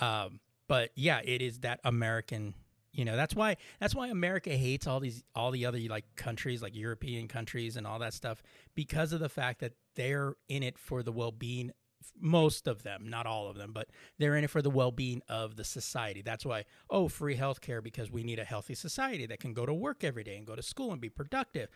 Um, 0.00 0.40
but 0.68 0.90
yeah, 0.94 1.20
it 1.24 1.42
is 1.42 1.60
that 1.60 1.80
American. 1.84 2.54
You 2.92 3.04
know, 3.04 3.16
that's 3.16 3.34
why 3.34 3.56
that's 3.80 3.94
why 3.94 4.08
America 4.08 4.50
hates 4.50 4.86
all 4.86 4.98
these 4.98 5.22
all 5.34 5.50
the 5.50 5.66
other 5.66 5.78
like 5.78 6.04
countries, 6.16 6.62
like 6.62 6.74
European 6.74 7.28
countries 7.28 7.76
and 7.76 7.86
all 7.86 7.98
that 8.00 8.14
stuff, 8.14 8.42
because 8.74 9.12
of 9.12 9.20
the 9.20 9.28
fact 9.28 9.60
that 9.60 9.74
they're 9.94 10.34
in 10.48 10.62
it 10.62 10.78
for 10.78 11.02
the 11.02 11.12
well 11.12 11.32
being. 11.32 11.72
Most 12.20 12.68
of 12.68 12.84
them, 12.84 13.08
not 13.08 13.26
all 13.26 13.48
of 13.48 13.56
them, 13.56 13.72
but 13.72 13.88
they're 14.18 14.36
in 14.36 14.44
it 14.44 14.50
for 14.50 14.62
the 14.62 14.70
well 14.70 14.92
being 14.92 15.20
of 15.28 15.56
the 15.56 15.64
society. 15.64 16.22
That's 16.22 16.46
why, 16.46 16.64
oh, 16.88 17.08
free 17.08 17.36
healthcare 17.36 17.82
because 17.82 18.10
we 18.10 18.22
need 18.22 18.38
a 18.38 18.44
healthy 18.44 18.74
society 18.74 19.26
that 19.26 19.40
can 19.40 19.52
go 19.52 19.66
to 19.66 19.74
work 19.74 20.04
every 20.04 20.24
day 20.24 20.36
and 20.36 20.46
go 20.46 20.54
to 20.56 20.62
school 20.62 20.92
and 20.92 21.00
be 21.00 21.08
productive 21.08 21.68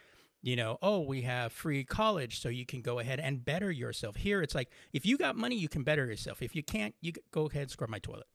you 0.43 0.57
know, 0.57 0.77
oh, 0.83 1.01
we 1.01 1.23
have 1.23 1.53
free 1.53 1.85
college, 1.85 2.41
so 2.41 2.49
you 2.49 2.67
can 2.67 2.83
go 2.83 2.99
ahead 2.99 3.21
and 3.21 3.45
better 3.45 3.71
yourself. 3.71 4.17
Here, 4.17 4.43
it's 4.43 4.55
like 4.55 4.71
if 4.93 5.07
you 5.07 5.17
got 5.17 5.37
money, 5.37 5.57
you 5.57 5.69
can 5.69 5.85
better 5.85 6.05
yourself. 6.05 6.43
If 6.43 6.57
you 6.57 6.65
can't, 6.65 6.95
you 7.01 7.13
go 7.31 7.47
ahead 7.47 7.63
and 7.63 7.71
scrub 7.71 7.89
my 7.89 8.01
toilet. 8.01 8.27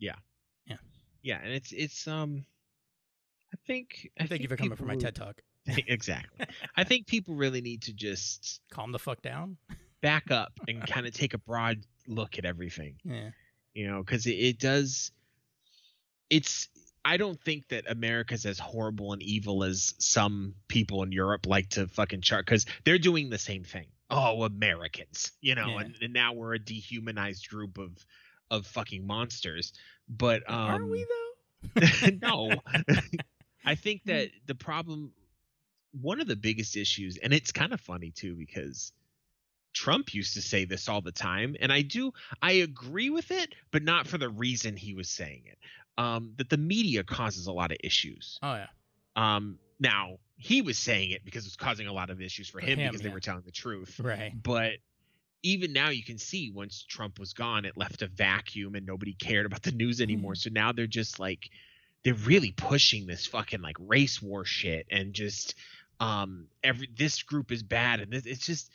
Yeah, 0.00 0.16
Yeah. 0.66 0.76
Yeah, 1.22 1.38
and 1.42 1.52
it's 1.52 1.70
it's 1.72 2.08
um 2.08 2.44
I 3.54 3.56
think 3.66 4.10
I 4.18 4.20
Thank 4.20 4.30
think 4.30 4.42
you 4.42 4.48
for 4.48 4.56
coming 4.56 4.76
for 4.76 4.84
my 4.84 4.96
TED 4.96 5.14
talk. 5.14 5.40
exactly. 5.66 6.46
I 6.76 6.84
think 6.84 7.06
people 7.06 7.34
really 7.34 7.60
need 7.60 7.82
to 7.82 7.92
just 7.92 8.60
Calm 8.70 8.90
the 8.92 8.98
fuck 8.98 9.20
down. 9.22 9.56
back 10.02 10.30
up 10.30 10.52
and 10.66 10.84
kind 10.86 11.06
of 11.06 11.12
take 11.12 11.34
a 11.34 11.38
broad 11.38 11.78
look 12.08 12.38
at 12.38 12.44
everything. 12.44 12.94
Yeah, 13.04 13.30
you 13.74 13.86
know 13.86 14.02
because 14.02 14.26
it, 14.26 14.32
it 14.32 14.58
does 14.58 15.12
it's 16.28 16.68
i 17.04 17.16
don't 17.16 17.40
think 17.42 17.66
that 17.68 17.84
america's 17.90 18.46
as 18.46 18.58
horrible 18.58 19.12
and 19.12 19.22
evil 19.22 19.64
as 19.64 19.94
some 19.98 20.54
people 20.68 21.02
in 21.02 21.12
europe 21.12 21.46
like 21.46 21.68
to 21.70 21.86
fucking 21.88 22.20
chart 22.20 22.44
because 22.46 22.66
they're 22.84 22.98
doing 22.98 23.30
the 23.30 23.38
same 23.38 23.64
thing 23.64 23.86
oh 24.10 24.42
americans 24.44 25.32
you 25.40 25.54
know 25.54 25.68
Yeah. 25.68 25.80
and, 25.80 25.96
and 26.02 26.12
now 26.12 26.32
we're 26.34 26.54
a 26.54 26.58
dehumanized 26.58 27.48
group 27.48 27.78
of 27.78 27.90
of 28.50 28.66
fucking 28.66 29.06
monsters 29.06 29.72
but 30.08 30.42
um 30.48 30.56
aren't 30.56 30.90
we 30.90 31.04
though? 31.04 32.10
no 32.22 32.50
i 33.64 33.74
think 33.74 34.02
that 34.04 34.30
the 34.46 34.54
problem 34.54 35.12
one 36.00 36.20
of 36.20 36.26
the 36.26 36.36
biggest 36.36 36.76
issues 36.76 37.16
and 37.18 37.32
it's 37.32 37.52
kind 37.52 37.72
of 37.72 37.80
funny 37.80 38.10
too 38.10 38.34
because 38.34 38.92
trump 39.72 40.14
used 40.14 40.34
to 40.34 40.42
say 40.42 40.64
this 40.64 40.88
all 40.88 41.00
the 41.00 41.12
time 41.12 41.54
and 41.60 41.72
i 41.72 41.82
do 41.82 42.12
i 42.42 42.52
agree 42.52 43.10
with 43.10 43.30
it 43.30 43.54
but 43.70 43.82
not 43.82 44.06
for 44.06 44.18
the 44.18 44.28
reason 44.28 44.76
he 44.76 44.94
was 44.94 45.08
saying 45.08 45.42
it 45.46 45.58
um 45.98 46.32
that 46.36 46.48
the 46.48 46.56
media 46.56 47.04
causes 47.04 47.46
a 47.46 47.52
lot 47.52 47.70
of 47.70 47.76
issues 47.84 48.38
Oh 48.42 48.54
yeah, 48.54 48.66
um 49.16 49.58
now 49.78 50.18
he 50.36 50.62
was 50.62 50.78
saying 50.78 51.10
it 51.10 51.24
because 51.24 51.44
it 51.44 51.48
was 51.48 51.56
causing 51.56 51.86
a 51.86 51.92
lot 51.92 52.08
of 52.08 52.20
issues 52.22 52.48
for 52.48 52.60
him, 52.60 52.78
him, 52.78 52.90
because 52.90 53.02
they 53.02 53.10
were 53.10 53.20
telling 53.20 53.42
the 53.44 53.50
truth 53.52 54.00
right. 54.00 54.32
but 54.42 54.72
even 55.42 55.72
now 55.72 55.88
you 55.90 56.02
can 56.02 56.18
see 56.18 56.50
once 56.50 56.84
Trump 56.88 57.18
was 57.18 57.32
gone, 57.32 57.64
it 57.64 57.76
left 57.76 58.02
a 58.02 58.06
vacuum 58.06 58.74
and 58.74 58.84
nobody 58.86 59.14
cared 59.14 59.46
about 59.46 59.62
the 59.62 59.72
news 59.72 60.00
anymore. 60.00 60.34
So 60.34 60.50
now 60.50 60.72
they're 60.72 60.86
just 60.86 61.18
like 61.18 61.50
they're 62.04 62.14
really 62.14 62.52
pushing 62.52 63.06
this 63.06 63.26
fucking 63.26 63.60
like 63.62 63.76
race 63.78 64.20
war 64.22 64.44
shit 64.44 64.86
and 64.90 65.12
just 65.12 65.54
um 66.00 66.46
every 66.64 66.88
this 66.96 67.22
group 67.22 67.52
is 67.52 67.62
bad 67.62 68.00
and 68.00 68.10
this 68.12 68.24
it's 68.26 68.44
just 68.46 68.70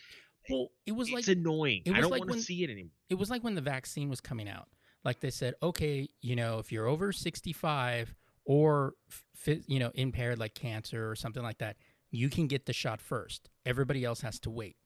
Well, 0.49 0.69
it 0.86 0.91
was 0.91 1.08
it's 1.10 1.28
like 1.28 1.38
annoying. 1.38 1.82
it 1.86 1.93
I 1.93 2.01
don't 2.01 2.12
like 2.12 2.19
want 2.19 2.34
to 2.34 2.41
see 2.41 2.63
it 2.63 2.69
anymore. 2.69 2.91
it 3.10 3.15
was 3.15 3.30
like 3.30 3.43
when 3.43 3.56
the 3.56 3.62
vaccine 3.62 4.10
was 4.10 4.21
coming 4.21 4.47
out. 4.49 4.67
Like 5.04 5.19
they 5.19 5.30
said, 5.30 5.54
okay, 5.62 6.10
you 6.21 6.36
know, 6.36 6.58
if 6.58 6.71
you're 6.71 6.88
over 6.88 7.12
65 7.12 8.15
or 8.43 8.93
you 9.67 9.80
know 9.80 9.91
impaired 9.93 10.39
like 10.39 10.56
cancer 10.56 11.10
or 11.10 11.15
something 11.15 11.43
like 11.43 11.60
that, 11.60 11.78
you 12.12 12.30
can 12.30 12.47
get 12.47 12.65
the 12.65 12.73
shot 12.73 13.01
first. 13.01 13.49
Everybody 13.65 14.04
else 14.04 14.21
has 14.21 14.39
to 14.41 14.49
wait. 14.49 14.78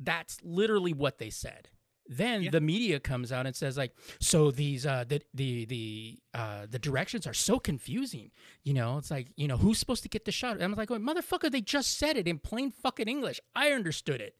That's 0.00 0.38
literally 0.42 0.92
what 0.92 1.18
they 1.18 1.30
said. 1.30 1.68
Then 2.10 2.42
Yeah. 2.42 2.50
the 2.52 2.60
media 2.62 3.00
comes 3.00 3.30
out 3.32 3.46
and 3.46 3.54
says 3.54 3.76
like, 3.76 3.92
so 4.20 4.50
these 4.50 4.86
uh 4.86 5.04
the 5.06 5.20
the 5.34 5.66
the 5.66 6.18
uh 6.32 6.66
the 6.68 6.78
directions 6.78 7.26
are 7.26 7.34
so 7.34 7.58
confusing. 7.58 8.30
You 8.62 8.72
know, 8.74 8.96
it's 8.98 9.10
like 9.10 9.28
you 9.36 9.46
know 9.46 9.58
who's 9.58 9.78
supposed 9.78 10.02
to 10.04 10.08
get 10.08 10.24
the 10.24 10.32
shot. 10.32 10.54
And 10.54 10.62
I'm 10.64 10.72
like, 10.74 10.88
motherfucker, 10.88 11.50
they 11.50 11.60
just 11.60 11.98
said 11.98 12.16
it 12.16 12.26
in 12.26 12.38
plain 12.38 12.70
fucking 12.70 13.08
English. 13.08 13.40
I 13.54 13.72
understood 13.72 14.20
it. 14.22 14.36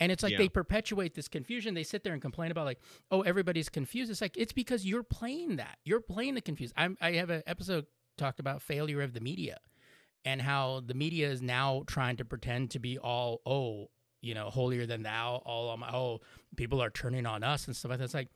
And 0.00 0.12
it's 0.12 0.22
like 0.22 0.30
Yeah. 0.32 0.38
they 0.38 0.48
perpetuate 0.48 1.14
this 1.14 1.26
confusion. 1.26 1.74
They 1.74 1.82
sit 1.82 2.04
there 2.04 2.12
and 2.12 2.22
complain 2.22 2.52
about 2.52 2.66
like, 2.66 2.78
oh, 3.10 3.22
everybody's 3.22 3.68
confused. 3.68 4.12
It's 4.12 4.20
like 4.20 4.36
it's 4.36 4.52
because 4.52 4.86
you're 4.86 5.02
playing 5.02 5.56
that. 5.56 5.78
You're 5.84 6.00
playing 6.00 6.34
the 6.36 6.40
confused. 6.40 6.72
I'm, 6.76 6.96
I 7.00 7.12
have 7.12 7.30
an 7.30 7.42
episode 7.48 7.86
talked 8.16 8.38
about 8.38 8.62
failure 8.62 9.02
of 9.02 9.12
the 9.12 9.20
media 9.20 9.58
and 10.24 10.40
how 10.42 10.82
the 10.86 10.94
media 10.94 11.28
is 11.30 11.42
now 11.42 11.82
trying 11.88 12.16
to 12.18 12.24
pretend 12.24 12.70
to 12.72 12.78
be 12.78 12.96
all 12.96 13.40
oh 13.44 13.90
you 14.20 14.34
know 14.34 14.50
holier 14.50 14.86
than 14.86 15.02
thou. 15.02 15.42
All 15.44 15.70
um, 15.70 15.82
oh 15.84 16.20
people 16.56 16.82
are 16.82 16.90
turning 16.90 17.26
on 17.26 17.42
us 17.42 17.66
and 17.66 17.76
stuff 17.76 17.90
like 17.90 17.98
that. 17.98 18.04
It's 18.06 18.14
like 18.14 18.28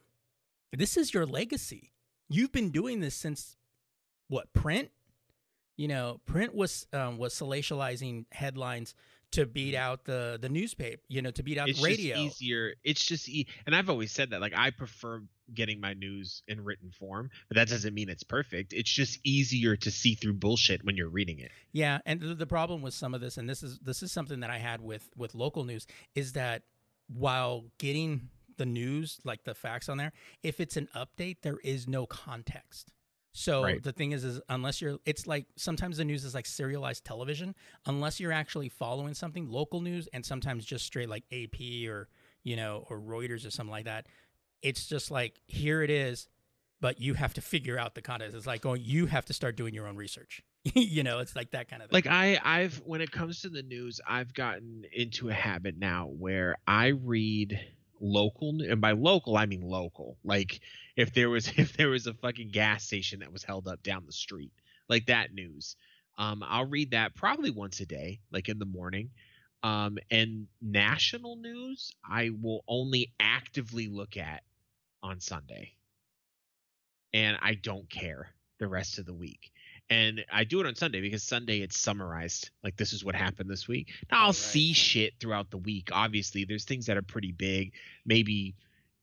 this 0.73 0.97
is 0.97 1.13
your 1.13 1.27
legacy. 1.27 1.93
You've 2.29 2.53
been 2.53 2.71
doing 2.71 3.01
this 3.01 3.15
since 3.15 3.57
what 4.29 4.53
print? 4.53 4.91
You 5.77 5.89
know, 5.89 6.21
print 6.27 6.55
was 6.55 6.87
um, 6.93 7.19
was 7.19 7.35
salacializing 7.35 8.27
headlines 8.31 8.95
to 9.33 9.47
beat 9.47 9.75
out 9.75 10.05
the 10.05 10.39
the 10.41 10.49
newspaper. 10.49 11.03
You 11.09 11.23
know, 11.23 11.31
to 11.33 11.43
beat 11.43 11.59
out 11.59 11.69
It's 11.69 11.81
the 11.81 11.85
radio. 11.87 12.17
just 12.25 12.43
easier. 12.43 12.75
It's 12.85 13.05
just 13.05 13.29
e- 13.29 13.47
and 13.67 13.75
I've 13.75 13.91
always 13.91 14.13
said 14.13 14.31
that 14.31 14.41
like 14.41 14.53
I 14.57 14.71
prefer 14.71 15.23
getting 15.55 15.81
my 15.81 15.95
news 15.95 16.43
in 16.49 16.63
written 16.63 16.91
form, 16.91 17.31
but 17.49 17.57
that 17.57 17.69
doesn't 17.69 17.95
mean 17.95 18.09
it's 18.09 18.23
perfect. 18.23 18.73
It's 18.73 18.91
just 18.91 19.19
easier 19.25 19.77
to 19.77 19.91
see 19.91 20.15
through 20.15 20.35
bullshit 20.35 20.85
when 20.85 20.97
you're 20.97 21.09
reading 21.09 21.39
it. 21.39 21.51
Yeah, 21.73 21.99
and 22.07 22.21
the, 22.21 22.35
the 22.35 22.47
problem 22.47 22.83
with 22.83 22.95
some 22.95 23.15
of 23.15 23.21
this, 23.21 23.37
and 23.37 23.49
this 23.49 23.63
is 23.63 23.79
this 23.81 24.03
is 24.03 24.13
something 24.13 24.41
that 24.41 24.51
I 24.51 24.59
had 24.59 24.81
with 24.81 25.09
with 25.17 25.35
local 25.35 25.65
news, 25.65 25.87
is 26.15 26.33
that 26.33 26.63
while 27.09 27.65
getting 27.79 28.29
the 28.57 28.67
news, 28.67 29.19
like 29.25 29.45
the 29.45 29.55
facts 29.55 29.89
on 29.89 29.97
there, 29.97 30.13
if 30.43 30.61
it's 30.61 30.77
an 30.77 30.89
update, 30.95 31.39
there 31.43 31.59
is 31.63 31.89
no 31.89 32.07
context. 32.07 32.93
So 33.33 33.63
right. 33.63 33.83
the 33.83 33.93
thing 33.93 34.13
is, 34.13 34.25
is 34.25 34.41
unless 34.49 34.83
you're, 34.83 34.99
it's 35.07 35.27
like 35.27 35.47
sometimes 35.57 35.97
the 35.97 36.05
news 36.05 36.25
is 36.25 36.35
like 36.35 36.47
serialized 36.47 37.05
television. 37.05 37.55
Unless 37.87 38.21
you're 38.21 38.33
actually 38.33 38.69
following 38.69 39.15
something, 39.15 39.49
local 39.49 39.81
news, 39.81 40.07
and 40.13 40.25
sometimes 40.25 40.67
just 40.67 40.85
straight 40.85 41.09
like 41.09 41.25
AP 41.33 41.89
or 41.89 42.09
you 42.45 42.57
know 42.57 42.85
or 42.91 43.01
Reuters 43.01 43.47
or 43.47 43.51
something 43.51 43.73
like 43.73 43.87
that. 43.87 44.07
It's 44.63 44.87
just 44.87 45.11
like 45.11 45.41
here 45.47 45.83
it 45.83 45.91
is, 45.91 46.29
but 46.81 47.01
you 47.01 47.15
have 47.15 47.35
to 47.35 47.41
figure 47.41 47.79
out 47.79 47.95
the 47.95 48.03
content. 48.03 48.35
It's 48.35 48.47
like 48.47 48.61
going, 48.61 48.83
you 48.85 49.07
have 49.07 49.25
to 49.27 49.33
start 49.33 49.57
doing 49.57 49.75
your 49.75 49.87
own 49.87 49.97
research. 49.97 50.43
you 50.75 51.03
know, 51.03 51.19
it's 51.19 51.35
like 51.35 51.51
that 51.51 51.69
kind 51.69 51.83
of 51.83 51.91
thing. 51.91 51.95
Like 51.95 52.07
I, 52.07 52.39
I've 52.43 52.81
when 52.85 53.01
it 53.01 53.11
comes 53.11 53.43
to 53.43 53.49
the 53.49 53.63
news, 53.63 54.01
I've 54.07 54.33
gotten 54.33 54.85
into 54.93 55.29
a 55.29 55.33
habit 55.33 55.77
now 55.79 56.07
where 56.07 56.57
I 56.67 56.89
read 56.89 57.59
local 58.03 58.61
and 58.69 58.81
by 58.81 58.91
local 58.91 59.37
i 59.37 59.47
mean 59.47 59.63
local 59.63 60.19
like 60.25 60.61
if 60.97 61.15
there 61.15 61.31
was 61.31 61.51
if 61.57 61.77
there 61.77 61.89
was 61.89 62.07
a 62.07 62.15
fucking 62.15 62.51
gas 62.51 62.85
station 62.85 63.21
that 63.21 63.33
was 63.33 63.45
held 63.45 63.69
up 63.69 63.83
down 63.83 64.03
the 64.05 64.13
street 64.13 64.53
like 64.89 65.07
that 65.07 65.33
news 65.33 65.77
um 66.19 66.43
i'll 66.47 66.67
read 66.67 66.91
that 66.91 67.15
probably 67.15 67.51
once 67.51 67.81
a 67.81 67.87
day 67.87 68.19
like 68.33 68.49
in 68.49 68.59
the 68.59 68.67
morning 68.67 69.11
um 69.63 69.99
and 70.11 70.49
national 70.61 71.37
news 71.37 71.93
i 72.05 72.31
will 72.43 72.65
only 72.67 73.13
actively 73.21 73.87
look 73.87 74.17
at 74.17 74.43
on 75.03 75.21
sunday 75.21 75.73
and 77.13 77.37
i 77.43 77.55
don't 77.55 77.89
care 77.91 78.29
the 78.59 78.69
rest 78.69 78.99
of 78.99 79.07
the 79.07 79.15
week 79.15 79.53
and 79.93 80.25
I 80.33 80.45
do 80.45 80.61
it 80.61 80.67
on 80.67 80.75
Sunday 80.75 81.03
because 81.03 81.23
Sunday 81.23 81.61
it's 81.61 81.79
summarized. 81.79 82.51
Like 82.65 82.77
this 82.77 82.95
is 82.95 83.05
what 83.05 83.15
happened 83.15 83.51
this 83.51 83.69
week. 83.69 83.89
Now 84.11 84.21
I'll 84.21 84.27
right. 84.29 84.35
see 84.35 84.73
shit 84.73 85.15
throughout 85.21 85.51
the 85.51 85.59
week. 85.59 85.91
Obviously, 85.93 86.47
there's 86.47 86.65
things 86.65 86.87
that 86.87 86.97
are 86.97 87.03
pretty 87.03 87.33
big. 87.33 87.73
Maybe 88.07 88.55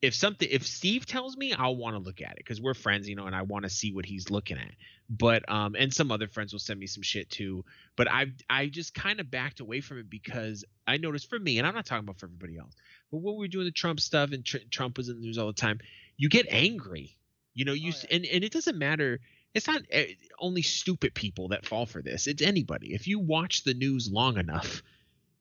if 0.02 0.16
something 0.16 0.48
if 0.50 0.66
Steve 0.66 1.06
tells 1.06 1.38
me, 1.38 1.54
I'll 1.54 1.76
want 1.76 1.96
to 1.96 2.00
look 2.00 2.22
at 2.22 2.32
it 2.32 2.38
because 2.38 2.60
we're 2.60 2.74
friends, 2.74 3.08
you 3.08 3.16
know, 3.16 3.26
and 3.26 3.36
I 3.36 3.44
want 3.44 3.64
to 3.64 3.70
see 3.70 3.92
what 3.92 4.06
he's 4.06 4.32
looking 4.32 4.58
at. 4.58 4.72
But 5.10 5.50
um, 5.52 5.76
and 5.78 5.94
some 5.94 6.12
other 6.12 6.28
friends 6.28 6.54
will 6.54 6.60
send 6.60 6.80
me 6.80 6.88
some 6.88 7.04
shit 7.04 7.30
too. 7.30 7.66
But 7.96 8.10
I 8.10 8.28
I 8.50 8.68
just 8.68 8.94
kind 8.96 9.20
of 9.20 9.30
backed 9.30 9.60
away 9.60 9.82
from 9.82 10.00
it 10.00 10.10
because 10.10 10.64
I 10.88 10.98
noticed 10.98 11.30
for 11.30 11.38
me, 11.38 11.60
and 11.60 11.68
I'm 11.68 11.76
not 11.76 11.86
talking 11.86 12.06
about 12.06 12.18
for 12.18 12.28
everybody 12.28 12.58
else, 12.58 12.74
but 13.12 13.18
when 13.18 13.36
we 13.36 13.40
were 13.40 13.48
doing 13.48 13.66
the 13.66 13.72
Trump 13.72 14.00
stuff 14.00 14.32
and 14.32 14.46
tr- 14.46 14.58
Trump 14.70 14.98
was 14.98 15.10
in 15.10 15.16
the 15.16 15.22
news 15.22 15.38
all 15.38 15.48
the 15.48 15.54
time, 15.54 15.80
you 16.18 16.30
get 16.30 16.48
angry. 16.50 17.16
You 17.54 17.66
know, 17.66 17.74
you 17.74 17.94
oh, 17.94 18.00
yeah. 18.10 18.16
and 18.16 18.26
and 18.26 18.44
it 18.44 18.52
doesn't 18.52 18.78
matter 18.78 19.20
it's 19.54 19.68
not 19.68 19.82
eh, 19.92 20.14
only 20.40 20.62
stupid 20.62 21.14
people 21.14 21.50
that 21.50 21.66
fall 21.66 21.86
for 21.86 22.02
this. 22.02 22.28
It's 22.28 22.42
anybody. 22.42 22.94
If 22.94 23.08
you 23.08 23.20
watch 23.20 23.64
the 23.64 23.74
news 23.74 24.10
long 24.12 24.38
enough, 24.38 24.84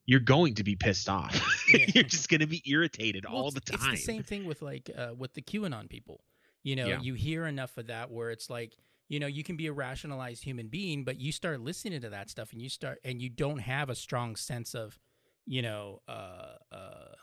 you're 0.06 0.20
going 0.20 0.54
to 0.54 0.64
be 0.64 0.76
pissed 0.76 1.08
off. 1.08 1.40
Yeah. 1.68 1.84
you're 1.94 2.04
just 2.04 2.30
going 2.30 2.40
to 2.40 2.46
be 2.46 2.62
irritated 2.64 3.26
well, 3.26 3.36
all 3.36 3.50
the 3.50 3.60
time. 3.60 3.92
It's 3.92 4.00
the 4.00 4.12
same 4.12 4.22
thing 4.22 4.46
with 4.46 4.62
like 4.62 4.90
uh, 4.96 5.10
with 5.16 5.34
the 5.34 5.42
QAnon 5.42 5.90
people. 5.90 6.22
You 6.62 6.76
know, 6.76 6.86
yeah. 6.86 7.00
you 7.02 7.12
hear 7.12 7.46
enough 7.46 7.76
of 7.76 7.88
that 7.88 8.10
where 8.10 8.30
it's 8.30 8.48
like, 8.48 8.74
you 9.08 9.20
know, 9.20 9.26
you 9.26 9.44
can 9.44 9.56
be 9.56 9.66
a 9.66 9.72
rationalized 9.72 10.42
human 10.42 10.68
being, 10.68 11.04
but 11.04 11.20
you 11.20 11.30
start 11.30 11.60
listening 11.60 12.00
to 12.00 12.08
that 12.08 12.30
stuff 12.30 12.52
and 12.52 12.62
you 12.62 12.70
start 12.70 13.00
and 13.04 13.20
you 13.20 13.28
don't 13.28 13.58
have 13.58 13.90
a 13.90 13.94
strong 13.94 14.34
sense 14.34 14.74
of, 14.74 14.98
you 15.44 15.60
know, 15.60 16.00
uh, 16.08 16.54
uh, 16.72 17.14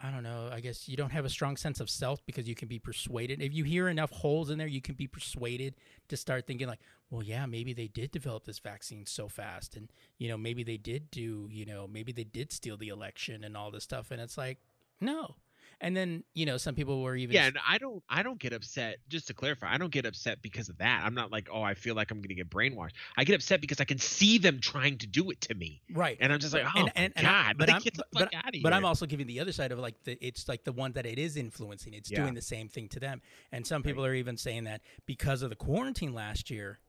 I 0.00 0.12
don't 0.12 0.22
know. 0.22 0.48
I 0.52 0.60
guess 0.60 0.88
you 0.88 0.96
don't 0.96 1.10
have 1.10 1.24
a 1.24 1.28
strong 1.28 1.56
sense 1.56 1.80
of 1.80 1.90
self 1.90 2.24
because 2.24 2.48
you 2.48 2.54
can 2.54 2.68
be 2.68 2.78
persuaded. 2.78 3.42
If 3.42 3.52
you 3.52 3.64
hear 3.64 3.88
enough 3.88 4.12
holes 4.12 4.48
in 4.48 4.56
there, 4.56 4.68
you 4.68 4.80
can 4.80 4.94
be 4.94 5.08
persuaded 5.08 5.74
to 6.08 6.16
start 6.16 6.46
thinking 6.46 6.68
like, 6.68 6.78
well, 7.10 7.22
yeah, 7.22 7.46
maybe 7.46 7.72
they 7.72 7.88
did 7.88 8.12
develop 8.12 8.44
this 8.44 8.60
vaccine 8.60 9.06
so 9.06 9.28
fast, 9.28 9.76
and 9.76 9.90
you 10.18 10.28
know, 10.28 10.36
maybe 10.36 10.62
they 10.62 10.76
did 10.76 11.10
do, 11.10 11.48
you 11.50 11.66
know, 11.66 11.88
maybe 11.90 12.12
they 12.12 12.24
did 12.24 12.52
steal 12.52 12.76
the 12.76 12.88
election 12.88 13.42
and 13.42 13.56
all 13.56 13.72
this 13.72 13.84
stuff. 13.84 14.10
And 14.12 14.20
it's 14.20 14.38
like, 14.38 14.58
no, 15.00 15.34
and 15.80 15.96
then 15.96 16.24
you 16.34 16.46
know 16.46 16.56
some 16.56 16.74
people 16.74 17.02
were 17.02 17.16
even 17.16 17.34
yeah 17.34 17.46
and 17.46 17.58
i 17.66 17.78
don't 17.78 18.02
i 18.08 18.22
don't 18.22 18.38
get 18.38 18.52
upset 18.52 18.98
just 19.08 19.26
to 19.26 19.34
clarify 19.34 19.72
i 19.72 19.78
don't 19.78 19.92
get 19.92 20.06
upset 20.06 20.40
because 20.42 20.68
of 20.68 20.78
that. 20.78 21.02
I'm 21.04 21.14
not 21.14 21.30
like 21.30 21.48
oh 21.52 21.62
i 21.62 21.74
feel 21.74 21.94
like 21.94 22.10
i'm 22.10 22.20
gonna 22.20 22.34
get 22.34 22.50
brainwashed. 22.50 22.92
I 23.16 23.24
get 23.24 23.34
upset 23.34 23.60
because 23.60 23.80
i 23.80 23.84
can 23.84 23.98
see 23.98 24.38
them 24.38 24.60
trying 24.60 24.98
to 24.98 25.06
do 25.06 25.30
it 25.30 25.40
to 25.42 25.54
me. 25.54 25.82
Right. 25.92 26.16
And 26.20 26.32
i'm 26.32 26.38
just 26.38 26.52
like 26.54 26.64
oh 26.64 26.78
and, 26.78 26.92
and, 26.96 27.12
and 27.16 27.26
god 27.26 27.50
I, 27.50 27.52
but, 27.54 27.72
I'm, 27.72 27.82
but, 28.12 28.30
but 28.62 28.72
I'm 28.72 28.84
also 28.84 29.06
giving 29.06 29.26
the 29.26 29.40
other 29.40 29.52
side 29.52 29.72
of 29.72 29.78
like 29.78 30.02
the 30.04 30.18
it's 30.24 30.48
like 30.48 30.64
the 30.64 30.72
one 30.72 30.92
that 30.92 31.06
it 31.06 31.18
is 31.18 31.36
influencing. 31.36 31.94
It's 31.94 32.10
yeah. 32.10 32.22
doing 32.22 32.34
the 32.34 32.42
same 32.42 32.68
thing 32.68 32.88
to 32.88 33.00
them. 33.00 33.20
And 33.52 33.66
some 33.66 33.82
people 33.82 34.02
right. 34.02 34.10
are 34.10 34.14
even 34.14 34.36
saying 34.36 34.64
that 34.64 34.82
because 35.06 35.42
of 35.42 35.50
the 35.50 35.56
quarantine 35.56 36.14
last 36.14 36.50
year 36.50 36.80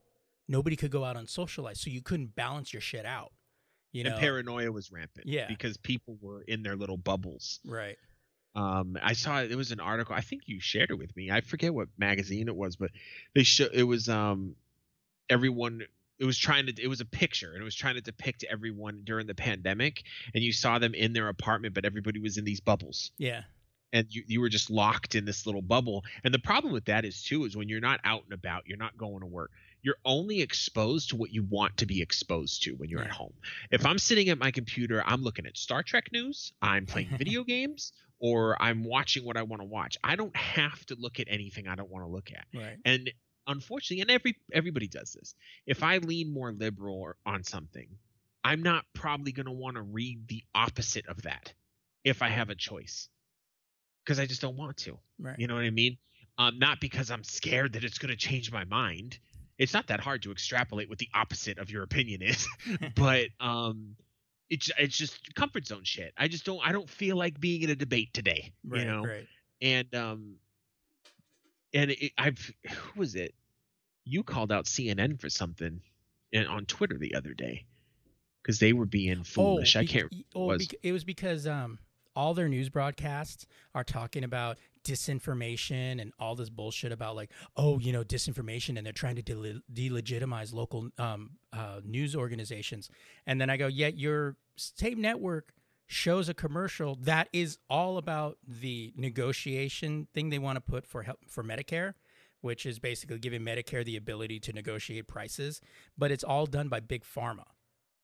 nobody 0.47 0.75
could 0.75 0.91
go 0.91 1.03
out 1.03 1.15
and 1.15 1.29
socialize 1.29 1.79
so 1.79 1.89
you 1.89 2.01
couldn't 2.01 2.35
balance 2.35 2.73
your 2.73 2.81
shit 2.81 3.05
out 3.05 3.31
you 3.91 4.03
know? 4.03 4.11
and 4.11 4.19
paranoia 4.19 4.71
was 4.71 4.91
rampant 4.91 5.27
yeah. 5.27 5.47
because 5.47 5.77
people 5.77 6.17
were 6.21 6.41
in 6.41 6.61
their 6.63 6.75
little 6.75 6.97
bubbles. 6.97 7.59
Right 7.65 7.97
um, 8.55 8.97
I 9.01 9.13
saw 9.13 9.41
it 9.41 9.55
was 9.55 9.71
an 9.71 9.79
article. 9.79 10.15
I 10.15 10.21
think 10.21 10.43
you 10.45 10.59
shared 10.59 10.89
it 10.89 10.97
with 10.97 11.15
me. 11.15 11.29
I 11.31 11.41
forget 11.41 11.73
what 11.73 11.87
magazine 11.97 12.47
it 12.47 12.55
was, 12.55 12.75
but 12.75 12.91
they 13.35 13.43
show 13.43 13.67
it 13.71 13.83
was 13.83 14.09
um 14.09 14.55
everyone. 15.29 15.83
It 16.17 16.25
was 16.25 16.37
trying 16.37 16.65
to. 16.65 16.81
It 16.81 16.87
was 16.87 17.01
a 17.01 17.05
picture, 17.05 17.53
and 17.53 17.61
it 17.61 17.63
was 17.63 17.75
trying 17.75 17.95
to 17.95 18.01
depict 18.01 18.43
everyone 18.49 19.01
during 19.03 19.27
the 19.27 19.35
pandemic. 19.35 20.03
And 20.33 20.43
you 20.43 20.51
saw 20.51 20.79
them 20.79 20.93
in 20.93 21.13
their 21.13 21.29
apartment, 21.29 21.73
but 21.73 21.85
everybody 21.85 22.19
was 22.19 22.37
in 22.37 22.43
these 22.43 22.59
bubbles. 22.59 23.11
Yeah. 23.17 23.43
And 23.91 24.05
you, 24.09 24.23
you 24.27 24.39
were 24.39 24.49
just 24.49 24.69
locked 24.69 25.15
in 25.15 25.25
this 25.25 25.47
little 25.47 25.63
bubble. 25.63 26.03
And 26.23 26.31
the 26.31 26.39
problem 26.39 26.73
with 26.73 26.85
that 26.85 27.05
is 27.05 27.23
too 27.23 27.45
is 27.45 27.57
when 27.57 27.69
you're 27.69 27.79
not 27.79 27.99
out 28.03 28.23
and 28.23 28.33
about, 28.33 28.67
you're 28.67 28.77
not 28.77 28.95
going 28.97 29.21
to 29.21 29.25
work 29.25 29.49
you're 29.81 29.97
only 30.05 30.41
exposed 30.41 31.09
to 31.09 31.15
what 31.15 31.31
you 31.31 31.43
want 31.43 31.77
to 31.77 31.85
be 31.85 32.01
exposed 32.01 32.63
to 32.63 32.73
when 32.73 32.89
you're 32.89 33.01
at 33.01 33.11
home. 33.11 33.33
If 33.71 33.85
I'm 33.85 33.97
sitting 33.97 34.29
at 34.29 34.37
my 34.37 34.51
computer, 34.51 35.01
I'm 35.05 35.21
looking 35.23 35.45
at 35.45 35.57
Star 35.57 35.83
Trek 35.83 36.11
news, 36.11 36.53
I'm 36.61 36.85
playing 36.85 37.09
video 37.17 37.43
games, 37.43 37.93
or 38.19 38.61
I'm 38.61 38.83
watching 38.83 39.23
what 39.23 39.37
I 39.37 39.43
want 39.43 39.61
to 39.61 39.67
watch. 39.67 39.97
I 40.03 40.15
don't 40.15 40.35
have 40.35 40.85
to 40.87 40.95
look 40.95 41.19
at 41.19 41.27
anything 41.29 41.67
I 41.67 41.75
don't 41.75 41.89
want 41.89 42.05
to 42.05 42.11
look 42.11 42.31
at. 42.31 42.45
Right. 42.53 42.77
And 42.85 43.11
unfortunately, 43.47 44.01
and 44.01 44.11
every 44.11 44.37
everybody 44.53 44.87
does 44.87 45.13
this. 45.13 45.35
If 45.65 45.83
I 45.83 45.97
lean 45.97 46.33
more 46.33 46.51
liberal 46.51 46.99
or, 46.99 47.15
on 47.25 47.43
something, 47.43 47.87
I'm 48.43 48.61
not 48.61 48.85
probably 48.93 49.31
going 49.31 49.45
to 49.45 49.51
want 49.51 49.75
to 49.75 49.81
read 49.81 50.27
the 50.27 50.43
opposite 50.53 51.07
of 51.07 51.23
that 51.23 51.53
if 52.03 52.21
I 52.21 52.29
have 52.29 52.49
a 52.49 52.55
choice. 52.55 53.09
Because 54.03 54.19
I 54.19 54.25
just 54.25 54.41
don't 54.41 54.57
want 54.57 54.77
to. 54.77 54.97
Right. 55.19 55.37
You 55.37 55.47
know 55.47 55.55
what 55.55 55.65
I 55.65 55.69
mean? 55.69 55.97
Um, 56.37 56.57
not 56.57 56.79
because 56.79 57.11
I'm 57.11 57.23
scared 57.23 57.73
that 57.73 57.83
it's 57.83 57.97
going 57.97 58.11
to 58.11 58.17
change 58.17 58.51
my 58.51 58.63
mind. 58.63 59.19
It's 59.57 59.73
not 59.73 59.87
that 59.87 59.99
hard 59.99 60.23
to 60.23 60.31
extrapolate 60.31 60.87
what 60.87 60.97
the 60.97 61.09
opposite 61.13 61.59
of 61.59 61.69
your 61.69 61.83
opinion 61.83 62.21
is, 62.21 62.47
but 62.95 63.27
um, 63.39 63.95
it's 64.49 64.71
it's 64.77 64.97
just 64.97 65.33
comfort 65.35 65.67
zone 65.67 65.83
shit. 65.83 66.13
I 66.17 66.27
just 66.27 66.45
don't 66.45 66.59
I 66.65 66.71
don't 66.71 66.89
feel 66.89 67.15
like 67.15 67.39
being 67.39 67.61
in 67.61 67.69
a 67.69 67.75
debate 67.75 68.13
today. 68.13 68.51
Right, 68.67 68.81
you 68.81 68.87
know, 68.87 69.03
right. 69.03 69.27
and 69.61 69.95
um, 69.95 70.35
and 71.73 71.91
it, 71.91 72.11
I've 72.17 72.51
who 72.67 72.99
was 72.99 73.15
it? 73.15 73.33
You 74.05 74.23
called 74.23 74.51
out 74.51 74.65
CNN 74.65 75.19
for 75.19 75.29
something, 75.29 75.81
in, 76.31 76.47
on 76.47 76.65
Twitter 76.65 76.97
the 76.97 77.15
other 77.15 77.33
day 77.33 77.65
because 78.41 78.59
they 78.59 78.73
were 78.73 78.85
being 78.85 79.23
foolish. 79.23 79.75
Oh, 79.75 79.79
I 79.79 79.85
can't. 79.85 80.13
Oh, 80.33 80.47
was. 80.47 80.67
it 80.81 80.91
was 80.91 81.03
because 81.03 81.45
um 81.45 81.77
all 82.15 82.33
their 82.33 82.49
news 82.49 82.69
broadcasts 82.69 83.45
are 83.73 83.83
talking 83.83 84.23
about 84.23 84.57
disinformation 84.83 86.01
and 86.01 86.13
all 86.19 86.35
this 86.35 86.49
bullshit 86.49 86.91
about 86.91 87.15
like 87.15 87.31
oh 87.57 87.79
you 87.79 87.91
know 87.91 88.03
disinformation 88.03 88.77
and 88.77 88.85
they're 88.85 88.93
trying 88.93 89.15
to 89.15 89.21
de- 89.21 89.61
delegitimize 89.73 90.53
local 90.53 90.89
um, 90.97 91.31
uh, 91.53 91.81
news 91.83 92.15
organizations 92.15 92.89
and 93.25 93.39
then 93.41 93.49
i 93.49 93.57
go 93.57 93.67
yet 93.67 93.95
yeah, 93.95 94.01
your 94.01 94.35
same 94.55 95.01
network 95.01 95.53
shows 95.87 96.29
a 96.29 96.33
commercial 96.33 96.95
that 96.95 97.27
is 97.33 97.57
all 97.69 97.97
about 97.97 98.37
the 98.47 98.93
negotiation 98.95 100.07
thing 100.13 100.29
they 100.29 100.39
want 100.39 100.55
to 100.55 100.61
put 100.61 100.85
for 100.85 101.03
help 101.03 101.19
for 101.27 101.43
medicare 101.43 101.93
which 102.41 102.65
is 102.65 102.79
basically 102.79 103.19
giving 103.19 103.41
medicare 103.41 103.83
the 103.83 103.97
ability 103.97 104.39
to 104.39 104.53
negotiate 104.53 105.07
prices 105.07 105.61
but 105.97 106.11
it's 106.11 106.23
all 106.23 106.45
done 106.45 106.69
by 106.69 106.79
big 106.79 107.03
pharma 107.03 107.45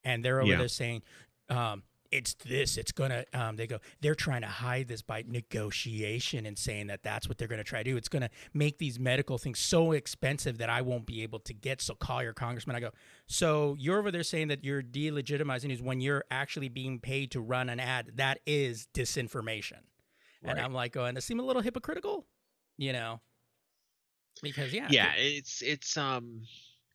and 0.03 0.25
they're 0.25 0.41
over 0.41 0.51
yeah. 0.51 0.57
there 0.57 0.67
saying 0.67 1.01
um, 1.49 1.83
it's 2.11 2.33
this 2.35 2.77
it's 2.77 2.91
gonna 2.91 3.25
um, 3.33 3.55
they 3.55 3.67
go 3.67 3.79
they're 4.01 4.15
trying 4.15 4.41
to 4.41 4.47
hide 4.47 4.87
this 4.87 5.01
by 5.01 5.23
negotiation 5.27 6.45
and 6.45 6.57
saying 6.57 6.87
that 6.87 7.03
that's 7.03 7.27
what 7.27 7.37
they're 7.37 7.47
gonna 7.47 7.63
try 7.63 7.83
to 7.83 7.89
do. 7.89 7.97
It's 7.97 8.09
gonna 8.09 8.29
make 8.53 8.77
these 8.77 8.99
medical 8.99 9.37
things 9.37 9.59
so 9.59 9.91
expensive 9.91 10.57
that 10.57 10.69
i 10.69 10.81
won't 10.81 11.05
be 11.05 11.23
able 11.23 11.39
to 11.39 11.53
get 11.53 11.81
so 11.81 11.95
call 11.95 12.23
your 12.23 12.33
congressman. 12.33 12.75
I 12.75 12.79
go 12.79 12.91
so 13.27 13.75
you're 13.79 13.99
over 13.99 14.11
there 14.11 14.23
saying 14.23 14.49
that 14.49 14.63
you're 14.63 14.83
delegitimizing 14.83 15.71
is 15.71 15.81
when 15.81 16.01
you're 16.01 16.25
actually 16.31 16.69
being 16.69 16.99
paid 16.99 17.31
to 17.31 17.41
run 17.41 17.69
an 17.69 17.79
ad. 17.79 18.11
That 18.15 18.39
is 18.45 18.87
disinformation. 18.93 19.79
Right. 20.43 20.51
and 20.51 20.59
i'm 20.59 20.73
like 20.73 20.91
going 20.91 21.15
to 21.15 21.21
seem 21.21 21.39
a 21.39 21.43
little 21.43 21.61
hypocritical 21.61 22.27
you 22.77 22.93
know? 22.93 23.19
Because 24.41 24.73
yeah 24.73 24.87
yeah 24.89 25.13
it's 25.15 25.61
it's 25.61 25.95
um 25.95 26.41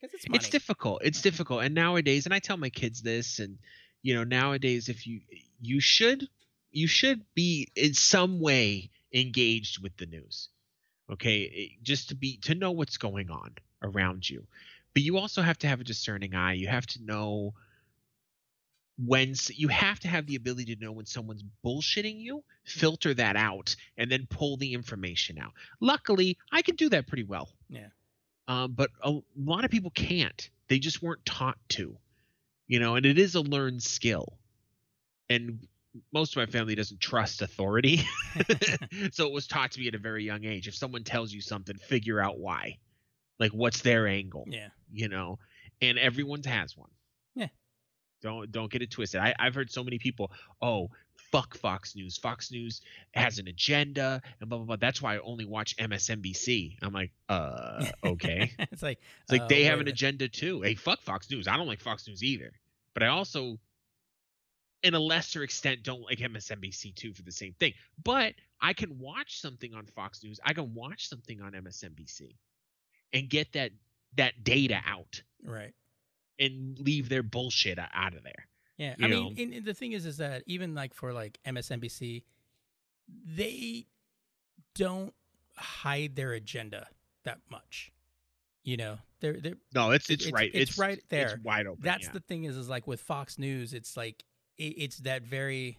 it's, 0.02 0.26
it's 0.30 0.48
difficult 0.50 1.00
it's 1.02 1.22
difficult. 1.22 1.62
And 1.62 1.74
nowadays 1.74 2.26
and 2.26 2.34
i 2.34 2.38
tell 2.38 2.58
my 2.58 2.68
kids 2.68 3.00
this 3.00 3.38
and 3.38 3.56
you 4.02 4.14
know 4.14 4.24
nowadays 4.24 4.88
if 4.88 5.06
you 5.06 5.20
you 5.60 5.80
should 5.80 6.28
you 6.70 6.86
should 6.86 7.22
be 7.34 7.68
in 7.74 7.94
some 7.94 8.40
way 8.40 8.90
engaged 9.12 9.82
with 9.82 9.96
the 9.96 10.06
news 10.06 10.48
okay 11.10 11.76
just 11.82 12.08
to 12.08 12.14
be 12.14 12.36
to 12.38 12.54
know 12.54 12.70
what's 12.70 12.96
going 12.96 13.30
on 13.30 13.54
around 13.82 14.28
you 14.28 14.46
but 14.94 15.02
you 15.02 15.18
also 15.18 15.42
have 15.42 15.58
to 15.58 15.66
have 15.66 15.80
a 15.80 15.84
discerning 15.84 16.34
eye 16.34 16.54
you 16.54 16.68
have 16.68 16.86
to 16.86 17.02
know 17.02 17.54
when 19.06 19.34
you 19.54 19.68
have 19.68 19.98
to 20.00 20.08
have 20.08 20.26
the 20.26 20.36
ability 20.36 20.74
to 20.74 20.84
know 20.84 20.92
when 20.92 21.06
someone's 21.06 21.44
bullshitting 21.64 22.20
you, 22.20 22.44
filter 22.64 23.14
that 23.14 23.36
out, 23.36 23.74
and 23.96 24.10
then 24.10 24.26
pull 24.28 24.56
the 24.56 24.74
information 24.74 25.38
out. 25.38 25.52
Luckily, 25.80 26.36
I 26.52 26.62
can 26.62 26.76
do 26.76 26.88
that 26.90 27.06
pretty 27.06 27.24
well. 27.24 27.48
Yeah. 27.68 27.88
Um, 28.48 28.72
but 28.72 28.90
a 29.02 29.18
lot 29.36 29.64
of 29.64 29.70
people 29.70 29.90
can't. 29.90 30.50
They 30.68 30.78
just 30.78 31.02
weren't 31.02 31.24
taught 31.24 31.58
to, 31.70 31.96
you 32.70 32.78
know. 32.78 32.94
And 32.94 33.04
it 33.04 33.18
is 33.18 33.34
a 33.34 33.40
learned 33.40 33.82
skill. 33.82 34.38
And 35.28 35.66
most 36.12 36.32
of 36.32 36.36
my 36.36 36.46
family 36.46 36.76
doesn't 36.76 37.00
trust 37.00 37.42
authority, 37.42 38.02
so 39.12 39.26
it 39.26 39.32
was 39.32 39.48
taught 39.48 39.72
to 39.72 39.80
me 39.80 39.88
at 39.88 39.94
a 39.96 39.98
very 39.98 40.24
young 40.24 40.44
age. 40.44 40.68
If 40.68 40.76
someone 40.76 41.02
tells 41.02 41.32
you 41.32 41.40
something, 41.40 41.76
figure 41.76 42.20
out 42.20 42.38
why. 42.38 42.78
Like, 43.40 43.50
what's 43.50 43.82
their 43.82 44.06
angle? 44.06 44.44
Yeah. 44.48 44.68
You 44.92 45.08
know, 45.08 45.38
and 45.82 45.98
everyone's 45.98 46.46
has 46.46 46.76
one. 46.76 46.90
Yeah. 47.34 47.48
Don't 48.22 48.52
don't 48.52 48.70
get 48.70 48.82
it 48.82 48.90
twisted. 48.90 49.20
I, 49.20 49.34
I've 49.38 49.54
heard 49.54 49.70
so 49.72 49.82
many 49.82 49.98
people, 49.98 50.30
oh, 50.62 50.90
fuck 51.32 51.56
Fox 51.56 51.94
News. 51.94 52.16
Fox 52.18 52.50
News 52.50 52.80
has 53.12 53.38
an 53.38 53.48
agenda 53.48 54.20
and 54.40 54.48
blah 54.48 54.58
blah 54.58 54.66
blah. 54.66 54.76
That's 54.76 55.00
why 55.00 55.16
I 55.16 55.18
only 55.20 55.44
watch 55.44 55.76
MSNBC. 55.76 56.76
I'm 56.82 56.92
like, 56.92 57.12
uh, 57.28 57.86
okay. 58.04 58.52
it's 58.58 58.82
like 58.82 58.98
It's 59.22 59.32
like 59.32 59.42
uh, 59.42 59.46
they 59.48 59.64
have 59.64 59.80
an 59.80 59.88
agenda 59.88 60.28
too. 60.28 60.62
Hey, 60.62 60.74
fuck 60.74 61.00
Fox 61.02 61.30
News. 61.30 61.48
I 61.48 61.56
don't 61.56 61.66
like 61.68 61.80
Fox 61.80 62.06
News 62.08 62.22
either. 62.22 62.52
But 62.94 63.04
I 63.04 63.06
also, 63.08 63.58
in 64.82 64.94
a 64.94 64.98
lesser 65.00 65.42
extent, 65.42 65.82
don't 65.84 66.02
like 66.02 66.18
MSNBC 66.18 66.94
too 66.96 67.12
for 67.12 67.22
the 67.22 67.32
same 67.32 67.54
thing. 67.60 67.74
But 68.02 68.34
I 68.60 68.72
can 68.72 68.98
watch 68.98 69.40
something 69.40 69.72
on 69.74 69.86
Fox 69.86 70.22
News. 70.24 70.40
I 70.44 70.52
can 70.54 70.74
watch 70.74 71.08
something 71.08 71.40
on 71.40 71.52
MSNBC, 71.52 72.34
and 73.12 73.28
get 73.28 73.52
that 73.52 73.70
that 74.16 74.42
data 74.42 74.80
out 74.84 75.22
Right. 75.44 75.72
and 76.38 76.76
leave 76.80 77.08
their 77.08 77.22
bullshit 77.22 77.78
out 77.78 78.14
of 78.14 78.24
there. 78.24 78.48
Yeah, 78.80 78.94
I 78.98 79.08
mean, 79.08 79.10
know. 79.34 79.42
and, 79.42 79.52
and 79.52 79.64
the 79.66 79.74
thing 79.74 79.92
is, 79.92 80.06
is 80.06 80.16
that 80.16 80.42
even 80.46 80.74
like 80.74 80.94
for 80.94 81.12
like 81.12 81.38
MSNBC, 81.46 82.22
they 83.26 83.86
don't 84.74 85.12
hide 85.54 86.16
their 86.16 86.32
agenda 86.32 86.86
that 87.24 87.38
much. 87.50 87.92
You 88.62 88.78
know, 88.78 88.98
they're 89.20 89.34
they're 89.34 89.56
No, 89.74 89.90
it's 89.90 90.08
it's, 90.08 90.24
It's- 90.26 90.32
right. 90.32 90.50
it's 90.54 90.78
right 90.78 90.98
there. 91.10 91.34
It's 91.34 91.44
wide 91.44 91.66
open. 91.66 91.82
that's 91.82 92.06
yeah. 92.06 92.12
the 92.12 92.20
thing 92.20 92.44
is 92.44 92.56
is 92.56 92.68
like 92.70 92.86
with 92.86 93.00
Fox 93.00 93.38
News, 93.38 93.74
it's 93.74 93.96
like 93.96 94.24
it, 94.56 94.74
it's 94.78 94.96
that 94.98 95.22
very, 95.24 95.78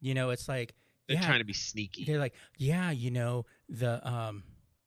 you 0.00 0.12
know, 0.14 0.28
it's 0.30 0.48
like 0.48 0.74
They're 1.06 1.16
yeah, 1.16 1.26
trying 1.26 1.38
to 1.40 1.44
be 1.46 1.52
sneaky. 1.54 2.04
they're 2.04 2.18
like, 2.18 2.34
yeah, 2.58 2.90
you 2.90 3.10
know, 3.10 3.46
the 3.70 4.06
um, 4.06 4.42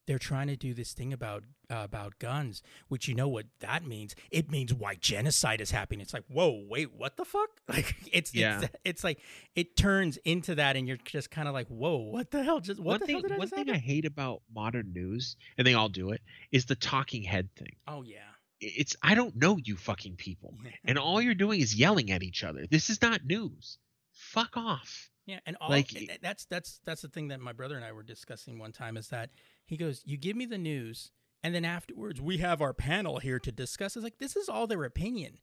they're 0.06 0.20
trying 0.20 0.48
to 0.48 0.56
do 0.56 0.74
this 0.76 0.94
thing 0.94 1.12
about 1.14 1.44
uh, 1.72 1.84
about 1.84 2.20
guns, 2.20 2.62
which 2.90 3.08
you 3.08 3.16
know 3.16 3.28
what 3.30 3.46
that 3.62 3.86
means? 3.88 4.14
It 4.30 4.52
means 4.52 4.74
why 4.74 4.96
genocide 4.96 5.62
is 5.62 5.72
happening. 5.72 6.02
It's 6.02 6.14
like, 6.14 6.26
whoa, 6.28 6.64
wait, 6.70 6.94
what 6.94 7.16
the 7.18 7.26
fuck? 7.26 7.50
Like, 7.70 7.96
it's 8.12 8.36
Yeah. 8.36 8.62
it's, 8.62 8.70
it's 8.86 9.04
like 9.04 9.20
it 9.56 9.78
turns 9.78 10.18
into 10.26 10.56
that, 10.56 10.76
and 10.76 10.88
you're 10.88 10.98
just 11.06 11.32
kind 11.32 11.48
of 11.48 11.54
like, 11.54 11.68
whoa, 11.68 11.98
what 11.98 12.32
the 12.32 12.44
hell? 12.44 12.60
Just 12.60 12.80
what 12.80 12.86
one 12.88 13.00
the 13.00 13.06
thing, 13.06 13.16
hell 13.16 13.22
did 13.22 13.32
I 13.32 13.38
one 13.38 13.48
thing 13.48 13.60
happen? 13.68 13.76
I 13.76 13.78
hate 13.80 14.06
about 14.06 14.42
modern 14.54 14.92
news, 14.94 15.38
and 15.58 15.66
they 15.66 15.74
all 15.74 15.90
do 15.90 16.12
it, 16.12 16.22
is 16.52 16.66
the 16.66 16.76
talking 16.76 17.24
head 17.24 17.50
thing. 17.56 17.76
Oh 17.88 18.04
yeah, 18.04 18.20
It's 18.60 18.96
I 19.02 19.16
don't 19.16 19.36
know 19.38 19.58
you 19.64 19.78
fucking 19.78 20.18
people, 20.18 20.54
and 20.86 20.98
all 21.00 21.22
you're 21.22 21.34
doing 21.36 21.62
is 21.62 21.74
yelling 21.76 22.12
at 22.12 22.22
each 22.24 22.44
other. 22.44 22.66
This 22.70 22.90
is 22.90 23.02
not 23.02 23.26
news. 23.26 23.78
Fuck 24.14 24.58
off. 24.58 25.10
Yeah, 25.26 25.40
and 25.46 25.56
all 25.62 25.70
Like- 25.70 26.20
that's 26.22 26.46
that's 26.46 26.80
that's 26.84 27.02
the 27.04 27.08
thing 27.08 27.30
that 27.30 27.40
my 27.40 27.54
brother 27.54 27.76
and 27.76 27.86
I 27.86 27.92
were 27.94 28.04
discussing 28.04 28.60
one 28.60 28.72
time 28.74 28.98
is 28.98 29.08
that 29.10 29.30
he 29.66 29.78
goes, 29.78 30.02
"You 30.06 30.18
give 30.18 30.36
me 30.36 30.46
the 30.46 30.58
news, 30.58 31.12
and 31.44 31.54
then 31.56 31.66
afterwards 31.66 32.22
we 32.22 32.38
have 32.38 32.62
our 32.62 32.74
panel 32.74 33.20
here 33.20 33.40
to 33.40 33.52
discuss." 33.52 33.96
It's 33.96 34.04
like 34.04 34.18
this 34.20 34.36
is 34.36 34.50
all 34.50 34.68
their 34.68 34.84
opinion. 34.84 35.40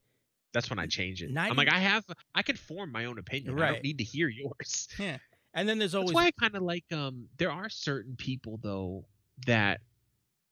That's 0.52 0.70
when 0.70 0.78
I 0.78 0.87
change 0.87 1.22
it. 1.22 1.30
Not 1.30 1.50
I'm 1.50 1.56
like, 1.56 1.70
I 1.70 1.78
have, 1.78 2.04
I 2.34 2.42
can 2.42 2.56
form 2.56 2.90
my 2.90 3.04
own 3.04 3.18
opinion. 3.18 3.52
I 3.52 3.56
Right. 3.62 3.72
don't 3.74 3.84
need 3.84 3.98
to 3.98 4.04
hear 4.04 4.28
yours. 4.28 4.88
Yeah, 4.98 5.18
and 5.54 5.68
then 5.68 5.78
there's 5.78 5.94
always 5.94 6.08
That's 6.11 6.14
why 6.16 6.26
I 6.26 6.30
kind 6.32 6.54
of 6.56 6.62
like. 6.62 6.84
Um, 6.92 7.28
there 7.37 7.50
are 7.52 7.68
certain 7.68 8.16
people 8.16 8.58
though 8.62 9.04
that 9.46 9.80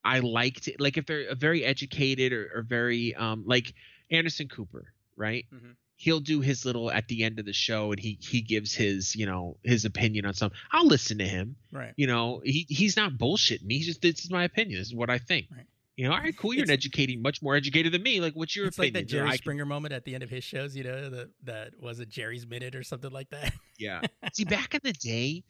I 0.05 0.19
like 0.21 0.61
to 0.63 0.75
like 0.79 0.97
if 0.99 1.07
they're 1.07 1.35
very 1.35 1.65
educated 1.65 2.33
or, 2.33 2.51
or 2.55 2.63
very 2.63 3.15
um 3.15 3.45
like 3.47 3.73
Anderson 4.11 4.49
Cooper, 4.49 4.93
right? 5.17 5.47
Mhm. 5.53 5.77
He'll 5.99 6.21
do 6.21 6.41
his 6.41 6.65
little 6.67 6.91
at 6.91 7.09
the 7.09 7.25
end 7.25 7.39
of 7.39 7.47
the 7.47 7.53
show, 7.55 7.91
and 7.91 7.99
he 7.99 8.19
he 8.21 8.43
gives 8.43 8.75
his 8.75 9.17
you 9.17 9.25
know 9.27 9.57
his 9.63 9.85
opinion 9.87 10.27
on 10.27 10.35
something. 10.35 10.59
I'll 10.71 10.87
listen 10.87 11.19
to 11.19 11.25
him. 11.27 11.57
right. 11.73 11.95
You 11.97 12.07
know, 12.07 12.43
he 12.45 12.67
he's 12.69 12.97
not 12.97 13.13
bullshitting 13.13 13.65
me. 13.65 13.79
He's 13.79 13.87
just 13.87 14.03
this 14.03 14.25
is 14.25 14.31
my 14.31 14.45
opinion. 14.45 14.79
This 14.79 14.89
is 14.89 14.95
what 14.95 15.09
I 15.11 15.19
think. 15.19 15.47
Right. 15.51 15.67
You 15.97 16.07
know, 16.07 16.13
all 16.13 16.19
right, 16.21 16.37
cool. 16.37 16.53
You're 16.53 16.65
an 16.65 16.71
educating, 16.71 17.23
much 17.23 17.41
more 17.41 17.57
educated 17.57 17.91
than 17.91 18.03
me. 18.03 18.21
Like, 18.21 18.35
what's 18.35 18.55
your 18.55 18.67
it's 18.67 18.79
like 18.79 18.91
opinion? 18.91 19.07
that 19.07 19.11
Jerry 19.11 19.27
I 19.29 19.31
can- 19.31 19.39
Springer 19.39 19.65
moment 19.65 19.95
at 19.95 20.05
the 20.05 20.13
end 20.13 20.23
of 20.23 20.29
his 20.29 20.45
shows, 20.45 20.77
you 20.77 20.85
know, 20.85 21.09
that 21.09 21.31
that 21.45 21.71
was 21.81 21.99
it 22.01 22.11
Jerry's 22.11 22.47
minute 22.47 22.75
or 22.75 22.83
something 22.83 23.11
like 23.11 23.31
that. 23.31 23.55
Yeah. 23.79 24.03
See, 24.35 24.45
back 24.45 24.75
in 24.75 24.81
the 24.85 24.93
day, 24.93 25.45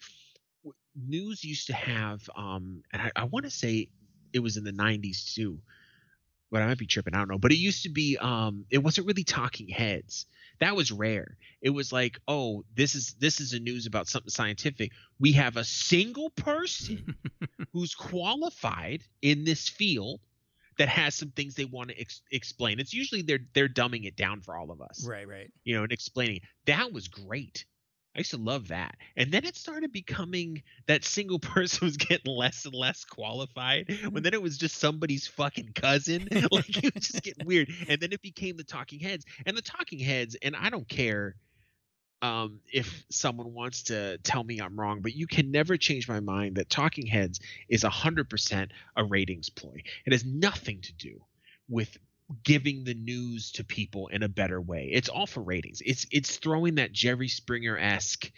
news 0.95 1.45
used 1.45 1.67
to 1.67 1.73
have, 1.75 2.29
um, 2.37 2.83
and 2.93 3.03
I, 3.03 3.11
I 3.17 3.25
want 3.25 3.45
to 3.45 3.51
say 3.51 3.89
it 4.33 4.39
was 4.39 4.57
in 4.57 4.63
the 4.65 4.73
'90s 4.73 5.35
too, 5.35 5.59
but 6.51 6.63
I 6.63 6.67
might 6.67 6.79
be 6.79 6.87
tripping. 6.87 7.15
I 7.15 7.19
don't 7.19 7.29
know. 7.31 7.39
But 7.39 7.53
it 7.53 7.59
used 7.59 7.83
to 7.83 7.89
be, 7.89 8.17
um, 8.19 8.67
it 8.71 8.79
wasn't 8.79 9.07
really 9.07 9.25
talking 9.25 9.69
heads. 9.69 10.27
That 10.59 10.77
was 10.77 10.93
rare. 10.93 11.37
It 11.61 11.71
was 11.71 11.93
like, 11.93 12.19
oh, 12.29 12.65
this 12.75 12.95
is 12.95 13.15
this 13.19 13.41
is 13.41 13.53
a 13.53 13.59
news 13.59 13.87
about 13.87 14.09
something 14.09 14.31
scientific. 14.31 14.93
We 15.19 15.33
have 15.33 15.57
a 15.57 15.65
single 15.65 16.31
person 16.31 17.17
who's 17.73 17.95
qualified 17.95 19.03
in 19.23 19.45
this 19.45 19.69
field 19.69 20.21
that 20.79 20.89
has 20.89 21.15
some 21.15 21.31
things 21.31 21.55
they 21.55 21.65
want 21.65 21.91
to 21.91 22.01
ex- 22.01 22.23
explain. 22.31 22.81
It's 22.81 22.95
usually 22.95 23.23
they're 23.23 23.41
they're 23.55 23.69
dumbing 23.69 24.07
it 24.07 24.17
down 24.17 24.41
for 24.41 24.57
all 24.57 24.71
of 24.71 24.81
us 24.81 25.07
right, 25.07 25.27
right. 25.27 25.51
you 25.65 25.77
know, 25.77 25.83
and 25.83 25.93
explaining. 25.93 26.41
That 26.67 26.93
was 26.93 27.09
great. 27.09 27.65
I 28.17 28.21
used 28.21 28.31
to 28.31 28.39
love 28.39 28.69
that. 28.69 28.97
And 29.17 29.31
then 29.31 29.45
it 29.45 29.57
started 29.57 29.93
becoming 29.93 30.63
that 30.87 31.05
single 31.05 31.39
person 31.41 31.87
was 31.87 31.99
getting 31.99 32.35
less 32.35 32.65
and 32.65 32.75
less 32.75 33.05
qualified. 33.05 33.95
When 34.11 34.23
then 34.23 34.33
it 34.33 34.43
was 34.43 34.57
just 34.57 34.79
somebody's 34.79 35.27
fucking 35.27 35.73
cousin. 35.75 36.27
like 36.51 36.83
it 36.83 36.95
was 36.95 37.09
just 37.09 37.23
getting 37.23 37.47
weird. 37.47 37.71
And 37.89 38.01
then 38.01 38.13
it 38.13 38.23
became 38.23 38.57
the 38.57 38.65
talking 38.65 39.01
heads. 39.01 39.27
And 39.45 39.57
the 39.57 39.63
talking 39.63 39.99
heads, 39.99 40.35
and 40.43 40.57
I 40.57 40.71
don't 40.71 40.89
care 40.89 41.37
um 42.23 42.61
if 42.73 43.05
someone 43.11 43.53
wants 43.53 43.83
to 43.85 44.17
tell 44.19 44.43
me 44.43 44.59
I'm 44.59 44.81
wrong, 44.81 45.03
but 45.03 45.15
you 45.15 45.27
can 45.27 45.51
never 45.51 45.77
change 45.77 46.09
my 46.09 46.21
mind 46.21 46.57
that 46.57 46.71
talking 46.71 47.07
heads 47.07 47.41
is 47.69 47.85
a 47.85 47.91
hundred 47.91 48.31
percent 48.31 48.73
a 48.97 49.05
ratings 49.05 49.51
ploy. 49.51 49.83
It 50.07 50.15
has 50.15 50.25
nothing 50.25 50.81
to 50.81 50.95
do 50.95 51.21
with 51.69 51.99
giving 52.43 52.85
the 52.85 52.95
news 52.95 53.53
to 53.53 53.65
people 53.65 54.09
in 54.09 54.23
a 54.23 54.29
better 54.29 54.61
way. 54.61 54.89
It's 54.93 55.09
all 55.09 55.27
for 55.27 55.43
ratings. 55.43 55.81
It's 55.85 56.07
it's 56.11 56.37
throwing 56.37 56.77
that 56.77 56.93
Jerry 56.93 57.29
Springer 57.29 57.79
esque 57.79 58.31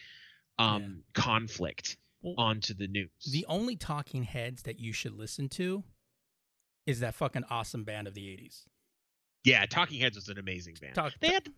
um 0.59 1.03
conflict 1.15 1.97
Well, 2.23 2.35
onto 2.37 2.75
the 2.75 2.89
news. 2.89 3.11
The 3.31 3.47
only 3.49 3.77
talking 3.77 4.25
heads 4.25 4.63
that 4.63 4.79
you 4.79 4.93
should 4.93 5.13
listen 5.15 5.49
to 5.51 5.85
is 6.87 7.01
that 7.01 7.15
fucking 7.15 7.45
awesome 7.51 7.85
band 7.85 8.07
of 8.09 8.15
the 8.15 8.23
'80s. 8.27 8.65
yeah, 9.45 9.65
Talking 9.67 10.01
Heads 10.01 10.17
was 10.17 10.29
an 10.29 10.39
amazing 10.39 10.77
band. 10.81 10.95
Talk, 10.95 11.13
they 11.21 11.29
had 11.29 11.49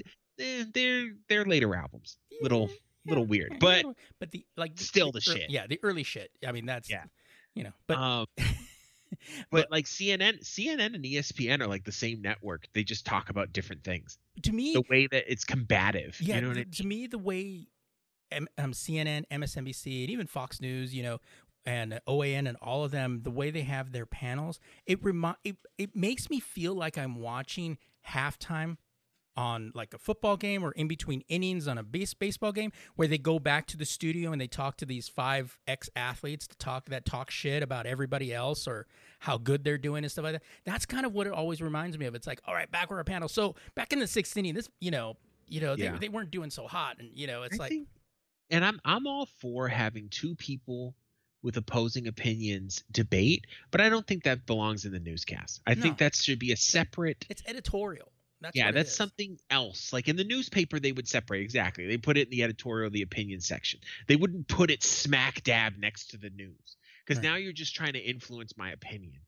their 0.72 1.10
their 1.28 1.44
later 1.44 1.74
albums 1.74 2.16
little 2.42 2.68
Yeah, 2.68 3.10
little 3.10 3.24
weird, 3.26 3.56
but 3.60 3.84
but 4.18 4.30
the 4.30 4.44
like 4.56 4.72
still 4.76 5.10
the 5.12 5.18
ear- 5.26 5.36
shit. 5.36 5.50
Yeah, 5.50 5.66
the 5.66 5.80
early 5.82 6.02
shit. 6.02 6.30
I 6.46 6.52
mean, 6.52 6.66
that's 6.66 6.88
Yeah. 6.90 7.04
you 7.54 7.64
know, 7.64 7.72
but 7.86 7.96
um 7.96 8.26
but 9.50 9.70
like 9.70 9.87
CNN 9.87 10.40
CNN 10.44 10.94
and 10.94 11.04
ESPN 11.04 11.61
are 11.61 11.66
like 11.66 11.85
the 11.85 11.92
same 11.92 12.20
network. 12.22 12.66
They 12.72 12.83
just 12.85 13.04
talk 13.06 13.30
about 13.30 13.52
different 13.52 13.85
things. 13.85 14.18
to 14.42 14.52
me, 14.52 14.72
The 14.74 14.83
way 14.88 15.06
that 15.09 15.24
it's 15.30 15.44
combative. 15.44 16.20
yeah, 16.20 16.37
you 16.37 16.40
know 16.42 16.50
I 16.50 16.54
th- 16.54 16.76
to 16.78 16.87
me, 16.87 17.06
the 17.06 17.18
way 17.18 17.66
M- 18.33 18.48
um, 18.59 18.72
CNN, 18.72 19.24
MSNBC, 19.30 20.02
and 20.02 20.11
even 20.11 20.26
Fox 20.26 20.61
News, 20.61 20.94
you 20.94 21.02
know, 21.02 21.18
and 21.66 22.00
OAN 22.09 22.48
and 22.48 22.56
all 22.62 22.85
of 22.85 22.90
them, 22.90 23.20
the 23.22 23.30
way 23.30 23.50
they 23.50 23.62
have 23.62 23.92
their 23.92 24.06
panels, 24.06 24.61
it 24.87 25.02
remi- 25.02 25.35
it, 25.44 25.56
it 25.78 25.94
makes 25.96 26.30
me 26.30 26.40
feel 26.40 26.74
like 26.74 26.96
I'm 26.96 27.16
watching 27.16 27.76
halftime 28.09 28.76
on 29.36 29.72
like 29.74 29.94
a 29.94 29.98
football 29.98 30.36
game 30.36 30.62
or 30.62 30.72
in 30.72 30.88
between 30.88 31.22
innings 31.28 31.68
on 31.68 31.78
a 31.78 31.82
base 31.82 32.14
baseball 32.14 32.52
game 32.52 32.72
where 32.96 33.08
they 33.08 33.16
go 33.18 33.38
back 33.38 33.66
to 33.66 33.76
the 33.76 33.84
studio 33.86 34.32
and 34.32 34.40
they 34.40 34.46
talk 34.46 34.76
to 34.76 34.84
these 34.84 35.08
five 35.08 35.58
ex 35.66 35.88
athletes 35.96 36.46
to 36.48 36.56
talk 36.58 36.86
that 36.90 37.04
talk 37.04 37.30
shit 37.30 37.62
about 37.62 37.86
everybody 37.86 38.34
else 38.34 38.66
or 38.66 38.86
how 39.20 39.38
good 39.38 39.62
they're 39.64 39.78
doing 39.78 40.04
and 40.04 40.10
stuff 40.10 40.24
like 40.24 40.32
that. 40.34 40.42
That's 40.64 40.84
kind 40.84 41.07
of 41.07 41.12
what 41.14 41.26
it 41.26 41.32
always 41.32 41.62
reminds 41.62 41.96
me 41.96 42.07
of. 42.07 42.14
It's 42.14 42.26
like, 42.26 42.40
all 42.44 42.55
right, 42.55 42.70
back 42.70 42.90
with 42.90 42.98
our 42.98 43.05
panel. 43.05 43.28
So 43.28 43.55
back 43.74 43.92
in 43.92 43.98
the 44.00 44.07
sixth 44.07 44.36
inning, 44.36 44.55
this 44.55 44.68
you 44.80 44.90
know, 44.90 45.16
you 45.46 45.61
know, 45.61 45.74
Yeah. 45.76 45.92
they, 45.92 45.98
they 45.98 46.09
weren't 46.09 46.30
doing 46.30 46.50
so 46.50 46.66
hot, 46.66 46.96
and 46.98 47.11
you 47.14 47.26
know, 47.26 47.42
it's 47.42 47.59
I 47.59 47.62
like 47.62 47.70
think- 47.70 47.88
and 48.50 48.64
I'm 48.64 48.80
I'm 48.84 49.07
all 49.07 49.26
for 49.40 49.68
having 49.68 50.09
two 50.09 50.34
people 50.34 50.94
with 51.42 51.57
opposing 51.57 52.07
opinions 52.07 52.84
debate, 52.92 53.46
but 53.70 53.80
I 53.80 53.88
don't 53.88 54.07
think 54.07 54.24
that 54.24 54.44
belongs 54.44 54.84
in 54.84 54.92
the 54.92 55.00
newscast. 55.00 55.62
I 55.66 55.74
think 55.74 55.96
that 55.98 56.14
should 56.14 56.38
be 56.38 56.52
a 56.52 56.57
separate 56.57 57.24
it's 57.30 57.42
editorial. 57.46 58.12
That's 58.41 58.57
yeah, 58.57 58.70
that's 58.70 58.95
something 58.95 59.38
else. 59.51 59.93
Like 59.93 60.09
in 60.09 60.16
the 60.16 60.24
newspaper, 60.24 60.80
they 60.80 60.93
would 60.93 61.07
separate 61.07 61.43
exactly. 61.43 61.86
They 61.86 61.99
put 61.99 62.16
it 62.16 62.28
in 62.28 62.30
the 62.30 62.43
editorial, 62.43 62.91
the 62.91 63.03
opinion 63.03 63.41
section. 63.41 63.80
They 64.09 64.16
wouldn't 64.16 64.49
put 64.49 64.70
it 64.70 64.82
smack 64.82 65.43
dab 65.43 65.74
next 65.78 66.09
to 66.12 66.16
the 66.16 66.30
news 66.30 66.76
because 67.05 67.18
Right. 67.18 67.28
now 67.30 67.36
you're 67.36 67.53
just 67.53 67.74
trying 67.74 67.93
to 67.93 67.99
influence 67.99 68.57
my 68.57 68.70
opinion, 68.72 69.20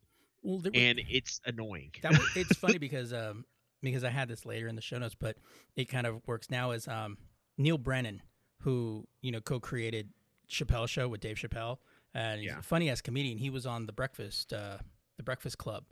Well, 0.43 0.59
there 0.61 0.73
was- 0.73 0.81
and 0.81 1.01
it's 1.11 1.41
annoying. 1.45 1.93
that 2.03 2.19
it's 2.37 2.57
funny 2.57 2.79
because 2.79 3.13
um, 3.13 3.45
because 3.83 4.03
I 4.05 4.11
had 4.11 4.29
this 4.29 4.47
later 4.47 4.67
in 4.69 4.77
the 4.77 4.81
show 4.83 4.99
notes, 4.99 5.15
but 5.19 5.37
it 5.77 5.87
kind 5.87 6.07
of 6.07 6.23
works 6.27 6.49
now. 6.51 6.71
Is 6.71 6.89
um, 6.89 7.19
Neal 7.59 7.79
Brennan, 7.79 8.23
who 8.61 9.07
you 9.21 9.31
know 9.33 9.41
co-created 9.43 10.09
Chappelle 10.49 10.89
Show 10.89 11.09
with 11.09 11.21
Dave 11.21 11.37
Chappelle, 11.37 11.79
and 12.15 12.41
he's 12.41 12.51
Yeah. 12.51 12.61
a 12.61 12.63
funny 12.63 12.89
ass 12.89 13.01
comedian. 13.03 13.37
He 13.39 13.51
was 13.51 13.67
on 13.67 13.85
the 13.87 13.93
Breakfast 13.93 14.53
uh, 14.55 14.79
the 15.19 15.23
Breakfast 15.23 15.59
Club, 15.59 15.85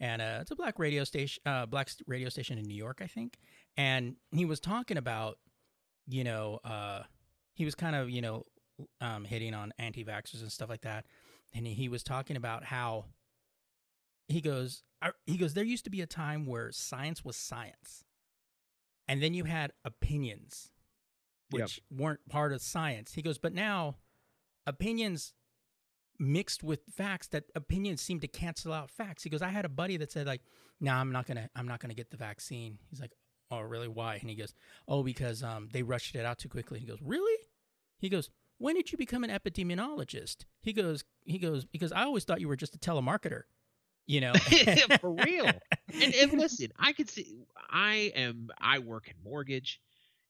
and 0.00 0.20
uh, 0.20 0.38
it's 0.40 0.50
a 0.50 0.56
black 0.56 0.78
radio 0.78 1.04
station, 1.04 1.42
uh, 1.46 1.66
black 1.66 1.88
radio 2.06 2.28
station 2.28 2.58
in 2.58 2.64
New 2.64 2.76
York, 2.76 3.00
I 3.02 3.06
think. 3.06 3.38
And 3.76 4.16
he 4.30 4.44
was 4.44 4.60
talking 4.60 4.96
about, 4.96 5.38
you 6.06 6.24
know, 6.24 6.60
uh, 6.64 7.02
he 7.54 7.64
was 7.64 7.74
kind 7.74 7.96
of 7.96 8.10
you 8.10 8.20
know 8.22 8.44
um, 9.00 9.24
hitting 9.24 9.54
on 9.54 9.72
anti-vaxxers 9.78 10.42
and 10.42 10.52
stuff 10.52 10.68
like 10.68 10.82
that, 10.82 11.06
and 11.54 11.66
he, 11.66 11.88
was 11.88 12.02
talking 12.02 12.36
about 12.36 12.64
how 12.64 13.06
he 14.28 14.40
goes 14.40 14.82
he 15.24 15.36
goes 15.36 15.54
there 15.54 15.64
used 15.64 15.84
to 15.84 15.90
be 15.90 16.00
a 16.00 16.06
time 16.06 16.46
where 16.46 16.72
science 16.72 17.24
was 17.24 17.36
science 17.36 18.04
and 19.06 19.22
then 19.22 19.34
you 19.34 19.44
had 19.44 19.72
opinions 19.84 20.70
Yep. 21.52 21.62
which 21.62 21.80
weren't 21.96 22.28
part 22.28 22.52
of 22.52 22.60
science 22.60 23.14
he 23.14 23.22
goes 23.22 23.38
but 23.38 23.54
now 23.54 23.96
opinions 24.66 25.32
mixed 26.18 26.62
with 26.62 26.80
facts 26.94 27.28
that 27.28 27.44
opinions 27.54 28.00
seem 28.00 28.20
to 28.20 28.28
cancel 28.28 28.72
out 28.72 28.90
facts 28.90 29.22
he 29.22 29.30
goes 29.30 29.42
i 29.42 29.48
had 29.48 29.64
a 29.64 29.68
buddy 29.68 29.96
that 29.96 30.10
said 30.10 30.26
like 30.26 30.42
no 30.80 30.92
i'm 30.92 31.12
not 31.12 31.26
gonna 31.26 31.48
i'm 31.56 31.66
not 31.66 31.80
gonna 31.80 31.94
get 31.94 32.10
the 32.10 32.16
vaccine 32.16 32.78
he's 32.88 33.00
like 33.00 33.12
oh 33.50 33.60
really 33.60 33.88
why 33.88 34.16
and 34.16 34.28
he 34.28 34.36
goes 34.36 34.54
oh 34.88 35.02
because 35.02 35.42
um 35.42 35.68
they 35.72 35.82
rushed 35.82 36.14
it 36.14 36.24
out 36.24 36.38
too 36.38 36.48
quickly 36.48 36.78
he 36.78 36.86
goes 36.86 36.98
really 37.02 37.38
he 37.98 38.08
goes 38.08 38.30
when 38.58 38.74
did 38.74 38.90
you 38.90 38.98
become 38.98 39.24
an 39.24 39.30
epidemiologist 39.30 40.44
he 40.62 40.72
goes 40.72 41.04
he 41.24 41.38
goes 41.38 41.64
because 41.64 41.92
i 41.92 42.02
always 42.02 42.24
thought 42.24 42.40
you 42.40 42.48
were 42.48 42.56
just 42.56 42.74
a 42.74 42.78
telemarketer 42.78 43.42
you 44.06 44.20
know 44.20 44.32
for 45.00 45.12
real. 45.12 45.50
And, 46.02 46.14
and 46.14 46.32
listen, 46.32 46.72
I 46.76 46.92
could 46.92 47.08
see. 47.08 47.38
I 47.70 48.12
am. 48.16 48.50
I 48.60 48.80
work 48.80 49.06
in 49.08 49.14
mortgage, 49.24 49.80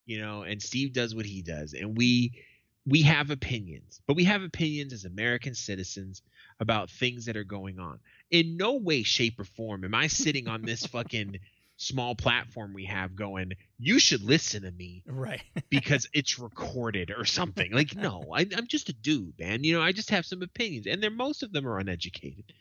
you 0.05 0.20
know, 0.20 0.43
and 0.43 0.61
Steve 0.62 0.93
does 0.93 1.14
what 1.14 1.24
he 1.24 1.41
does, 1.41 1.72
and 1.72 1.97
we 1.97 2.45
we 2.87 3.03
have 3.03 3.30
opinions, 3.30 4.01
but 4.07 4.16
we 4.16 4.24
have 4.24 4.43
opinions 4.43 4.93
as 4.93 5.05
American 5.05 5.55
citizens 5.55 6.22
about 6.61 6.91
things 6.91 7.24
that 7.26 7.37
are 7.37 7.45
going 7.45 7.78
on. 7.80 7.99
In 8.30 8.57
no 8.57 8.74
way, 8.76 9.03
shape, 9.03 9.39
or 9.41 9.45
form 9.45 9.84
am 9.84 9.95
I 9.95 10.07
sitting 10.07 10.49
on 10.49 10.62
this 10.62 10.87
fucking 10.87 11.39
small 11.76 12.14
platform 12.14 12.72
we 12.72 12.84
have 12.87 13.14
going. 13.14 13.53
You 13.78 13.99
should 13.99 14.22
listen 14.22 14.62
to 14.62 14.70
me 14.70 15.03
right 15.07 15.43
because 15.68 16.09
it's 16.12 16.39
recorded 16.39 17.11
or 17.11 17.24
something. 17.24 17.72
Like, 17.72 17.95
no, 17.95 18.24
I, 18.32 18.47
I'm 18.57 18.66
just 18.66 18.89
a 18.89 18.93
dude, 18.95 19.39
man. 19.39 19.64
You 19.64 19.74
know, 19.74 19.82
I 19.82 19.93
just 19.93 20.11
have 20.11 20.24
some 20.24 20.43
opinions, 20.43 20.87
and 20.87 21.03
they're 21.03 21.11
most 21.11 21.43
of 21.43 21.53
them 21.53 21.66
are 21.66 21.78
uneducated. 21.78 22.53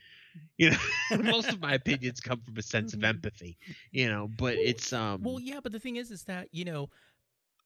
You 0.58 0.72
know, 0.72 0.78
most 1.24 1.50
of 1.50 1.62
my 1.62 1.76
opinions 1.76 2.20
come 2.20 2.42
from 2.42 2.58
a 2.58 2.62
sense 2.62 2.94
of 2.94 3.04
empathy. 3.04 3.58
You 3.92 4.10
know, 4.10 4.28
but 4.28 4.56
Well, 4.56 4.66
it's 4.66 4.92
um. 4.92 5.24
well 5.24 5.40
yeah 5.40 5.60
but 5.62 5.72
the 5.72 5.80
thing 5.80 5.96
is 5.96 6.12
is 6.12 6.24
that 6.24 6.50
you 6.52 6.66
know 6.66 6.90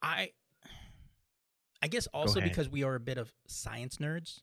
i 0.01 0.31
i 1.81 1.87
guess 1.87 2.07
also 2.07 2.39
because 2.41 2.69
we 2.69 2.83
are 2.83 2.95
a 2.95 2.99
bit 2.99 3.17
of 3.17 3.31
science 3.47 3.97
nerds 3.97 4.41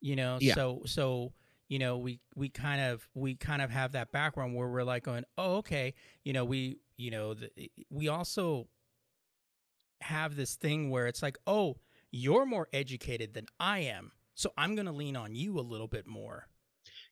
you 0.00 0.16
know 0.16 0.38
Yeah. 0.40 0.54
so 0.54 0.82
so 0.86 1.32
you 1.68 1.78
know 1.78 1.98
we 1.98 2.20
we 2.34 2.48
kind 2.48 2.80
of 2.80 3.08
we 3.14 3.34
kind 3.36 3.62
of 3.62 3.70
have 3.70 3.92
that 3.92 4.12
background 4.12 4.54
where 4.54 4.68
we're 4.68 4.82
like 4.84 5.02
going 5.04 5.24
oh 5.38 5.56
okay 5.56 5.94
you 6.24 6.32
know 6.32 6.44
we 6.44 6.78
you 6.96 7.10
know 7.10 7.34
the, 7.34 7.50
we 7.90 8.08
also 8.08 8.68
have 10.00 10.36
this 10.36 10.56
thing 10.56 10.90
where 10.90 11.06
it's 11.06 11.22
like 11.22 11.38
oh 11.46 11.76
you're 12.10 12.44
more 12.46 12.68
educated 12.72 13.32
than 13.34 13.46
i 13.58 13.78
am 13.78 14.12
so 14.34 14.52
i'm 14.58 14.74
going 14.74 14.86
to 14.86 14.92
lean 14.92 15.16
on 15.16 15.34
you 15.34 15.58
a 15.58 15.62
little 15.62 15.88
bit 15.88 16.06
more 16.06 16.46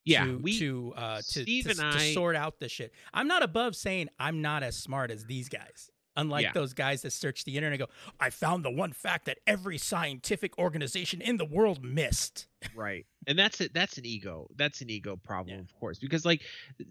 yeah, 0.04 0.24
to 0.24 0.38
we 0.38 0.58
to 0.58 0.92
uh 0.96 1.22
to, 1.30 1.44
to, 1.44 1.68
and 1.70 1.78
to 1.78 1.86
I- 1.86 2.12
sort 2.12 2.34
out 2.34 2.58
the 2.58 2.68
shit. 2.68 2.92
I'm 3.14 3.28
not 3.28 3.44
above 3.44 3.76
saying 3.76 4.08
I'm 4.18 4.42
not 4.42 4.64
as 4.64 4.76
smart 4.76 5.12
as 5.12 5.26
these 5.26 5.48
guys. 5.48 5.90
Unlike 6.16 6.42
Yeah. 6.42 6.52
those 6.52 6.74
guys 6.74 7.02
that 7.02 7.12
search 7.12 7.44
the 7.44 7.56
internet 7.56 7.80
and 7.80 7.88
go, 7.88 7.94
I 8.20 8.28
found 8.30 8.64
the 8.64 8.70
one 8.70 8.92
fact 8.92 9.24
that 9.26 9.38
every 9.46 9.78
scientific 9.78 10.58
organization 10.58 11.20
in 11.22 11.38
the 11.38 11.44
world 11.44 11.82
missed. 11.82 12.46
right, 12.74 13.06
and 13.26 13.38
that's 13.38 13.60
it. 13.60 13.72
That's 13.74 13.96
an 13.98 14.04
ego. 14.04 14.48
That's 14.56 14.80
an 14.82 14.90
ego 14.90 15.16
problem, 15.16 15.56
Yeah. 15.56 15.62
of 15.62 15.72
course, 15.80 15.98
because 15.98 16.24
like 16.26 16.42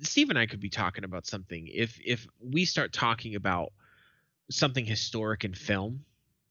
Steve 0.02 0.30
and 0.32 0.40
I 0.40 0.46
could 0.48 0.60
be 0.60 0.70
talking 0.70 1.04
about 1.04 1.26
something. 1.28 1.68
If 1.68 2.00
if 2.04 2.26
we 2.40 2.66
start 2.66 2.94
talking 2.94 3.36
about 3.36 3.72
something 4.50 4.86
historic 4.86 5.46
in 5.46 5.54
film, 5.54 6.04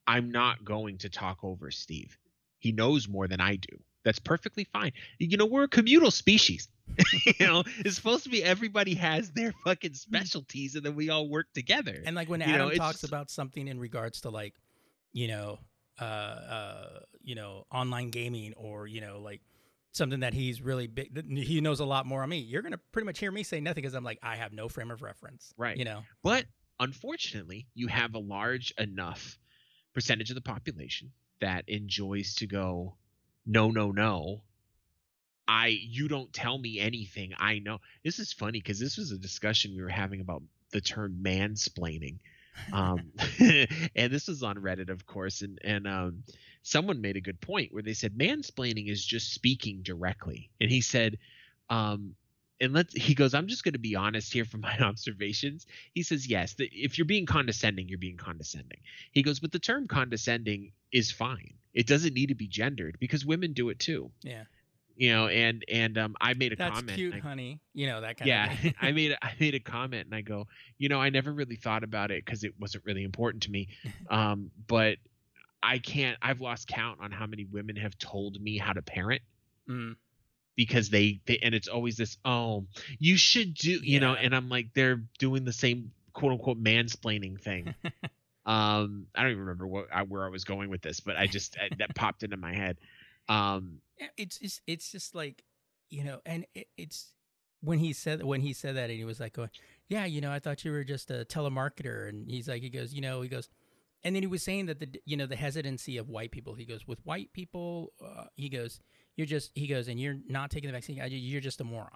I'm 0.06 0.30
not 0.30 0.64
going 0.64 0.98
to 0.98 1.08
talk 1.08 1.38
over 1.42 1.70
Steve. 1.70 2.18
He 2.58 2.72
knows 2.72 3.08
more 3.08 3.26
than 3.28 3.40
I 3.40 3.56
do. 3.56 3.78
That's 4.04 4.18
perfectly 4.18 4.64
fine. 4.72 4.92
You 5.18 5.36
know, 5.36 5.44
we're 5.46 5.64
a 5.64 5.68
communal 5.68 6.10
species. 6.10 6.68
you 7.26 7.46
know, 7.46 7.62
it's 7.78 7.96
supposed 7.96 8.24
to 8.24 8.30
be 8.30 8.42
everybody 8.42 8.94
has 8.94 9.30
their 9.32 9.52
fucking 9.64 9.94
specialties 9.94 10.74
and 10.74 10.84
then 10.84 10.94
we 10.94 11.10
all 11.10 11.28
work 11.28 11.46
together. 11.54 12.02
And 12.04 12.14
like 12.16 12.28
when 12.28 12.40
You 12.40 12.46
know, 12.48 12.66
Adam 12.66 12.78
talks 12.78 13.00
just- 13.00 13.04
about 13.04 13.30
something 13.30 13.68
in 13.68 13.78
regards 13.78 14.22
to 14.22 14.30
like, 14.30 14.54
you 15.12 15.28
know, 15.28 15.58
uh, 16.00 16.04
uh, 16.04 17.00
you 17.22 17.34
know, 17.34 17.66
online 17.72 18.10
gaming 18.10 18.54
or 18.56 18.86
you 18.86 19.00
know, 19.00 19.20
like 19.20 19.40
something 19.92 20.20
that 20.20 20.32
he's 20.32 20.62
really 20.62 20.86
big, 20.86 21.10
he 21.36 21.60
knows 21.60 21.80
a 21.80 21.84
lot 21.84 22.06
more 22.06 22.22
on 22.22 22.28
me. 22.28 22.38
You're 22.38 22.62
gonna 22.62 22.80
pretty 22.92 23.06
much 23.06 23.18
hear 23.18 23.30
me 23.30 23.42
say 23.42 23.60
nothing 23.60 23.82
because 23.82 23.94
I'm 23.94 24.04
like, 24.04 24.18
I 24.22 24.36
have 24.36 24.52
no 24.52 24.68
frame 24.68 24.90
of 24.90 25.02
reference. 25.02 25.52
Right. 25.56 25.76
You 25.76 25.84
know. 25.84 26.02
But 26.22 26.46
unfortunately, 26.78 27.66
you 27.74 27.88
have 27.88 28.14
a 28.14 28.18
large 28.18 28.72
enough 28.78 29.38
percentage 29.92 30.30
of 30.30 30.36
the 30.36 30.40
population 30.42 31.12
that 31.40 31.64
enjoys 31.68 32.34
to 32.36 32.46
go, 32.46 32.96
no, 33.46 33.70
no, 33.70 33.90
no. 33.90 34.42
I 35.50 35.66
you 35.66 36.06
don't 36.06 36.32
tell 36.32 36.56
me 36.56 36.78
anything. 36.78 37.32
I 37.36 37.58
know. 37.58 37.78
This 38.04 38.20
is 38.20 38.32
funny 38.32 38.60
because 38.60 38.78
this 38.78 38.96
was 38.96 39.10
a 39.10 39.18
discussion 39.18 39.74
we 39.74 39.82
were 39.82 39.88
having 39.88 40.20
about 40.20 40.44
the 40.70 40.80
term 40.80 41.18
mansplaining. 41.20 42.18
Um 42.72 43.10
and 43.96 44.12
this 44.12 44.28
was 44.28 44.44
on 44.44 44.56
Reddit, 44.56 44.90
of 44.90 45.06
course, 45.06 45.42
and 45.42 45.58
and 45.64 45.88
um 45.88 46.22
someone 46.62 47.00
made 47.00 47.16
a 47.16 47.20
good 47.20 47.40
point 47.40 47.72
where 47.72 47.82
they 47.82 47.94
said 47.94 48.14
mansplaining 48.16 48.88
is 48.88 49.04
just 49.04 49.34
speaking 49.34 49.82
directly. 49.82 50.50
And 50.60 50.70
he 50.70 50.82
said, 50.82 51.18
um, 51.68 52.14
and 52.60 52.72
let's 52.72 52.94
he 52.94 53.14
goes, 53.16 53.34
I'm 53.34 53.48
just 53.48 53.64
gonna 53.64 53.78
be 53.78 53.96
honest 53.96 54.32
here 54.32 54.44
from 54.44 54.60
my 54.60 54.78
observations 54.90 55.66
he 55.94 56.04
says 56.04 56.28
yes 56.28 56.54
the, 56.54 56.66
if 56.72 56.96
you're 56.96 57.06
being 57.06 57.26
condescending 57.26 57.88
you're 57.88 57.98
being 57.98 58.18
condescending 58.18 58.78
he 59.10 59.22
goes 59.24 59.40
but 59.40 59.50
the 59.50 59.58
term 59.58 59.88
condescending 59.88 60.70
is 60.92 61.10
fine 61.10 61.54
it 61.74 61.86
doesn't 61.86 62.14
need 62.14 62.28
to 62.28 62.34
be 62.34 62.46
gendered 62.46 62.98
because 63.00 63.24
women 63.24 63.52
do 63.52 63.70
it 63.70 63.78
too 63.80 64.10
Yeah. 64.22 64.44
You 65.00 65.10
know 65.10 65.28
and 65.28 65.64
and 65.72 65.96
um 65.96 66.14
i 66.20 66.34
made 66.34 66.52
a 66.52 66.56
That's 66.56 66.74
comment 66.74 66.96
cute, 66.96 67.14
I- 67.14 67.18
honey. 67.18 67.58
You 67.72 67.86
know 67.86 68.02
that 68.02 68.18
kind 68.18 68.28
yeah 68.28 68.52
of 68.52 68.64
Yeah, 68.64 68.70
i 68.82 68.92
made 68.92 69.12
a- 69.12 69.24
i 69.24 69.32
made 69.40 69.54
a 69.54 69.60
comment 69.60 70.04
and 70.06 70.14
i 70.14 70.20
go 70.20 70.46
you 70.78 70.88
know 70.90 71.00
i 71.00 71.08
never 71.08 71.32
really 71.32 71.56
thought 71.56 71.82
about 71.84 72.10
it 72.10 72.22
because 72.24 72.44
it 72.44 72.52
wasn't 72.60 72.84
really 72.84 73.02
important 73.02 73.44
to 73.44 73.50
me 73.50 73.68
um 74.10 74.50
but 74.66 74.98
i 75.62 75.78
can't 75.78 76.18
i've 76.20 76.40
lost 76.42 76.68
count 76.68 76.98
on 77.00 77.10
how 77.10 77.26
many 77.26 77.46
women 77.46 77.76
have 77.76 77.96
told 77.98 78.40
me 78.40 78.58
how 78.58 78.72
to 78.74 78.82
parent. 78.82 79.22
Mm. 79.68 79.96
because 80.56 80.90
they, 80.90 81.20
they 81.26 81.38
and 81.42 81.54
it's 81.54 81.68
always 81.68 81.96
this 81.96 82.18
oh 82.26 82.66
you 82.98 83.16
should 83.16 83.54
do 83.54 83.70
you 83.82 84.00
know 84.00 84.12
and 84.14 84.34
i'm 84.36 84.48
like 84.50 84.68
they're 84.74 85.02
doing 85.18 85.44
the 85.44 85.52
same 85.52 85.92
quote 86.12 86.32
unquote 86.32 86.62
mansplaining 86.62 87.40
thing. 87.40 87.74
Um 88.46 89.06
i 89.14 89.22
don't 89.22 89.32
even 89.32 89.40
remember 89.44 89.66
what 89.66 89.86
I, 89.92 90.02
where 90.02 90.24
i 90.24 90.28
was 90.30 90.44
going 90.44 90.70
with 90.70 90.80
this 90.82 90.98
but 91.00 91.14
i 91.16 91.26
just 91.26 91.56
I, 91.58 91.68
that 91.78 91.94
popped 91.94 92.22
into 92.22 92.36
my 92.38 92.54
head 92.54 92.78
um 93.28 93.80
it's 94.16 94.38
it's 94.40 94.60
it's 94.66 94.90
just 94.90 95.14
like 95.14 95.44
you 95.90 96.04
know, 96.04 96.20
and 96.24 96.46
it, 96.54 96.68
it's 96.76 97.12
when 97.60 97.78
he 97.78 97.92
said 97.92 98.22
when 98.22 98.40
he 98.40 98.52
said 98.52 98.76
that, 98.76 98.88
and 98.88 98.98
he 98.98 99.04
was 99.04 99.20
like, 99.20 99.34
going, 99.34 99.50
"Yeah, 99.88 100.06
you 100.06 100.20
know, 100.20 100.32
I 100.32 100.38
thought 100.38 100.64
you 100.64 100.70
were 100.70 100.84
just 100.84 101.10
a 101.10 101.26
telemarketer," 101.28 102.08
and 102.08 102.30
he's 102.30 102.48
like, 102.48 102.62
he 102.62 102.70
goes, 102.70 102.94
you 102.94 103.00
know, 103.00 103.20
he 103.20 103.28
goes, 103.28 103.48
and 104.02 104.14
then 104.14 104.22
he 104.22 104.26
was 104.26 104.42
saying 104.42 104.66
that 104.66 104.78
the 104.78 104.88
you 105.04 105.16
know 105.16 105.26
the 105.26 105.36
hesitancy 105.36 105.98
of 105.98 106.08
white 106.08 106.30
people. 106.30 106.54
He 106.54 106.64
goes, 106.64 106.86
with 106.86 107.04
white 107.04 107.32
people, 107.32 107.92
uh, 108.02 108.24
he 108.36 108.48
goes, 108.48 108.80
you're 109.16 109.26
just 109.26 109.50
he 109.54 109.66
goes, 109.66 109.88
and 109.88 110.00
you're 110.00 110.18
not 110.28 110.50
taking 110.50 110.68
the 110.68 110.72
vaccine. 110.72 111.00
You're 111.08 111.40
just 111.40 111.60
a 111.60 111.64
moron. 111.64 111.90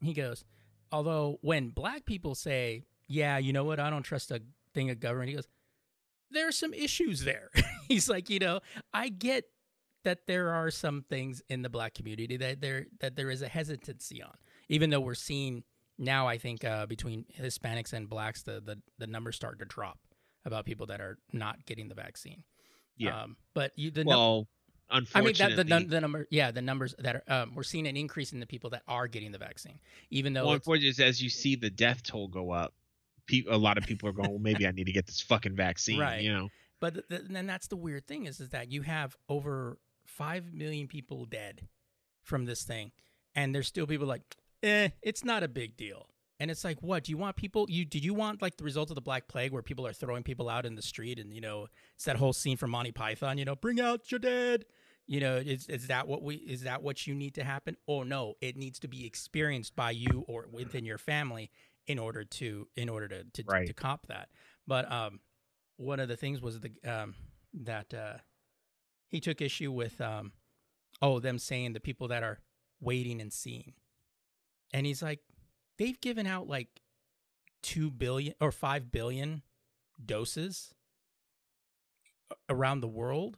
He 0.00 0.14
goes, 0.14 0.44
although 0.90 1.38
when 1.42 1.68
black 1.68 2.06
people 2.06 2.34
say, 2.34 2.84
yeah, 3.06 3.38
you 3.38 3.52
know 3.52 3.64
what, 3.64 3.78
I 3.78 3.90
don't 3.90 4.02
trust 4.02 4.30
a 4.30 4.40
thing 4.74 4.90
of 4.90 4.98
government. 4.98 5.28
He 5.28 5.34
goes, 5.34 5.48
there 6.30 6.48
are 6.48 6.52
some 6.52 6.72
issues 6.72 7.24
there. 7.24 7.50
he's 7.88 8.08
like, 8.08 8.30
you 8.30 8.38
know, 8.38 8.60
I 8.94 9.10
get 9.10 9.44
that 10.04 10.26
there 10.26 10.50
are 10.50 10.70
some 10.70 11.02
things 11.08 11.42
in 11.48 11.62
the 11.62 11.68
black 11.68 11.94
community 11.94 12.36
that 12.38 12.60
there 12.60 12.86
that 13.00 13.16
there 13.16 13.30
is 13.30 13.42
a 13.42 13.48
hesitancy 13.48 14.22
on, 14.22 14.34
even 14.68 14.90
though 14.90 15.00
we're 15.00 15.14
seeing 15.14 15.62
now. 15.98 16.26
I 16.26 16.38
think 16.38 16.64
uh, 16.64 16.86
between 16.86 17.24
Hispanics 17.38 17.92
and 17.92 18.08
blacks, 18.08 18.42
the, 18.42 18.60
the 18.60 18.78
the 18.98 19.06
numbers 19.06 19.36
start 19.36 19.58
to 19.58 19.64
drop 19.64 19.98
about 20.44 20.64
people 20.64 20.86
that 20.86 21.00
are 21.00 21.18
not 21.32 21.64
getting 21.66 21.88
the 21.88 21.94
vaccine. 21.94 22.44
Yeah. 22.96 23.22
Um, 23.22 23.36
but 23.54 23.72
you 23.76 23.90
the 23.90 24.04
num- 24.04 24.08
well 24.08 24.48
I 24.90 25.20
mean 25.20 25.34
that 25.38 25.54
the, 25.56 25.64
num- 25.64 25.88
the 25.88 26.00
number 26.00 26.26
yeah 26.30 26.50
the 26.50 26.62
numbers 26.62 26.94
that 26.98 27.16
are 27.16 27.22
um, 27.42 27.54
we're 27.54 27.62
seeing 27.62 27.86
an 27.86 27.96
increase 27.96 28.32
in 28.32 28.40
the 28.40 28.46
people 28.46 28.70
that 28.70 28.82
are 28.88 29.06
getting 29.06 29.32
the 29.32 29.38
vaccine, 29.38 29.78
even 30.10 30.32
though 30.32 30.46
well, 30.46 30.54
unfortunately 30.54 31.04
as 31.04 31.22
you 31.22 31.30
see 31.30 31.54
the 31.56 31.70
death 31.70 32.02
toll 32.02 32.26
go 32.28 32.50
up 32.50 32.74
pe- 33.26 33.44
a 33.48 33.56
lot 33.56 33.78
of 33.78 33.84
people 33.84 34.08
are 34.08 34.12
going 34.12 34.28
well 34.30 34.38
maybe 34.40 34.66
i 34.66 34.70
need 34.72 34.86
to 34.86 34.92
get 34.92 35.06
this 35.06 35.20
fucking 35.20 35.54
vaccine 35.54 36.00
Right. 36.00 36.22
you 36.22 36.32
know 36.32 36.48
But 36.80 36.94
th- 36.94 37.06
th- 37.08 37.22
then 37.30 37.46
that's 37.46 37.68
the 37.68 37.76
weird 37.76 38.06
thing 38.08 38.26
is 38.26 38.40
is 38.40 38.48
that 38.50 38.72
you 38.72 38.82
have 38.82 39.16
over 39.28 39.78
five 40.20 40.52
million 40.52 40.86
people 40.86 41.24
dead 41.24 41.66
from 42.22 42.44
this 42.44 42.62
thing, 42.62 42.92
and 43.34 43.54
there's 43.54 43.66
still 43.66 43.86
people 43.86 44.06
like, 44.06 44.20
eh, 44.62 44.90
it's 45.00 45.24
not 45.24 45.42
a 45.42 45.48
big 45.48 45.78
deal. 45.78 46.06
And 46.38 46.50
it's 46.50 46.62
like, 46.62 46.82
what 46.82 47.04
do 47.04 47.12
you 47.12 47.16
want 47.16 47.36
people? 47.36 47.66
You 47.70 47.86
did 47.86 48.04
you 48.04 48.12
want 48.12 48.42
like 48.42 48.58
the 48.58 48.64
result 48.64 48.90
of 48.90 48.96
the 48.96 49.00
Black 49.00 49.28
Plague, 49.28 49.50
where 49.50 49.62
people 49.62 49.86
are 49.86 49.94
throwing 49.94 50.22
people 50.22 50.50
out 50.50 50.66
in 50.66 50.74
the 50.74 50.82
street, 50.82 51.18
and 51.18 51.34
you 51.34 51.40
know, 51.40 51.68
it's 51.94 52.04
that 52.04 52.16
whole 52.16 52.34
scene 52.34 52.58
from 52.58 52.70
Monty 52.70 52.92
Python. 52.92 53.38
You 53.38 53.46
know, 53.46 53.56
bring 53.56 53.80
out 53.80 54.10
your 54.10 54.18
dead. 54.18 54.66
You 55.06 55.20
know, 55.20 55.36
is 55.36 55.66
is 55.68 55.86
that 55.86 56.06
what 56.06 56.22
we 56.22 56.36
is 56.36 56.62
that 56.62 56.82
what 56.82 57.06
you 57.06 57.14
need 57.14 57.34
to 57.34 57.44
happen? 57.44 57.76
Oh 57.88 58.02
no, 58.02 58.34
it 58.42 58.56
needs 58.56 58.78
to 58.80 58.88
be 58.88 59.06
experienced 59.06 59.74
by 59.74 59.90
you 59.90 60.24
or 60.28 60.46
within 60.52 60.84
your 60.84 60.98
family 60.98 61.50
in 61.86 61.98
order 61.98 62.24
to 62.24 62.68
in 62.76 62.88
order 62.88 63.08
to 63.08 63.24
to, 63.24 63.44
right. 63.46 63.66
to, 63.66 63.72
to 63.72 63.74
cop 63.74 64.06
that. 64.06 64.28
But 64.66 64.90
um, 64.90 65.20
one 65.76 65.98
of 65.98 66.08
the 66.08 66.16
things 66.16 66.40
was 66.40 66.60
the 66.60 66.72
um 66.86 67.14
that 67.52 67.92
uh, 67.92 68.18
he 69.10 69.20
took 69.20 69.40
issue 69.40 69.72
with 69.72 70.00
um, 70.00 70.32
oh 71.02 71.18
them 71.18 71.38
saying 71.38 71.72
the 71.72 71.80
people 71.80 72.08
that 72.08 72.22
are 72.22 72.38
waiting 72.80 73.20
and 73.20 73.32
seeing, 73.32 73.74
and 74.72 74.86
he's 74.86 75.02
like, 75.02 75.20
they've 75.78 76.00
given 76.00 76.26
out 76.26 76.48
like 76.48 76.68
two 77.62 77.90
billion 77.90 78.34
or 78.40 78.52
five 78.52 78.90
billion 78.90 79.42
doses 80.04 80.74
around 82.48 82.80
the 82.80 82.88
world. 82.88 83.36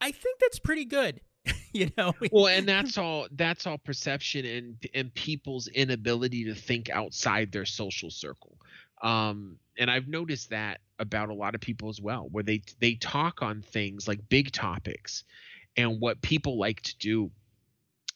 I 0.00 0.10
think 0.10 0.40
that's 0.40 0.58
pretty 0.58 0.84
good. 0.84 1.20
you 1.72 1.90
know. 1.96 2.14
well, 2.30 2.48
and 2.48 2.68
that's 2.68 2.98
all 2.98 3.26
that's 3.32 3.66
all 3.66 3.78
perception 3.78 4.44
and 4.44 4.76
and 4.94 5.14
people's 5.14 5.68
inability 5.68 6.44
to 6.44 6.54
think 6.54 6.90
outside 6.90 7.50
their 7.52 7.64
social 7.64 8.10
circle. 8.10 8.56
Um, 9.02 9.58
and 9.78 9.90
I've 9.90 10.08
noticed 10.08 10.50
that 10.50 10.80
about 10.98 11.30
a 11.30 11.34
lot 11.34 11.54
of 11.54 11.60
people 11.60 11.88
as 11.88 12.00
well, 12.00 12.28
where 12.30 12.44
they 12.44 12.62
they 12.78 12.94
talk 12.94 13.42
on 13.42 13.62
things 13.62 14.06
like 14.06 14.28
big 14.28 14.52
topics, 14.52 15.24
and 15.76 16.00
what 16.00 16.22
people 16.22 16.58
like 16.58 16.80
to 16.82 16.96
do 16.98 17.30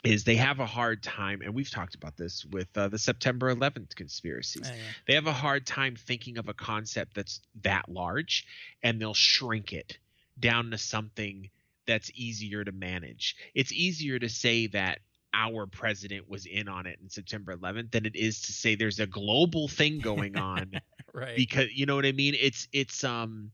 is 0.05 0.25
they 0.25 0.37
have 0.37 0.61
a 0.61 0.67
hard 0.67 1.03
time, 1.03 1.41
and 1.43 1.55
we've 1.55 1.71
talked 1.71 1.95
about 1.95 2.17
this 2.17 2.45
with 2.45 2.69
uh, 2.77 2.89
the 2.89 2.99
September 2.99 3.53
11th 3.53 3.95
conspiracies. 3.97 4.71
Oh, 4.71 4.75
yeah. 4.75 4.83
They 5.07 5.15
have 5.15 5.27
a 5.27 5.33
hard 5.33 5.67
time 5.67 5.97
thinking 5.97 6.39
of 6.39 6.49
a 6.49 6.55
concept 6.55 7.15
that's 7.15 7.41
that 7.63 7.89
large, 7.89 8.47
and 8.83 9.01
they'll 9.01 9.15
shrink 9.15 9.73
it 9.73 9.99
down 10.39 10.71
to 10.71 10.79
something 10.79 11.51
that's 11.87 12.11
easier 12.15 12.65
to 12.65 12.73
manage. 12.73 13.37
It's 13.55 13.73
easier 13.73 14.19
to 14.19 14.29
say 14.29 14.69
that 14.69 15.01
our 15.35 15.67
president 15.67 16.29
was 16.29 16.47
in 16.47 16.69
on 16.69 16.87
it 16.87 16.99
in 17.03 17.09
September 17.09 17.57
11th 17.57 17.91
than 17.93 18.07
it 18.07 18.17
is 18.17 18.41
to 18.43 18.53
say 18.53 18.75
there's 18.75 19.01
a 19.01 19.07
global 19.07 19.69
thing 19.69 19.99
going 19.99 20.37
on. 20.37 20.73
right. 21.13 21.37
Because 21.37 21.73
you 21.75 21.87
know 21.87 21.95
what 21.95 22.07
I 22.07 22.13
mean? 22.13 22.35
It's 22.39 22.69
it's 22.73 23.05
um 23.05 23.51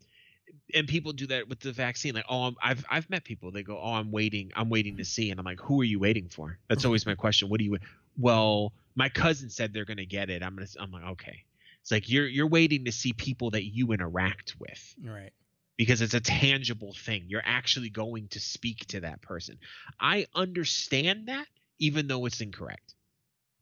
and 0.74 0.86
people 0.86 1.12
do 1.12 1.26
that 1.26 1.48
with 1.48 1.60
the 1.60 1.72
vaccine 1.72 2.14
like 2.14 2.24
oh 2.28 2.52
i 2.62 2.68
have 2.68 2.84
I've 2.90 3.10
met 3.10 3.24
people. 3.24 3.50
They 3.50 3.62
go 3.62 3.78
oh 3.78 3.94
I'm 3.94 4.10
waiting 4.12 4.52
I'm 4.54 4.68
waiting 4.68 4.96
to 4.98 5.04
see. 5.04 5.30
And 5.30 5.40
I'm 5.40 5.44
like 5.44 5.60
who 5.60 5.80
are 5.80 5.84
you 5.84 5.98
waiting 5.98 6.28
for? 6.28 6.58
That's 6.68 6.84
always 6.84 7.06
my 7.06 7.14
question. 7.16 7.48
What 7.48 7.58
do 7.58 7.64
you 7.64 7.78
well 8.18 8.72
my 8.94 9.08
cousin 9.08 9.50
said 9.50 9.72
they're 9.72 9.84
going 9.84 9.96
to 9.96 10.06
get 10.06 10.30
it. 10.30 10.42
I'm 10.42 10.54
going 10.54 10.66
to 10.66 10.80
I'm 10.80 10.92
like 10.92 11.04
okay. 11.04 11.44
It's 11.80 11.90
like 11.90 12.08
you're 12.08 12.26
you're 12.26 12.46
waiting 12.46 12.84
to 12.84 12.92
see 12.92 13.12
people 13.12 13.50
that 13.50 13.64
you 13.64 13.92
interact 13.92 14.54
with. 14.58 14.94
Right. 15.04 15.32
Because 15.76 16.00
it's 16.00 16.14
a 16.14 16.20
tangible 16.20 16.92
thing. 16.92 17.24
You're 17.26 17.42
actually 17.44 17.88
going 17.88 18.28
to 18.28 18.40
speak 18.40 18.86
to 18.88 19.00
that 19.00 19.20
person. 19.20 19.58
I 19.98 20.26
understand 20.34 21.26
that 21.26 21.46
even 21.82 22.06
though 22.06 22.24
it's 22.26 22.40
incorrect. 22.40 22.94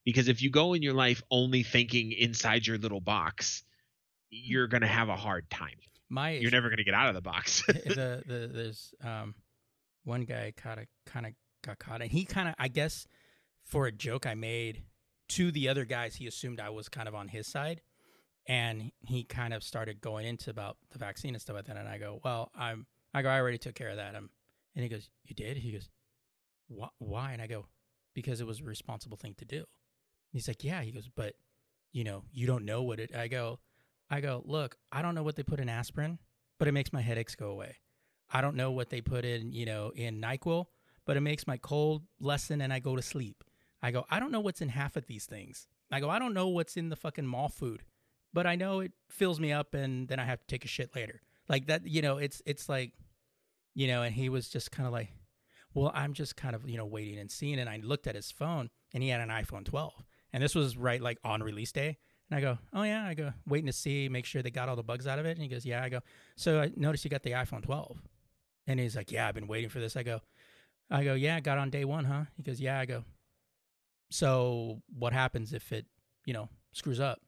Because 0.04 0.28
if 0.28 0.42
you 0.42 0.50
go 0.50 0.74
in 0.74 0.82
your 0.82 0.92
life 0.92 1.22
only 1.30 1.62
thinking 1.62 2.12
inside 2.12 2.66
your 2.66 2.76
little 2.76 3.00
box, 3.00 3.64
you're 4.28 4.66
going 4.66 4.82
to 4.82 4.86
have 4.86 5.08
a 5.08 5.16
hard 5.16 5.48
time. 5.48 5.76
My 6.10 6.32
you're 6.32 6.50
never 6.50 6.68
going 6.68 6.78
to 6.78 6.84
get 6.84 6.94
out 6.94 7.08
of 7.08 7.14
the 7.14 7.22
box. 7.22 7.62
the, 7.66 8.22
the, 8.26 8.50
there's 8.52 8.94
um, 9.02 9.34
one 10.04 10.24
guy 10.24 10.52
kind 10.54 10.80
of 10.80 10.86
kind 11.06 11.26
of 11.26 11.32
got 11.62 11.78
caught, 11.78 12.02
and 12.02 12.10
he 12.10 12.24
kind 12.24 12.48
of 12.48 12.54
I 12.58 12.68
guess 12.68 13.06
for 13.64 13.86
a 13.86 13.92
joke 13.92 14.26
I 14.26 14.34
made 14.34 14.82
to 15.30 15.50
the 15.50 15.68
other 15.68 15.84
guys, 15.84 16.16
he 16.16 16.26
assumed 16.26 16.60
I 16.60 16.70
was 16.70 16.88
kind 16.88 17.08
of 17.08 17.14
on 17.14 17.28
his 17.28 17.46
side, 17.46 17.80
and 18.46 18.90
he 19.00 19.24
kind 19.24 19.54
of 19.54 19.62
started 19.62 20.00
going 20.00 20.26
into 20.26 20.50
about 20.50 20.76
the 20.90 20.98
vaccine 20.98 21.34
and 21.34 21.40
stuff 21.40 21.56
like 21.56 21.66
that. 21.66 21.76
And 21.76 21.88
I 21.88 21.98
go, 21.98 22.20
well, 22.22 22.50
I'm 22.54 22.86
I 23.14 23.22
go 23.22 23.30
I 23.30 23.38
already 23.38 23.58
took 23.58 23.74
care 23.74 23.90
of 23.90 23.96
that. 23.96 24.14
I'm, 24.14 24.30
and 24.74 24.82
he 24.82 24.88
goes, 24.88 25.08
you 25.24 25.34
did? 25.34 25.56
He 25.56 25.72
goes, 25.72 25.88
why? 26.98 27.32
And 27.32 27.42
I 27.42 27.46
go, 27.46 27.66
because 28.14 28.40
it 28.40 28.46
was 28.46 28.60
a 28.60 28.64
responsible 28.64 29.16
thing 29.16 29.34
to 29.38 29.44
do. 29.44 29.56
And 29.58 29.66
he's 30.32 30.48
like, 30.48 30.64
yeah. 30.64 30.82
He 30.82 30.92
goes, 30.92 31.08
but 31.14 31.34
you 31.92 32.04
know, 32.04 32.24
you 32.32 32.46
don't 32.46 32.64
know 32.64 32.82
what 32.82 33.00
it. 33.00 33.14
I 33.14 33.28
go, 33.28 33.58
I 34.10 34.20
go, 34.20 34.42
look, 34.44 34.76
I 34.92 35.02
don't 35.02 35.14
know 35.14 35.22
what 35.22 35.36
they 35.36 35.42
put 35.42 35.60
in 35.60 35.68
aspirin, 35.68 36.18
but 36.58 36.68
it 36.68 36.72
makes 36.72 36.92
my 36.92 37.00
headaches 37.00 37.34
go 37.34 37.48
away. 37.50 37.76
I 38.32 38.40
don't 38.40 38.56
know 38.56 38.70
what 38.70 38.90
they 38.90 39.00
put 39.00 39.24
in, 39.24 39.52
you 39.52 39.66
know, 39.66 39.92
in 39.94 40.20
Nyquil, 40.20 40.66
but 41.04 41.16
it 41.16 41.20
makes 41.20 41.46
my 41.46 41.56
cold 41.56 42.02
lessen 42.20 42.60
and 42.60 42.72
I 42.72 42.78
go 42.78 42.94
to 42.94 43.02
sleep. 43.02 43.42
I 43.82 43.90
go, 43.90 44.04
I 44.10 44.20
don't 44.20 44.30
know 44.30 44.40
what's 44.40 44.60
in 44.60 44.68
half 44.68 44.96
of 44.96 45.06
these 45.06 45.26
things. 45.26 45.66
I 45.90 46.00
go, 46.00 46.08
I 46.08 46.18
don't 46.18 46.34
know 46.34 46.48
what's 46.48 46.76
in 46.76 46.90
the 46.90 46.96
fucking 46.96 47.26
mall 47.26 47.48
food, 47.48 47.82
but 48.32 48.46
I 48.46 48.54
know 48.54 48.80
it 48.80 48.92
fills 49.08 49.40
me 49.40 49.52
up 49.52 49.74
and 49.74 50.06
then 50.06 50.20
I 50.20 50.24
have 50.24 50.40
to 50.40 50.46
take 50.46 50.64
a 50.64 50.68
shit 50.68 50.94
later. 50.94 51.20
Like 51.48 51.66
that, 51.66 51.86
you 51.86 52.02
know, 52.02 52.18
it's 52.18 52.40
it's 52.46 52.68
like, 52.68 52.92
you 53.74 53.88
know, 53.88 54.02
and 54.02 54.14
he 54.14 54.28
was 54.28 54.48
just 54.48 54.70
kind 54.70 54.86
of 54.86 54.92
like, 54.92 55.08
well, 55.74 55.92
I'm 55.94 56.12
just 56.12 56.36
kind 56.36 56.54
of, 56.54 56.68
you 56.68 56.76
know, 56.76 56.86
waiting 56.86 57.18
and 57.18 57.30
seeing. 57.30 57.58
And 57.58 57.68
I 57.68 57.80
looked 57.82 58.06
at 58.06 58.14
his 58.14 58.30
phone 58.30 58.70
and 58.92 59.02
he 59.02 59.08
had 59.08 59.20
an 59.20 59.28
iPhone 59.28 59.64
12. 59.64 60.04
And 60.32 60.42
this 60.42 60.54
was 60.54 60.76
right 60.76 61.00
like 61.00 61.18
on 61.24 61.42
release 61.42 61.72
day. 61.72 61.98
And 62.30 62.38
I 62.38 62.40
go, 62.40 62.58
oh, 62.72 62.82
yeah. 62.82 63.06
I 63.06 63.14
go, 63.14 63.32
waiting 63.46 63.66
to 63.66 63.72
see, 63.72 64.08
make 64.08 64.24
sure 64.24 64.42
they 64.42 64.50
got 64.50 64.68
all 64.68 64.76
the 64.76 64.82
bugs 64.82 65.06
out 65.06 65.18
of 65.18 65.26
it. 65.26 65.32
And 65.32 65.42
he 65.42 65.48
goes, 65.48 65.64
yeah. 65.64 65.82
I 65.82 65.88
go, 65.88 66.00
so 66.36 66.60
I 66.60 66.70
noticed 66.76 67.04
you 67.04 67.10
got 67.10 67.22
the 67.22 67.32
iPhone 67.32 67.62
12. 67.62 68.00
And 68.66 68.78
he's 68.78 68.96
like, 68.96 69.10
yeah, 69.10 69.26
I've 69.26 69.34
been 69.34 69.48
waiting 69.48 69.70
for 69.70 69.80
this. 69.80 69.96
I 69.96 70.02
go, 70.02 70.20
I 70.90 71.04
go, 71.04 71.14
yeah, 71.14 71.40
got 71.40 71.58
on 71.58 71.70
day 71.70 71.84
one, 71.84 72.04
huh? 72.04 72.24
He 72.36 72.42
goes, 72.42 72.60
yeah. 72.60 72.78
I 72.78 72.86
go, 72.86 73.04
so 74.10 74.82
what 74.96 75.12
happens 75.12 75.52
if 75.52 75.72
it, 75.72 75.86
you 76.24 76.32
know, 76.32 76.48
screws 76.72 77.00
up? 77.00 77.20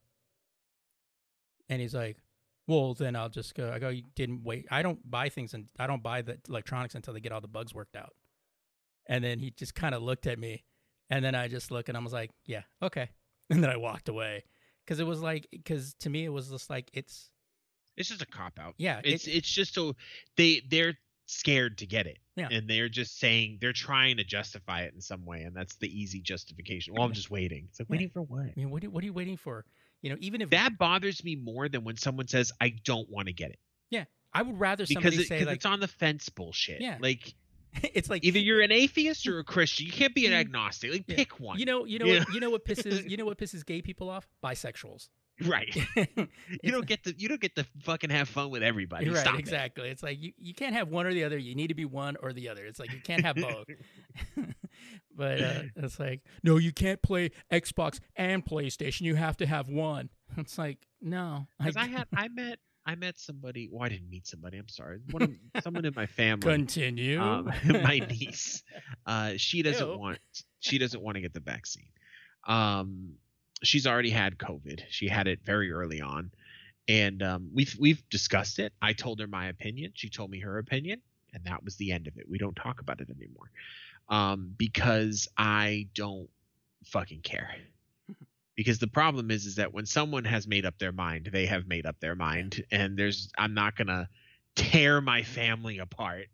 And 1.69 1.81
he's 1.81 1.95
like, 1.95 2.19
well, 2.67 2.95
then 2.95 3.17
I'll 3.17 3.29
just 3.29 3.55
go. 3.55 3.73
I 3.73 3.79
go, 3.79 3.89
you 3.89 4.03
didn't 4.15 4.45
wait. 4.45 4.67
I 4.71 4.83
don't 4.83 5.11
buy 5.11 5.29
things 5.29 5.55
and 5.55 5.67
I 5.79 5.87
don't 5.87 6.03
buy 6.03 6.23
the 6.23 6.39
electronics 6.49 6.95
until 6.95 7.15
they 7.15 7.21
get 7.21 7.33
all 7.33 7.41
the 7.41 7.49
bugs 7.49 7.75
worked 7.75 7.97
out. 7.97 8.15
And 9.13 9.23
then 9.23 9.39
he 9.39 9.51
just 9.51 9.75
kind 9.75 9.95
of 9.95 10.03
looked 10.03 10.27
at 10.27 10.39
me. 10.39 10.65
And 11.11 11.23
then 11.23 11.35
I 11.35 11.47
just 11.47 11.71
looked 11.71 11.91
and 11.91 11.99
I 11.99 12.01
was 12.01 12.15
like, 12.15 12.31
yeah, 12.47 12.63
okay. 12.83 13.11
And 13.51 13.63
then 13.63 13.71
I 13.71 13.77
walked 13.77 14.09
away. 14.09 14.45
Cause 14.87 14.99
it 14.99 15.07
was 15.07 15.21
like, 15.21 15.47
cause 15.67 15.95
to 15.99 16.09
me, 16.09 16.25
it 16.25 16.31
was 16.31 16.49
just 16.49 16.71
like, 16.71 16.89
it's, 16.95 17.31
it's 17.99 18.09
just 18.09 18.23
a 18.23 18.27
cop 18.27 18.59
out. 18.59 18.73
Yeah. 18.79 19.03
It's, 19.05 19.27
it, 19.27 19.33
it's 19.33 19.51
just 19.51 19.75
so 19.75 19.95
they, 20.39 20.63
they're 20.71 20.95
scared 21.27 21.77
to 21.79 21.87
get 21.87 22.07
it. 22.07 22.17
Yeah. 22.37 22.49
And 22.51 22.71
they're 22.71 22.89
just 22.89 23.21
saying, 23.21 23.59
they're 23.61 23.75
trying 23.75 24.17
to 24.17 24.25
justify 24.25 24.83
it 24.85 24.95
in 24.95 25.03
some 25.03 25.27
way. 25.27 25.43
And 25.43 25.55
that's 25.55 25.77
the 25.77 25.89
easy 25.89 26.23
justification. 26.23 26.95
Well, 26.95 27.05
I'm 27.05 27.13
just 27.13 27.31
waiting. 27.31 27.67
It's 27.69 27.81
like, 27.81 27.91
waiting 27.91 28.09
for 28.09 28.23
what? 28.23 28.47
I 28.47 28.53
mean, 28.57 28.71
what 28.71 28.83
are, 28.83 28.89
what 28.89 29.03
are 29.03 29.07
you 29.07 29.13
waiting 29.13 29.37
for? 29.37 29.67
You 30.01 30.09
know, 30.09 30.17
even 30.21 30.41
if 30.41 30.49
that 30.51 30.79
bothers 30.79 31.23
me 31.23 31.37
more 31.37 31.69
than 31.69 31.85
when 31.85 31.99
someone 31.99 32.29
says, 32.29 32.53
I 32.59 32.71
don't 32.85 33.11
want 33.11 33.27
to 33.27 33.35
get 33.35 33.51
it. 33.51 33.59
Yeah. 33.91 34.05
I 34.33 34.41
would 34.41 34.59
rather 34.59 34.87
somebody 34.87 35.17
because 35.19 35.27
it, 35.27 35.29
say 35.29 35.45
like, 35.45 35.57
it's 35.57 35.67
on 35.67 35.81
the 35.81 35.89
fence 35.89 36.31
bullshit. 36.31 36.81
Yeah. 36.81 36.97
Like 37.01 37.35
it's 37.95 38.11
like 38.11 38.25
either 38.25 38.39
you're 38.39 38.61
an 38.61 38.73
atheist 38.73 39.27
or 39.27 39.39
a 39.39 39.45
Christian. 39.45 39.87
You 39.87 39.93
can't 39.93 40.15
be 40.15 40.27
an 40.27 40.33
agnostic. 40.33 40.93
Like 40.93 41.05
yeah. 41.07 41.17
pick 41.17 41.41
one. 41.41 41.59
You 41.59 41.67
know, 41.67 41.85
you 41.85 41.99
know, 41.99 42.07
yeah. 42.07 42.21
what, 42.21 42.35
you 42.35 42.41
know 42.41 42.51
what 42.51 42.65
pisses 42.65 43.09
you 43.11 43.17
know 43.17 43.25
what 43.25 43.39
pisses 43.39 43.65
gay 43.65 43.83
people 43.83 44.11
off? 44.11 44.27
Bisexuals. 44.45 45.09
Right. 45.47 45.75
you 46.63 46.71
don't 46.71 46.87
get 46.87 47.05
to 47.05 47.15
you 47.19 47.29
don't 47.29 47.41
get 47.41 47.57
to 47.57 47.67
fucking 47.83 48.11
have 48.11 48.29
fun 48.29 48.51
with 48.51 48.63
everybody. 48.63 49.09
Right, 49.09 49.19
Stop 49.19 49.39
exactly. 49.39 49.89
It. 49.89 49.93
It's 49.93 50.03
like 50.03 50.21
you, 50.21 50.33
you 50.37 50.55
can't 50.55 50.75
have 50.75 50.89
one 50.89 51.07
or 51.07 51.15
the 51.15 51.25
other. 51.25 51.39
You 51.39 51.55
need 51.55 51.69
to 51.69 51.75
be 51.75 51.87
one 51.87 52.17
or 52.23 52.33
the 52.33 52.49
other. 52.49 52.65
It's 52.65 52.79
like 52.79 52.93
you 52.93 53.01
can't 53.01 53.25
have 53.25 53.37
both. 53.37 53.67
but 55.17 55.41
uh, 55.41 55.63
it's 55.77 55.99
like, 55.99 56.21
no, 56.43 56.59
you 56.59 56.73
can't 56.73 57.01
play 57.01 57.31
Xbox 57.51 57.99
and 58.15 58.45
PlayStation. 58.45 59.03
You 59.03 59.15
have 59.15 59.37
to 59.39 59.47
have 59.47 59.69
one. 59.69 60.11
It's 60.37 60.59
like, 60.59 60.79
no. 61.01 61.47
Because 61.59 61.77
I, 61.77 61.83
I 61.83 61.87
had 61.87 62.07
I 62.15 62.29
met 62.29 62.59
I 62.85 62.95
met 62.97 63.19
somebody. 63.19 63.69
Well, 63.71 63.85
I 63.85 63.89
didn't 63.89 64.11
meet 64.11 64.27
somebody. 64.27 64.59
I'm 64.59 64.69
sorry. 64.69 64.99
One 65.11 65.23
of, 65.23 65.63
someone 65.63 65.85
in 65.85 65.93
my 65.95 66.07
family. 66.07 66.53
Continue. 66.53 67.21
Um, 67.21 67.53
my 67.65 68.01
niece. 68.11 68.63
Uh, 69.07 69.35
she 69.37 69.63
doesn't 69.63 69.89
Ew. 69.89 69.99
want. 69.99 70.19
She 70.61 70.79
doesn't 70.79 71.01
want 71.01 71.17
to 71.17 71.21
get 71.21 71.33
the 71.33 71.41
vaccine. 71.41 71.89
Um, 72.47 73.15
she's 73.63 73.87
already 73.87 74.11
had 74.11 74.39
COVID. 74.39 74.83
She 74.89 75.09
had 75.09 75.29
it 75.29 75.41
very 75.45 75.71
early 75.71 76.01
on, 76.01 76.33
and 76.89 77.23
um, 77.23 77.51
we've 77.55 77.75
we've 77.79 78.03
discussed 78.11 78.59
it. 78.59 78.73
I 78.83 78.93
told 78.93 79.21
her 79.21 79.27
my 79.27 79.47
opinion. 79.49 79.93
She 79.95 80.09
told 80.09 80.31
me 80.31 80.41
her 80.41 80.59
opinion, 80.59 81.01
and 81.33 81.45
that 81.45 81.65
was 81.65 81.77
the 81.77 81.93
end 81.93 82.09
of 82.09 82.17
it. 82.17 82.29
We 82.29 82.39
don't 82.39 82.57
talk 82.57 82.81
about 82.81 83.01
it 83.01 83.09
anymore, 83.11 83.51
um, 84.09 84.55
because 84.57 85.29
I 85.37 85.89
don't 85.95 86.29
fucking 86.85 87.21
care 87.21 87.55
because 88.57 88.79
the 88.79 88.87
problem 88.87 89.31
is 89.31 89.47
is 89.47 89.57
that 89.57 89.73
when 89.73 89.87
someone 89.87 90.25
has 90.25 90.47
made 90.47 90.67
up 90.67 90.79
their 90.79 90.93
mind 90.93 91.29
they 91.33 91.47
have 91.47 91.67
made 91.67 91.87
up 91.87 91.99
their 92.01 92.15
mind 92.15 92.65
and 92.71 92.97
there's 92.97 93.31
i'm 93.39 93.55
not 93.55 93.77
gonna 93.77 94.09
tear 94.55 95.01
my 95.01 95.23
family 95.23 95.79
apart 95.79 96.27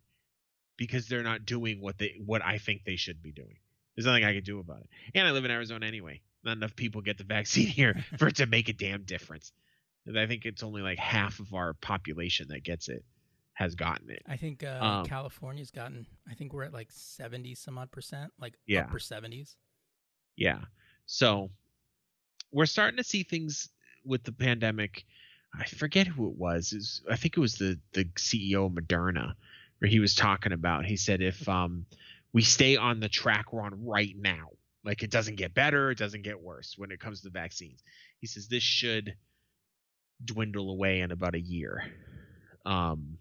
because 0.77 1.07
they're 1.07 1.23
not 1.23 1.45
doing 1.45 1.81
what 1.81 1.97
they 1.97 2.19
what 2.25 2.43
i 2.43 2.57
think 2.57 2.83
they 2.83 2.95
should 2.95 3.21
be 3.21 3.31
doing. 3.31 3.57
There's 3.95 4.05
nothing 4.05 4.23
i 4.23 4.33
can 4.33 4.43
do 4.43 4.59
about 4.59 4.81
it. 4.81 4.89
And 5.15 5.27
i 5.27 5.31
live 5.31 5.45
in 5.45 5.51
arizona 5.51 5.85
anyway. 5.85 6.21
Not 6.43 6.57
enough 6.57 6.75
people 6.75 7.01
get 7.01 7.17
the 7.17 7.25
vaccine 7.25 7.67
here 7.79 8.03
for 8.17 8.27
it 8.27 8.37
to 8.37 8.45
make 8.45 8.69
a 8.69 8.73
damn 8.73 9.03
difference. 9.03 9.51
And 10.05 10.19
i 10.19 10.27
think 10.27 10.45
it's 10.45 10.63
only 10.63 10.81
like 10.81 10.99
half 10.99 11.39
of 11.39 11.53
our 11.53 11.73
population 11.73 12.47
that 12.49 12.63
gets 12.63 12.89
it 12.89 13.03
has 13.53 13.75
gotten 13.75 14.09
it. 14.09 14.23
I 14.25 14.37
think 14.37 14.63
uh, 14.63 14.79
um, 14.81 15.05
california's 15.05 15.71
gotten 15.71 16.05
i 16.29 16.33
think 16.33 16.53
we're 16.53 16.63
at 16.63 16.73
like 16.73 16.87
70 16.91 17.55
some 17.55 17.77
odd 17.77 17.91
percent 17.91 18.31
like 18.39 18.53
yeah. 18.65 18.81
upper 18.81 18.99
70s 18.99 19.55
yeah. 20.39 20.59
So 21.05 21.51
we're 22.51 22.65
starting 22.65 22.97
to 22.97 23.03
see 23.03 23.23
things 23.23 23.69
with 24.05 24.23
the 24.23 24.31
pandemic. 24.31 25.05
I 25.57 25.65
forget 25.65 26.07
who 26.07 26.27
it 26.27 26.35
was. 26.35 26.73
It 26.73 26.77
was 26.77 27.01
I 27.09 27.15
think 27.15 27.37
it 27.37 27.39
was 27.39 27.55
the 27.55 27.79
the 27.93 28.05
CEO 28.15 28.65
of 28.65 28.71
Moderna, 28.73 29.33
where 29.79 29.89
he 29.89 29.99
was 29.99 30.15
talking 30.15 30.51
about. 30.51 30.85
He 30.85 30.97
said 30.97 31.21
if 31.21 31.47
um, 31.49 31.85
we 32.33 32.41
stay 32.41 32.75
on 32.75 32.99
the 32.99 33.09
track 33.09 33.51
we're 33.51 33.61
on 33.61 33.85
right 33.85 34.15
now, 34.17 34.49
like 34.83 35.03
it 35.03 35.11
doesn't 35.11 35.35
get 35.35 35.53
better, 35.53 35.91
it 35.91 35.97
doesn't 35.97 36.23
get 36.23 36.39
worse 36.39 36.75
when 36.77 36.91
it 36.91 36.99
comes 36.99 37.21
to 37.21 37.29
vaccines. 37.29 37.83
He 38.19 38.27
says 38.27 38.47
this 38.47 38.63
should 38.63 39.15
dwindle 40.23 40.69
away 40.69 41.01
in 41.01 41.11
about 41.11 41.35
a 41.35 41.39
year. 41.39 41.83
Um, 42.65 43.17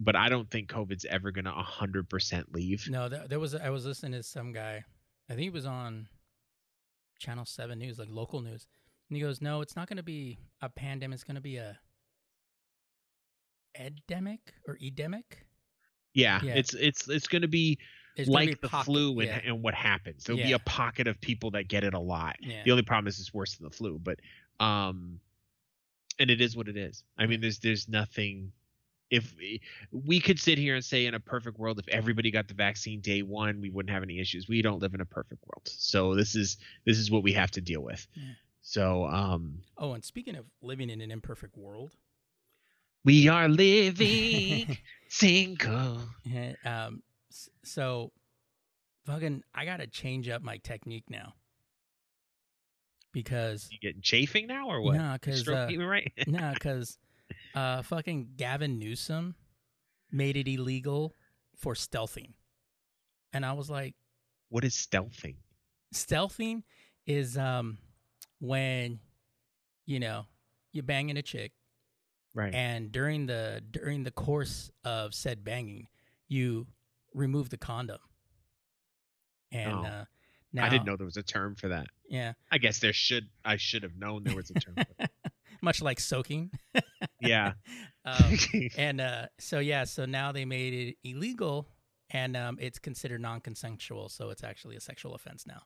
but 0.00 0.16
I 0.16 0.28
don't 0.28 0.50
think 0.50 0.68
COVID's 0.68 1.06
ever 1.06 1.30
gonna 1.30 1.52
hundred 1.52 2.08
percent 2.10 2.52
leave. 2.52 2.88
No, 2.90 3.08
there, 3.08 3.26
there 3.28 3.40
was 3.40 3.54
I 3.54 3.70
was 3.70 3.86
listening 3.86 4.12
to 4.12 4.22
some 4.22 4.52
guy. 4.52 4.84
I 5.28 5.32
think 5.32 5.42
he 5.42 5.50
was 5.50 5.66
on 5.66 6.08
Channel 7.18 7.44
Seven 7.44 7.78
News, 7.78 7.98
like 7.98 8.08
local 8.10 8.40
news, 8.40 8.66
and 9.08 9.16
he 9.16 9.22
goes, 9.22 9.40
"No, 9.40 9.60
it's 9.60 9.76
not 9.76 9.88
going 9.88 9.96
to 9.98 10.02
be 10.02 10.38
a 10.60 10.68
pandemic. 10.68 11.16
It's 11.16 11.24
going 11.24 11.36
to 11.36 11.40
be 11.40 11.56
a 11.56 11.78
endemic 13.78 14.54
or 14.66 14.78
endemic." 14.82 15.46
Yeah, 16.14 16.40
yeah. 16.42 16.54
it's 16.54 16.74
it's 16.74 17.08
it's 17.08 17.28
going 17.28 17.42
to 17.42 17.48
be 17.48 17.78
it's 18.16 18.28
like 18.28 18.60
the 18.60 18.68
pocket, 18.68 18.86
flu 18.86 19.20
and, 19.20 19.28
yeah. 19.28 19.40
and 19.44 19.62
what 19.62 19.74
happens. 19.74 20.24
There'll 20.24 20.42
be 20.42 20.52
a 20.52 20.58
pocket 20.60 21.06
of 21.06 21.20
people 21.20 21.50
that 21.52 21.68
get 21.68 21.84
it 21.84 21.92
a 21.92 22.00
lot. 22.00 22.36
Yeah. 22.40 22.62
The 22.64 22.70
only 22.70 22.82
problem 22.82 23.06
is 23.06 23.20
it's 23.20 23.34
worse 23.34 23.56
than 23.56 23.64
the 23.64 23.70
flu, 23.70 24.00
but 24.02 24.18
um, 24.58 25.20
and 26.18 26.30
it 26.30 26.40
is 26.40 26.56
what 26.56 26.68
it 26.68 26.76
is. 26.76 27.04
I 27.18 27.26
mean, 27.26 27.40
there's 27.40 27.58
there's 27.58 27.88
nothing. 27.88 28.52
If 29.10 29.34
we 29.92 30.20
could 30.20 30.38
sit 30.40 30.58
here 30.58 30.74
and 30.74 30.84
say 30.84 31.06
in 31.06 31.14
a 31.14 31.20
perfect 31.20 31.58
world, 31.58 31.78
if 31.78 31.86
everybody 31.88 32.30
got 32.30 32.48
the 32.48 32.54
vaccine 32.54 33.00
day 33.00 33.22
one, 33.22 33.60
we 33.60 33.70
wouldn't 33.70 33.92
have 33.92 34.02
any 34.02 34.18
issues. 34.18 34.48
We 34.48 34.62
don't 34.62 34.80
live 34.80 34.94
in 34.94 35.00
a 35.00 35.04
perfect 35.06 35.44
world, 35.46 35.62
so 35.68 36.14
this 36.16 36.34
is 36.34 36.56
this 36.84 36.98
is 36.98 37.10
what 37.10 37.22
we 37.22 37.32
have 37.34 37.50
to 37.52 37.60
deal 37.60 37.82
with. 37.82 38.06
Yeah. 38.14 38.32
So 38.62 39.06
um, 39.06 39.62
Oh, 39.78 39.92
and 39.92 40.04
speaking 40.04 40.34
of 40.34 40.46
living 40.60 40.90
in 40.90 41.00
an 41.00 41.10
imperfect 41.12 41.56
world, 41.56 41.92
we 43.04 43.28
are 43.28 43.48
living 43.48 44.66
single. 45.08 46.08
um, 46.64 47.02
so 47.62 48.10
fucking, 49.04 49.44
I 49.54 49.64
gotta 49.64 49.86
change 49.86 50.28
up 50.28 50.42
my 50.42 50.56
technique 50.58 51.04
now 51.08 51.34
because 53.12 53.68
You 53.70 53.78
getting 53.80 54.02
chafing 54.02 54.46
now 54.48 54.68
or 54.68 54.80
what? 54.80 54.96
Nah, 54.96 55.12
You 55.14 55.18
'cause, 55.20 55.40
stroking 55.40 55.80
uh, 55.80 55.86
right? 55.86 56.12
no, 56.26 56.50
because 56.54 56.98
uh, 57.56 57.82
fucking 57.82 58.28
Gavin 58.36 58.78
Newsom 58.78 59.34
made 60.12 60.36
it 60.36 60.46
illegal 60.48 61.14
for 61.56 61.74
stealthing, 61.74 62.34
and 63.32 63.44
I 63.44 63.52
was 63.54 63.68
like, 63.68 63.94
what 64.50 64.62
is 64.64 64.74
stealthing? 64.74 65.36
stealthing 65.94 66.62
is 67.06 67.38
um 67.38 67.78
when 68.40 68.98
you 69.86 69.98
know 70.00 70.26
you're 70.72 70.82
banging 70.82 71.16
a 71.16 71.22
chick 71.22 71.52
Right. 72.34 72.52
and 72.52 72.90
during 72.92 73.26
the 73.26 73.62
during 73.70 74.02
the 74.02 74.10
course 74.10 74.70
of 74.84 75.14
said 75.14 75.42
banging 75.44 75.86
you 76.28 76.66
remove 77.14 77.48
the 77.50 77.56
condom 77.56 78.00
and 79.52 79.72
Oh. 79.72 79.84
uh 79.84 80.04
now 80.52 80.66
I 80.66 80.68
didn't 80.68 80.84
know 80.86 80.96
there 80.96 81.06
was 81.06 81.16
a 81.16 81.22
term 81.22 81.54
for 81.54 81.68
that. 81.68 81.86
yeah 82.10 82.32
I 82.50 82.58
guess 82.58 82.80
there 82.80 82.92
should 82.92 83.28
I 83.44 83.56
should 83.56 83.84
have 83.84 83.96
known 83.96 84.24
there 84.24 84.36
was 84.36 84.50
a 84.50 84.54
term. 84.54 84.74
for 84.74 84.84
it. 85.04 85.10
much 85.62 85.82
like 85.82 86.00
soaking 86.00 86.50
Yeah. 87.20 87.52
um, 88.04 88.38
and 88.78 89.00
uh 89.00 89.26
so 89.38 89.58
yeah 89.58 89.84
so 89.84 90.04
now 90.04 90.32
they 90.32 90.44
made 90.44 90.74
it 90.74 90.96
illegal 91.08 91.68
and 92.10 92.36
um 92.36 92.58
it's 92.60 92.78
considered 92.78 93.20
non-consensual 93.20 94.08
so 94.08 94.30
it's 94.30 94.44
actually 94.44 94.76
a 94.76 94.80
sexual 94.80 95.14
offense 95.14 95.46
now 95.46 95.62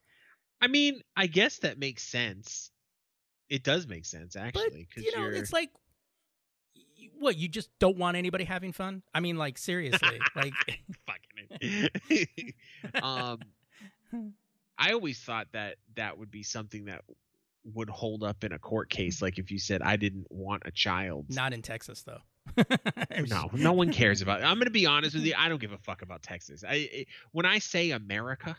I 0.61 0.67
mean, 0.67 1.01
I 1.17 1.25
guess 1.27 1.57
that 1.59 1.79
makes 1.79 2.03
sense. 2.03 2.71
It 3.49 3.63
does 3.63 3.87
make 3.87 4.05
sense 4.05 4.37
actually 4.37 4.87
because 4.87 5.03
you 5.03 5.17
know 5.17 5.25
are 5.25 5.31
it's 5.31 5.51
like 5.51 5.71
what 7.19 7.35
you 7.35 7.49
just 7.49 7.69
don't 7.79 7.97
want 7.97 8.15
anybody 8.15 8.45
having 8.45 8.71
fun 8.71 9.03
i 9.13 9.19
mean 9.19 9.35
like 9.35 9.57
seriously 9.57 10.19
like 10.35 10.53
fucking. 11.05 12.59
um, 13.03 13.39
I 14.77 14.93
always 14.93 15.19
thought 15.19 15.47
that 15.51 15.75
that 15.95 16.17
would 16.17 16.31
be 16.31 16.43
something 16.43 16.85
that 16.85 17.03
would 17.73 17.89
hold 17.89 18.23
up 18.23 18.43
in 18.43 18.51
a 18.53 18.59
court 18.59 18.89
case, 18.89 19.21
like 19.21 19.37
if 19.37 19.51
you 19.51 19.59
said 19.59 19.81
I 19.81 19.95
didn't 19.95 20.27
want 20.31 20.63
a 20.65 20.71
child. 20.71 21.25
not 21.29 21.53
in 21.53 21.61
texas 21.61 22.03
though 22.03 22.19
No, 23.27 23.49
no 23.53 23.73
one 23.73 23.91
cares 23.93 24.21
about. 24.21 24.41
it. 24.41 24.45
I'm 24.45 24.57
gonna 24.57 24.71
be 24.71 24.85
honest 24.85 25.15
with 25.15 25.23
you. 25.25 25.33
I 25.37 25.47
don't 25.49 25.61
give 25.61 25.71
a 25.73 25.77
fuck 25.77 26.01
about 26.01 26.23
Texas. 26.23 26.63
I, 26.67 27.05
when 27.31 27.45
I 27.45 27.59
say 27.59 27.91
America, 27.91 28.55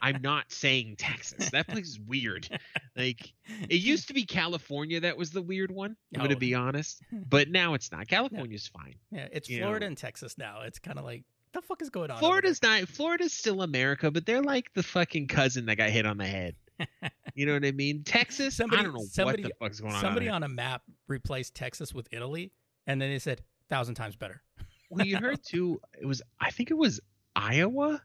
I'm 0.00 0.20
not 0.22 0.50
saying 0.52 0.94
Texas. 0.96 1.50
That 1.50 1.66
place 1.66 1.88
is 1.88 1.98
weird. 2.00 2.48
Like 2.96 3.32
it 3.68 3.80
used 3.80 4.08
to 4.08 4.14
be 4.14 4.24
California 4.24 5.00
that 5.00 5.16
was 5.16 5.30
the 5.32 5.42
weird 5.42 5.70
one. 5.72 5.96
I'm 6.14 6.22
gonna 6.22 6.34
Oh. 6.36 6.38
be 6.38 6.54
honest, 6.54 7.02
but 7.12 7.48
now 7.50 7.74
it's 7.74 7.90
not. 7.90 8.06
California's 8.06 8.68
fine. 8.68 8.94
Yeah, 9.10 9.26
it's 9.32 9.48
you 9.48 9.58
Florida 9.58 9.86
know. 9.86 9.88
and 9.88 9.98
Texas 9.98 10.38
now. 10.38 10.60
It's 10.62 10.78
kind 10.78 10.98
of 10.98 11.04
like 11.04 11.24
the 11.52 11.62
fuck 11.62 11.82
is 11.82 11.90
going 11.90 12.12
on? 12.12 12.18
Florida's 12.20 12.62
not. 12.62 12.82
Florida's 12.82 13.32
still 13.32 13.62
America, 13.62 14.08
but 14.12 14.24
they're 14.24 14.40
like 14.42 14.72
the 14.74 14.84
fucking 14.84 15.26
cousin 15.26 15.66
that 15.66 15.76
got 15.76 15.90
hit 15.90 16.06
on 16.06 16.16
the 16.16 16.26
head. 16.26 16.54
You 17.34 17.46
know 17.46 17.54
what 17.54 17.64
I 17.64 17.72
mean? 17.72 18.02
Texas. 18.04 18.56
Somebody- 18.56 18.80
I 18.80 18.84
don't 18.84 18.94
know 18.94 19.04
somebody- 19.10 19.42
what 19.44 19.52
the 19.52 19.64
fuck's 19.64 19.80
going 19.80 19.94
on. 19.94 20.00
Somebody 20.00 20.28
on 20.28 20.42
a 20.42 20.48
map 20.48 20.82
replaced 21.08 21.54
Texas 21.54 21.94
with 21.94 22.08
Italy, 22.12 22.52
and 22.86 23.00
then 23.00 23.10
they 23.10 23.18
said 23.18 23.42
thousand 23.68 23.94
times 23.94 24.16
better. 24.16 24.42
well, 24.90 25.06
you 25.06 25.16
heard 25.16 25.42
too. 25.46 25.80
It 26.00 26.06
was. 26.06 26.22
I 26.40 26.50
think 26.50 26.70
it 26.70 26.76
was 26.76 27.00
Iowa, 27.36 28.02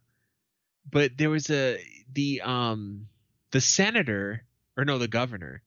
but 0.90 1.18
there 1.18 1.30
was 1.30 1.50
a 1.50 1.84
the 2.14 2.42
um 2.42 3.08
the 3.52 3.62
senator 3.62 4.44
or 4.78 4.86
no 4.86 4.98
the 4.98 5.08
governor. 5.08 5.62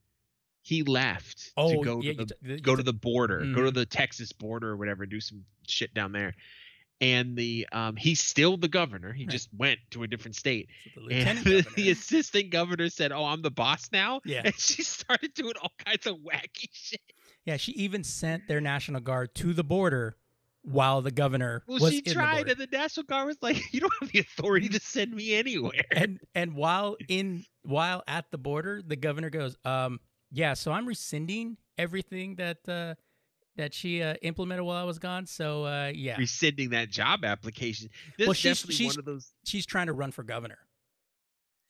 He 0.63 0.83
left 0.83 1.51
Oh, 1.57 1.71
to 1.77 1.83
go 1.83 2.01
yeah, 2.03 2.13
to 2.13 2.27
the 2.43 2.57
t- 2.57 2.61
go 2.61 2.77
to 2.77 2.83
the 2.83 2.93
border, 2.93 3.39
go 3.55 3.63
to 3.65 3.71
the 3.71 3.87
Texas 3.87 4.33
border 4.33 4.71
or 4.71 4.77
whatever, 4.77 5.07
do 5.07 5.19
some 5.21 5.45
shit 5.67 5.95
down 5.95 6.13
there. 6.13 6.35
And 7.01 7.37
the 7.37 7.67
um 7.73 7.95
he's 7.97 8.21
still 8.21 8.57
the 8.57 8.67
governor. 8.69 9.13
He 9.13 9.25
Right. 9.25 9.31
just 9.31 9.49
went 9.57 9.79
to 9.93 10.03
a 10.03 10.07
different 10.09 10.35
state. 10.35 10.69
the 10.97 11.01
And 11.15 11.39
lieutenant 11.47 11.75
the, 11.77 11.91
assistant 11.91 12.51
governor 12.51 12.89
said, 12.89 13.13
"Oh, 13.13 13.25
I'm 13.25 13.43
the 13.43 13.51
boss 13.53 13.91
now." 13.93 14.21
Yeah. 14.25 14.43
And 14.45 14.55
she 14.59 14.83
started 14.83 15.33
doing 15.35 15.55
all 15.63 15.73
kinds 15.85 16.07
of 16.07 16.17
wacky 16.17 16.69
shit. 16.73 17.01
Yeah, 17.45 17.57
she 17.57 17.73
even 17.73 18.03
sent 18.05 18.49
their 18.49 18.61
national 18.61 19.01
guard 19.01 19.35
to 19.37 19.55
the 19.55 19.63
border 19.65 20.17
while 20.63 21.01
the 21.01 21.13
governor 21.13 21.63
Well, 21.69 21.79
was 21.79 21.93
she 21.93 21.99
in 22.01 22.05
the 22.05 22.15
tried, 22.15 22.35
border. 22.35 22.51
and 22.51 22.61
the 22.61 22.77
National 22.77 23.05
Guard 23.07 23.27
was 23.29 23.39
like, 23.41 23.73
"You 23.73 23.81
don't 23.81 23.93
have 24.01 24.11
the 24.11 24.19
authority 24.19 24.69
to 24.71 24.81
send 24.81 25.15
me 25.15 25.35
anywhere." 25.35 25.85
and 25.93 26.19
and 26.35 26.55
while 26.57 26.97
in 27.09 27.45
while 27.63 28.03
at 28.09 28.31
the 28.33 28.39
border, 28.39 28.83
the 28.85 28.97
governor 28.97 29.31
goes, 29.31 29.57
um, 29.65 30.01
yeah, 30.33 30.55
so 30.55 30.73
I'm 30.73 30.87
rescinding 30.87 31.57
everything 31.79 32.35
that 32.37 32.69
uh, 32.69 32.95
that 33.59 33.75
she 33.75 34.03
uh, 34.03 34.15
implemented 34.23 34.65
while 34.65 34.77
I 34.77 34.85
was 34.85 34.99
gone. 34.99 35.27
So 35.27 35.65
uh, 35.67 35.93
yeah, 35.95 36.17
Rescinding 36.17 36.71
that 36.71 36.89
job 36.91 37.25
application. 37.25 37.91
This 38.17 38.27
Well, 38.27 38.33
she's- 38.35 38.57
definitely 38.63 38.75
she's- 38.77 38.93
one 38.95 38.99
of 39.01 39.05
those. 39.05 39.33
she's 39.45 39.67
trying 39.67 39.89
to 39.89 39.93
run 39.93 40.11
for 40.13 40.23
governor. 40.23 40.59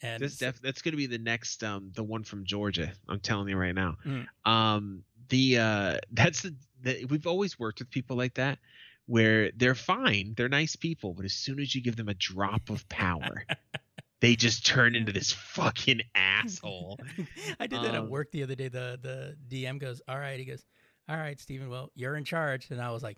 And 0.01 0.22
This 0.22 0.36
def, 0.36 0.61
that's 0.61 0.80
going 0.80 0.93
to 0.93 0.97
be 0.97 1.07
the 1.07 1.18
next, 1.18 1.64
um, 1.64 1.91
the 1.97 2.05
one 2.05 2.22
from 2.22 2.45
Georgia. 2.45 2.93
I'm 3.09 3.18
telling 3.18 3.49
you 3.49 3.57
right 3.57 3.74
now. 3.74 3.97
Mm. 4.07 4.26
Um, 4.45 5.03
the 5.28 5.59
uh, 5.59 5.99
that's 6.12 6.43
the, 6.43 6.55
the 6.82 7.05
we've 7.07 7.26
always 7.26 7.59
worked 7.59 7.80
with 7.80 7.91
people 7.91 8.16
like 8.16 8.34
that 8.34 8.59
where 9.07 9.51
they're 9.57 9.74
fine, 9.74 10.34
they're 10.36 10.49
nice 10.49 10.76
people, 10.76 11.14
but 11.14 11.24
as 11.24 11.32
soon 11.32 11.59
as 11.59 11.74
you 11.74 11.82
give 11.82 11.97
them 11.97 12.09
a 12.09 12.14
drop 12.14 12.70
of 12.70 12.89
power, 12.89 13.45
they 14.20 14.36
just 14.36 14.64
turn 14.64 14.95
into 14.95 15.11
this 15.12 15.32
fucking 15.32 16.03
asshole. 16.14 17.01
I 17.59 17.66
did 17.66 17.80
that 17.82 17.95
at 17.95 18.01
Um, 18.03 18.09
work 18.11 18.30
the 18.30 18.45
other 18.45 18.55
day. 18.55 18.68
The 18.68 19.01
the 19.03 19.36
DM 19.49 19.80
goes, 19.80 20.01
"All 20.07 20.18
right," 20.18 20.39
he 20.39 20.45
goes, 20.45 20.62
"All 21.09 21.16
right, 21.16 21.40
Stephen. 21.40 21.70
Well, 21.70 21.90
you're 21.94 22.16
in 22.16 22.24
charge," 22.24 22.70
and 22.70 22.80
I 22.80 22.90
was 22.90 23.02
like, 23.02 23.16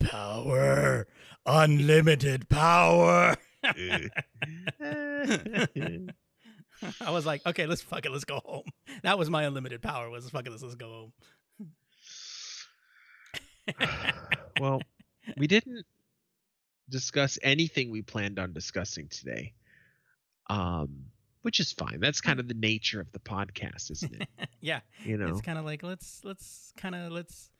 "Power, 0.00 1.06
unlimited 1.46 2.48
power." 2.48 3.36
I 7.00 7.10
was 7.10 7.24
like, 7.24 7.46
"Okay, 7.46 7.66
let's 7.66 7.82
fuck 7.82 8.04
it. 8.04 8.12
Let's 8.12 8.24
go 8.24 8.40
home." 8.44 8.64
That 9.02 9.18
was 9.18 9.30
my 9.30 9.44
unlimited 9.44 9.82
power. 9.82 10.10
Was 10.10 10.28
fuck 10.30 10.46
it. 10.46 10.50
Let's, 10.50 10.62
let's 10.62 10.74
go 10.74 10.88
home. 10.88 11.12
well, 14.60 14.82
we 15.36 15.46
didn't 15.46 15.84
discuss 16.88 17.38
anything 17.42 17.90
we 17.90 18.02
planned 18.02 18.38
on 18.38 18.52
discussing 18.52 19.08
today. 19.08 19.54
Um, 20.48 21.06
which 21.44 21.60
is 21.60 21.72
fine. 21.72 22.00
That's 22.00 22.22
kind 22.22 22.40
of 22.40 22.48
the 22.48 22.54
nature 22.54 23.00
of 23.00 23.12
the 23.12 23.18
podcast, 23.18 23.90
isn't 23.90 24.14
it? 24.14 24.28
yeah, 24.60 24.80
You 25.04 25.18
know. 25.18 25.28
it's 25.28 25.42
kind 25.42 25.58
of 25.58 25.66
like 25.66 25.82
let's 25.82 26.22
let's 26.24 26.72
kind 26.78 26.94
of 26.94 27.12
let's 27.12 27.50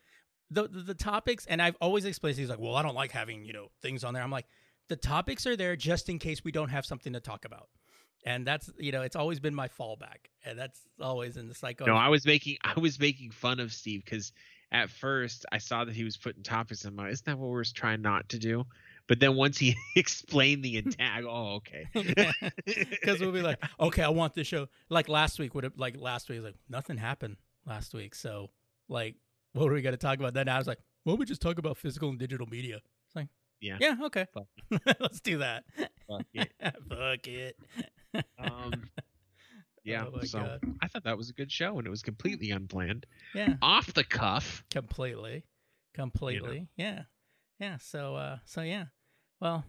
the, 0.51 0.67
the 0.69 0.81
the 0.81 0.95
topics. 0.95 1.45
And 1.47 1.61
I've 1.61 1.77
always 1.83 2.07
explained 2.07 2.37
things 2.37 2.49
like, 2.49 2.59
"Well, 2.59 2.77
I 2.77 2.83
don't 2.83 2.95
like 2.95 3.11
having 3.11 3.45
you 3.45 3.53
know 3.53 3.69
things 3.83 4.03
on 4.03 4.15
there." 4.15 4.23
I'm 4.23 4.31
like, 4.31 4.47
the 4.89 4.97
topics 4.97 5.47
are 5.47 5.55
there 5.55 5.77
just 5.77 6.09
in 6.09 6.19
case 6.19 6.43
we 6.43 6.51
don't 6.51 6.71
have 6.71 6.87
something 6.87 7.13
to 7.13 7.21
talk 7.21 7.45
about. 7.45 7.69
And 8.25 8.47
that's 8.47 8.71
you 8.79 8.91
know 8.91 9.03
it's 9.03 9.17
always 9.17 9.39
been 9.39 9.55
my 9.55 9.69
fallback, 9.69 10.31
and 10.47 10.59
that's 10.59 10.81
always 10.99 11.37
in 11.37 11.49
the 11.49 11.55
cycle. 11.55 11.87
No, 11.87 11.95
I 11.95 12.09
was 12.09 12.25
making 12.25 12.57
I 12.65 12.81
was 12.81 12.99
making 12.99 13.33
fun 13.33 13.61
of 13.61 13.71
Steve 13.71 14.03
because 14.03 14.33
at 14.73 14.89
first 14.89 15.45
I 15.53 15.59
saw 15.59 15.85
that 15.85 15.95
he 15.95 16.05
was 16.05 16.17
putting 16.17 16.43
topics 16.43 16.87
in 16.87 16.97
my. 16.97 17.11
Isn't 17.11 17.27
that 17.27 17.39
what 17.39 17.51
we're 17.51 17.65
trying 17.65 18.01
not 18.01 18.31
to 18.31 18.39
do? 18.39 18.65
But 19.07 19.21
then 19.21 19.35
once 19.37 19.59
he 19.59 19.77
explained 19.97 20.65
the 20.65 20.79
attack, 20.79 21.25
oh 21.29 21.57
okay. 21.57 21.87
Because 22.65 23.21
we'll 23.21 23.33
be 23.33 23.43
like, 23.43 23.63
okay, 23.79 24.03
I 24.03 24.09
want 24.09 24.35
this 24.35 24.47
show. 24.47 24.69
Like 24.89 25.09
last 25.09 25.39
week 25.39 25.55
would 25.55 25.65
have 25.65 25.77
like 25.77 25.97
last 25.99 26.29
week 26.29 26.43
like 26.43 26.57
nothing 26.69 26.97
happened 26.97 27.37
last 27.67 27.95
week. 27.95 28.15
So 28.15 28.51
like, 28.89 29.17
what 29.53 29.71
are 29.71 29.75
we 29.75 29.83
gonna 29.83 29.97
talk 29.97 30.19
about 30.19 30.35
then? 30.35 30.49
I 30.49 30.59
was 30.59 30.67
like, 30.67 30.79
well, 31.05 31.17
we 31.17 31.27
just 31.27 31.43
talk 31.43 31.59
about 31.59 31.77
physical 31.77 32.09
and 32.09 32.19
digital 32.19 32.47
media. 32.47 32.77
It's 33.07 33.17
like, 33.17 33.29
yeah, 33.61 33.77
yeah, 33.81 33.97
okay, 34.05 34.27
let's 35.01 35.21
do 35.21 35.39
that. 35.39 35.65
Fuck 36.09 36.27
it. 36.33 36.53
Fuck 36.89 37.27
it. 37.29 37.57
Um, 38.39 38.85
yeah. 39.85 40.07
Oh 40.07 40.21
so 40.23 40.39
God. 40.41 40.61
I 40.83 40.89
thought 40.89 41.05
that 41.05 41.17
was 41.17 41.29
a 41.31 41.35
good 41.35 41.53
show, 41.53 41.79
and 41.79 41.87
it 41.87 41.91
was 41.91 42.03
completely 42.03 42.51
unplanned, 42.51 43.07
Yeah, 43.35 43.55
off 43.61 43.93
the 43.93 44.05
cuff. 44.05 44.65
completely, 44.71 45.45
completely. 45.93 46.69
Yeah, 46.77 47.03
yeah. 47.61 47.77
So, 47.79 48.17
uh, 48.17 48.39
so 48.45 48.63
yeah. 48.63 48.87
Well, 49.45 49.63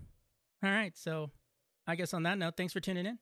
all 0.63 0.69
right. 0.69 0.97
So, 0.97 1.31
I 1.85 1.95
guess 1.95 2.13
on 2.13 2.23
that 2.23 2.37
note, 2.37 2.55
thanks 2.55 2.71
for 2.71 2.79
tuning 2.79 3.05
in. 3.05 3.19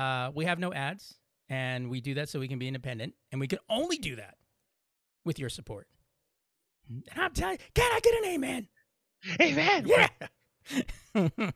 Uh, 0.00 0.30
we 0.32 0.44
have 0.44 0.60
no 0.60 0.72
ads, 0.72 1.16
and 1.48 1.90
we 1.90 2.00
do 2.00 2.14
that 2.14 2.28
so 2.28 2.38
we 2.38 2.46
can 2.46 2.60
be 2.60 2.68
independent, 2.68 3.14
and 3.32 3.40
we 3.40 3.48
can 3.48 3.58
only 3.68 3.98
do 3.98 4.14
that 4.14 4.36
with 5.24 5.40
your 5.40 5.48
support. 5.48 5.88
And 6.88 7.02
I'm 7.16 7.32
telling 7.32 7.54
you, 7.54 7.64
can 7.74 7.90
I 7.92 7.98
get 7.98 8.14
an 8.14 8.24
amen? 8.30 8.68
Amen. 9.40 9.86
Yeah. 9.86 10.08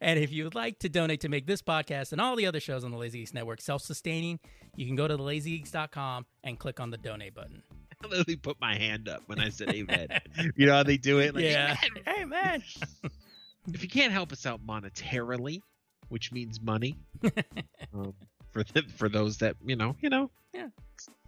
and 0.00 0.18
if 0.18 0.30
you 0.30 0.44
would 0.44 0.54
like 0.54 0.78
to 0.80 0.90
donate 0.90 1.20
to 1.22 1.30
make 1.30 1.46
this 1.46 1.62
podcast 1.62 2.12
and 2.12 2.20
all 2.20 2.36
the 2.36 2.46
other 2.46 2.60
shows 2.60 2.84
on 2.84 2.90
the 2.90 2.98
Lazy 2.98 3.20
Geeks 3.20 3.32
Network 3.32 3.62
self-sustaining, 3.62 4.40
you 4.76 4.86
can 4.86 4.94
go 4.94 5.08
to 5.08 5.16
lazygeeks.com 5.16 6.26
and 6.42 6.58
click 6.58 6.80
on 6.80 6.90
the 6.90 6.98
donate 6.98 7.34
button. 7.34 7.62
I 8.04 8.08
literally 8.08 8.36
put 8.36 8.60
my 8.60 8.76
hand 8.76 9.08
up 9.08 9.22
when 9.26 9.38
I 9.38 9.48
said 9.48 9.70
amen. 9.70 10.08
you 10.54 10.66
know 10.66 10.74
how 10.74 10.82
they 10.82 10.98
do 10.98 11.20
it? 11.20 11.34
Like, 11.34 11.44
yeah. 11.44 11.76
"Amen." 11.82 12.02
Hey 12.04 12.24
man. 12.24 12.62
If 13.72 13.82
you 13.82 13.88
can't 13.88 14.12
help 14.12 14.32
us 14.32 14.46
out 14.46 14.64
monetarily, 14.66 15.60
which 16.08 16.32
means 16.32 16.60
money, 16.60 16.96
um, 17.94 18.14
for 18.50 18.62
the, 18.64 18.82
for 18.96 19.08
those 19.08 19.38
that 19.38 19.56
you 19.64 19.76
know, 19.76 19.96
you 20.00 20.10
know, 20.10 20.30
Yeah. 20.52 20.68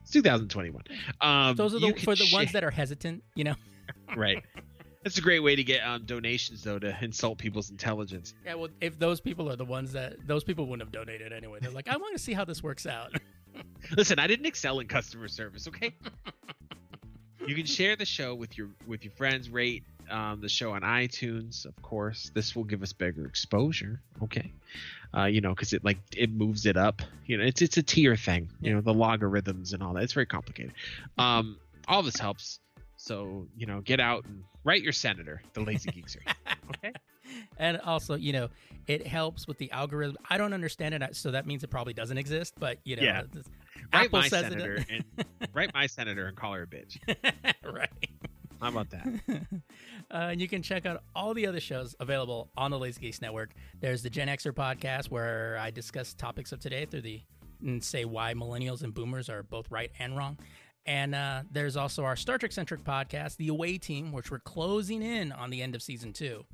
it's 0.02 0.10
2021. 0.10 0.82
Um, 1.20 1.56
Those 1.56 1.74
are 1.74 1.80
the 1.80 1.92
for 1.94 2.14
the 2.14 2.28
ones 2.32 2.52
that 2.52 2.62
are 2.64 2.70
hesitant, 2.70 3.22
you 3.34 3.44
know. 3.44 3.54
right. 4.16 4.42
That's 5.02 5.18
a 5.18 5.22
great 5.22 5.38
way 5.40 5.54
to 5.54 5.62
get 5.62 5.82
um, 5.86 6.02
donations, 6.04 6.64
though, 6.64 6.80
to 6.80 6.96
insult 7.00 7.38
people's 7.38 7.70
intelligence. 7.70 8.34
Yeah, 8.44 8.54
well, 8.54 8.70
if 8.80 8.98
those 8.98 9.20
people 9.20 9.48
are 9.48 9.54
the 9.54 9.64
ones 9.64 9.92
that 9.92 10.16
those 10.26 10.42
people 10.42 10.66
wouldn't 10.66 10.82
have 10.82 10.92
donated 10.92 11.32
anyway. 11.32 11.60
They're 11.62 11.70
like, 11.70 11.88
I 11.88 11.96
want 11.96 12.16
to 12.16 12.22
see 12.22 12.32
how 12.32 12.44
this 12.44 12.60
works 12.62 12.86
out. 12.86 13.12
Listen, 13.96 14.18
I 14.18 14.26
didn't 14.26 14.46
excel 14.46 14.80
in 14.80 14.88
customer 14.88 15.28
service. 15.28 15.68
Okay. 15.68 15.94
you 17.46 17.54
can 17.54 17.66
share 17.66 17.94
the 17.94 18.04
show 18.04 18.34
with 18.34 18.58
your 18.58 18.68
with 18.86 19.04
your 19.04 19.12
friends. 19.12 19.48
Rate 19.48 19.84
um, 20.10 20.40
the 20.40 20.48
show 20.48 20.72
on 20.72 20.82
iTunes, 20.82 21.64
of 21.66 21.74
course. 21.82 22.30
This 22.34 22.54
will 22.56 22.64
give 22.64 22.82
us 22.82 22.92
bigger 22.92 23.24
exposure. 23.26 24.00
Okay. 24.22 24.52
Uh, 25.16 25.24
you 25.24 25.40
know, 25.40 25.50
because 25.50 25.72
it 25.72 25.84
like 25.84 25.98
it 26.16 26.30
moves 26.32 26.66
it 26.66 26.76
up. 26.76 27.02
You 27.26 27.38
know, 27.38 27.44
it's 27.44 27.62
it's 27.62 27.76
a 27.76 27.82
tier 27.82 28.16
thing. 28.16 28.48
You 28.60 28.74
know, 28.74 28.80
the 28.80 28.92
logarithms 28.94 29.72
and 29.72 29.82
all 29.82 29.94
that. 29.94 30.02
It's 30.02 30.12
very 30.12 30.26
complicated. 30.26 30.72
Um, 31.18 31.56
all 31.88 32.02
this 32.02 32.16
helps. 32.18 32.60
So 32.96 33.46
you 33.56 33.66
know, 33.66 33.80
get 33.80 34.00
out 34.00 34.24
and 34.24 34.42
write 34.64 34.82
your 34.82 34.92
senator. 34.92 35.42
The 35.54 35.60
lazy 35.60 35.90
geeks 35.90 36.16
are. 36.16 36.20
here, 36.24 36.56
Okay. 36.70 36.92
and 37.58 37.78
also, 37.80 38.14
you 38.14 38.32
know, 38.32 38.48
it 38.86 39.06
helps 39.06 39.46
with 39.46 39.58
the 39.58 39.70
algorithm. 39.70 40.16
I 40.28 40.38
don't 40.38 40.52
understand 40.52 40.94
it, 40.94 41.16
so 41.16 41.30
that 41.30 41.46
means 41.46 41.62
it 41.62 41.68
probably 41.70 41.92
doesn't 41.92 42.18
exist. 42.18 42.54
But 42.58 42.78
you 42.84 42.96
know, 42.96 43.02
Yeah. 43.02 43.20
it's- 43.20 43.44
Write 43.92 44.10
my 44.10 44.28
says 44.28 44.46
senator 44.46 44.74
it. 44.76 44.86
and 44.88 45.26
write 45.54 45.72
my 45.74 45.86
senator 45.86 46.26
and 46.26 46.36
call 46.36 46.54
her 46.54 46.62
a 46.62 46.66
bitch. 46.66 46.98
right. 47.72 47.90
How 48.60 48.68
about 48.68 48.90
that? 48.90 49.06
Uh, 50.08 50.28
and 50.30 50.40
you 50.40 50.46
can 50.46 50.62
check 50.62 50.86
out 50.86 51.02
all 51.16 51.34
the 51.34 51.48
other 51.48 51.58
shows 51.58 51.96
available 51.98 52.48
on 52.56 52.70
the 52.70 52.78
Lazy 52.78 53.00
Geeks 53.00 53.20
Network. 53.20 53.50
There's 53.80 54.04
the 54.04 54.10
Gen 54.10 54.28
Xer 54.28 54.52
podcast 54.52 55.10
where 55.10 55.58
I 55.60 55.72
discuss 55.72 56.14
topics 56.14 56.52
of 56.52 56.60
today 56.60 56.86
through 56.86 57.00
the 57.00 57.20
and 57.60 57.82
say 57.82 58.04
why 58.04 58.32
millennials 58.32 58.84
and 58.84 58.94
boomers 58.94 59.28
are 59.28 59.42
both 59.42 59.68
right 59.68 59.90
and 59.98 60.16
wrong. 60.16 60.38
And 60.86 61.12
uh, 61.12 61.42
there's 61.50 61.76
also 61.76 62.04
our 62.04 62.14
Star 62.14 62.38
Trek 62.38 62.52
centric 62.52 62.84
podcast, 62.84 63.36
The 63.36 63.48
Away 63.48 63.78
Team, 63.78 64.12
which 64.12 64.30
we're 64.30 64.38
closing 64.38 65.02
in 65.02 65.32
on 65.32 65.50
the 65.50 65.60
end 65.60 65.74
of 65.74 65.82
season 65.82 66.12
two, 66.12 66.44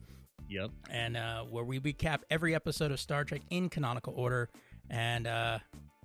Yep. 0.49 0.71
and 0.89 1.19
uh, 1.19 1.43
where 1.43 1.65
we 1.65 1.79
recap 1.79 2.21
every 2.31 2.55
episode 2.55 2.91
of 2.91 3.01
Star 3.01 3.23
Trek 3.25 3.43
in 3.51 3.69
canonical 3.69 4.15
order. 4.17 4.49
And 4.89 5.27
uh, 5.27 5.59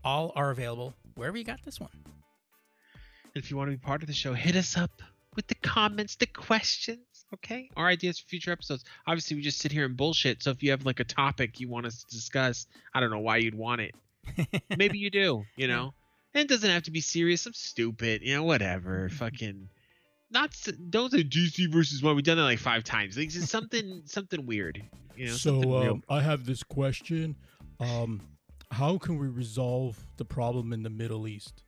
all 0.03 0.33
are 0.35 0.49
available 0.49 0.93
wherever 1.15 1.37
you 1.37 1.45
got 1.45 1.63
this 1.63 1.79
one. 1.79 1.91
If 3.35 3.49
you 3.49 3.55
want 3.55 3.71
to 3.71 3.77
be 3.77 3.81
part 3.81 4.01
of 4.01 4.07
the 4.07 4.13
show, 4.13 4.33
hit 4.33 4.57
us 4.57 4.75
up 4.75 4.91
with 5.37 5.47
the 5.47 5.55
comments, 5.55 6.15
the 6.15 6.25
questions, 6.25 6.99
okay? 7.35 7.69
Our 7.77 7.87
ideas 7.87 8.19
for 8.19 8.27
future 8.27 8.51
episodes. 8.51 8.83
Obviously, 9.05 9.37
we 9.37 9.43
just 9.43 9.59
sit 9.59 9.71
here 9.71 9.85
and 9.85 9.95
bullshit. 9.95 10.43
So 10.43 10.51
if 10.51 10.61
you 10.61 10.71
have 10.71 10.83
like 10.83 10.99
a 10.99 11.05
topic 11.05 11.61
you 11.61 11.69
want 11.69 11.85
us 11.85 12.03
to 12.03 12.13
discuss, 12.13 12.67
I 12.93 12.99
don't 12.99 13.11
know 13.11 13.19
why 13.19 13.37
you'd 13.37 13.55
want 13.55 13.81
it. 13.81 13.95
Maybe 14.77 14.97
you 14.97 15.09
do, 15.09 15.43
you 15.55 15.69
know? 15.69 15.93
And 16.33 16.41
it 16.41 16.49
doesn't 16.49 16.69
have 16.69 16.83
to 16.83 16.91
be 16.91 16.99
serious. 16.99 17.45
I'm 17.45 17.53
stupid, 17.53 18.23
you 18.23 18.35
know, 18.35 18.43
whatever. 18.43 19.07
Fucking 19.13 19.69
not 20.29 20.49
s- 20.49 20.73
don't 20.89 21.11
say 21.11 21.23
DC 21.23 21.71
versus 21.71 22.03
one. 22.03 22.15
We've 22.15 22.25
done 22.25 22.37
that 22.37 22.43
like 22.43 22.59
five 22.59 22.83
times. 22.83 23.15
Like 23.15 23.29
just 23.29 23.47
something 23.47 24.01
something 24.05 24.45
weird. 24.45 24.81
You 25.15 25.27
know, 25.27 25.33
so 25.33 25.59
real. 25.61 25.91
um, 25.93 26.03
I 26.09 26.21
have 26.21 26.45
this 26.45 26.63
question. 26.63 27.35
Um, 27.79 28.21
how 28.71 28.97
can 28.97 29.17
we 29.17 29.27
resolve 29.27 29.97
the 30.17 30.25
problem 30.25 30.73
in 30.73 30.83
the 30.83 30.89
Middle 30.89 31.27
East? 31.27 31.63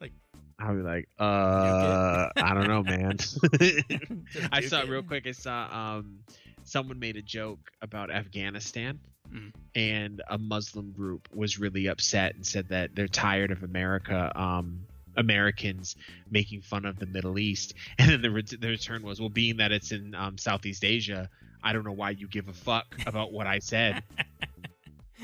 like, 0.00 0.12
I'll 0.58 0.74
be 0.74 0.80
like, 0.82 1.08
uh, 1.18 2.28
I 2.36 2.54
don't 2.54 2.66
know, 2.68 2.82
man. 2.82 3.18
I 4.52 4.60
saw 4.62 4.80
it. 4.82 4.88
real 4.88 5.02
quick. 5.02 5.26
I 5.26 5.32
saw 5.32 5.68
um, 5.98 6.20
someone 6.64 6.98
made 6.98 7.16
a 7.16 7.22
joke 7.22 7.70
about 7.82 8.10
Afghanistan, 8.10 8.98
Mm. 9.34 9.52
and 9.74 10.22
a 10.30 10.38
Muslim 10.38 10.92
group 10.92 11.28
was 11.34 11.58
really 11.58 11.88
upset 11.88 12.36
and 12.36 12.46
said 12.46 12.68
that 12.68 12.94
they're 12.94 13.08
tired 13.08 13.50
of 13.50 13.64
America, 13.64 14.30
um, 14.40 14.82
Americans 15.16 15.96
making 16.30 16.62
fun 16.62 16.84
of 16.84 17.00
the 17.00 17.06
Middle 17.06 17.36
East. 17.36 17.74
And 17.98 18.08
then 18.08 18.22
the, 18.22 18.30
ret- 18.30 18.54
the 18.60 18.68
return 18.68 19.02
was, 19.02 19.18
well, 19.18 19.28
being 19.28 19.56
that 19.56 19.72
it's 19.72 19.90
in 19.90 20.14
um, 20.14 20.38
Southeast 20.38 20.84
Asia, 20.84 21.28
I 21.60 21.72
don't 21.72 21.84
know 21.84 21.90
why 21.90 22.10
you 22.10 22.28
give 22.28 22.46
a 22.46 22.52
fuck 22.52 22.86
about 23.04 23.32
what 23.32 23.48
I 23.48 23.58
said. 23.58 24.04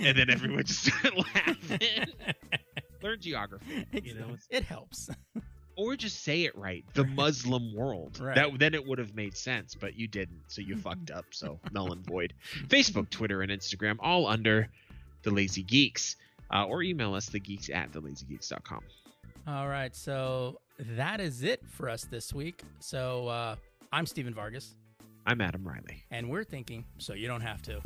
and 0.00 0.18
then 0.18 0.30
everyone 0.30 0.64
just 0.64 0.84
started 0.86 1.24
laughing. 1.36 2.06
Learn 3.02 3.20
geography, 3.20 3.86
you 3.92 4.14
know. 4.14 4.36
it 4.50 4.64
helps. 4.64 5.10
or 5.76 5.96
just 5.96 6.22
say 6.22 6.42
it 6.44 6.56
right 6.56 6.84
the 6.92 7.04
muslim 7.04 7.74
world 7.74 8.20
Right. 8.20 8.34
that 8.34 8.58
then 8.58 8.74
it 8.74 8.86
would 8.86 8.98
have 8.98 9.14
made 9.14 9.34
sense 9.34 9.74
but 9.74 9.96
you 9.98 10.06
didn't 10.06 10.42
so 10.48 10.60
you 10.60 10.76
fucked 10.76 11.10
up 11.10 11.24
so 11.30 11.58
null 11.72 11.92
and 11.92 12.04
void 12.04 12.34
facebook 12.68 13.08
twitter 13.08 13.40
and 13.40 13.50
instagram 13.50 13.96
all 14.00 14.26
under 14.26 14.68
the 15.22 15.30
lazy 15.30 15.62
geeks 15.62 16.16
uh, 16.52 16.66
or 16.66 16.82
email 16.82 17.14
us 17.14 17.26
the 17.30 17.40
geeks 17.40 17.70
at 17.70 17.90
thelazygeeks.com 17.92 18.80
All 19.46 19.66
right, 19.68 19.96
so 19.96 20.60
that 20.78 21.20
is 21.20 21.42
it 21.42 21.60
for 21.66 21.88
us 21.88 22.04
this 22.04 22.32
week. 22.34 22.62
So 22.80 23.28
uh, 23.28 23.56
I'm 23.92 24.04
Stephen 24.06 24.34
Vargas, 24.34 24.74
i'm 25.26 25.40
adam 25.40 25.66
riley 25.66 26.04
and 26.10 26.28
we're 26.28 26.44
thinking 26.44 26.84
so 26.98 27.14
you 27.14 27.28
don't 27.28 27.40
have 27.40 27.62
to. 27.62 27.80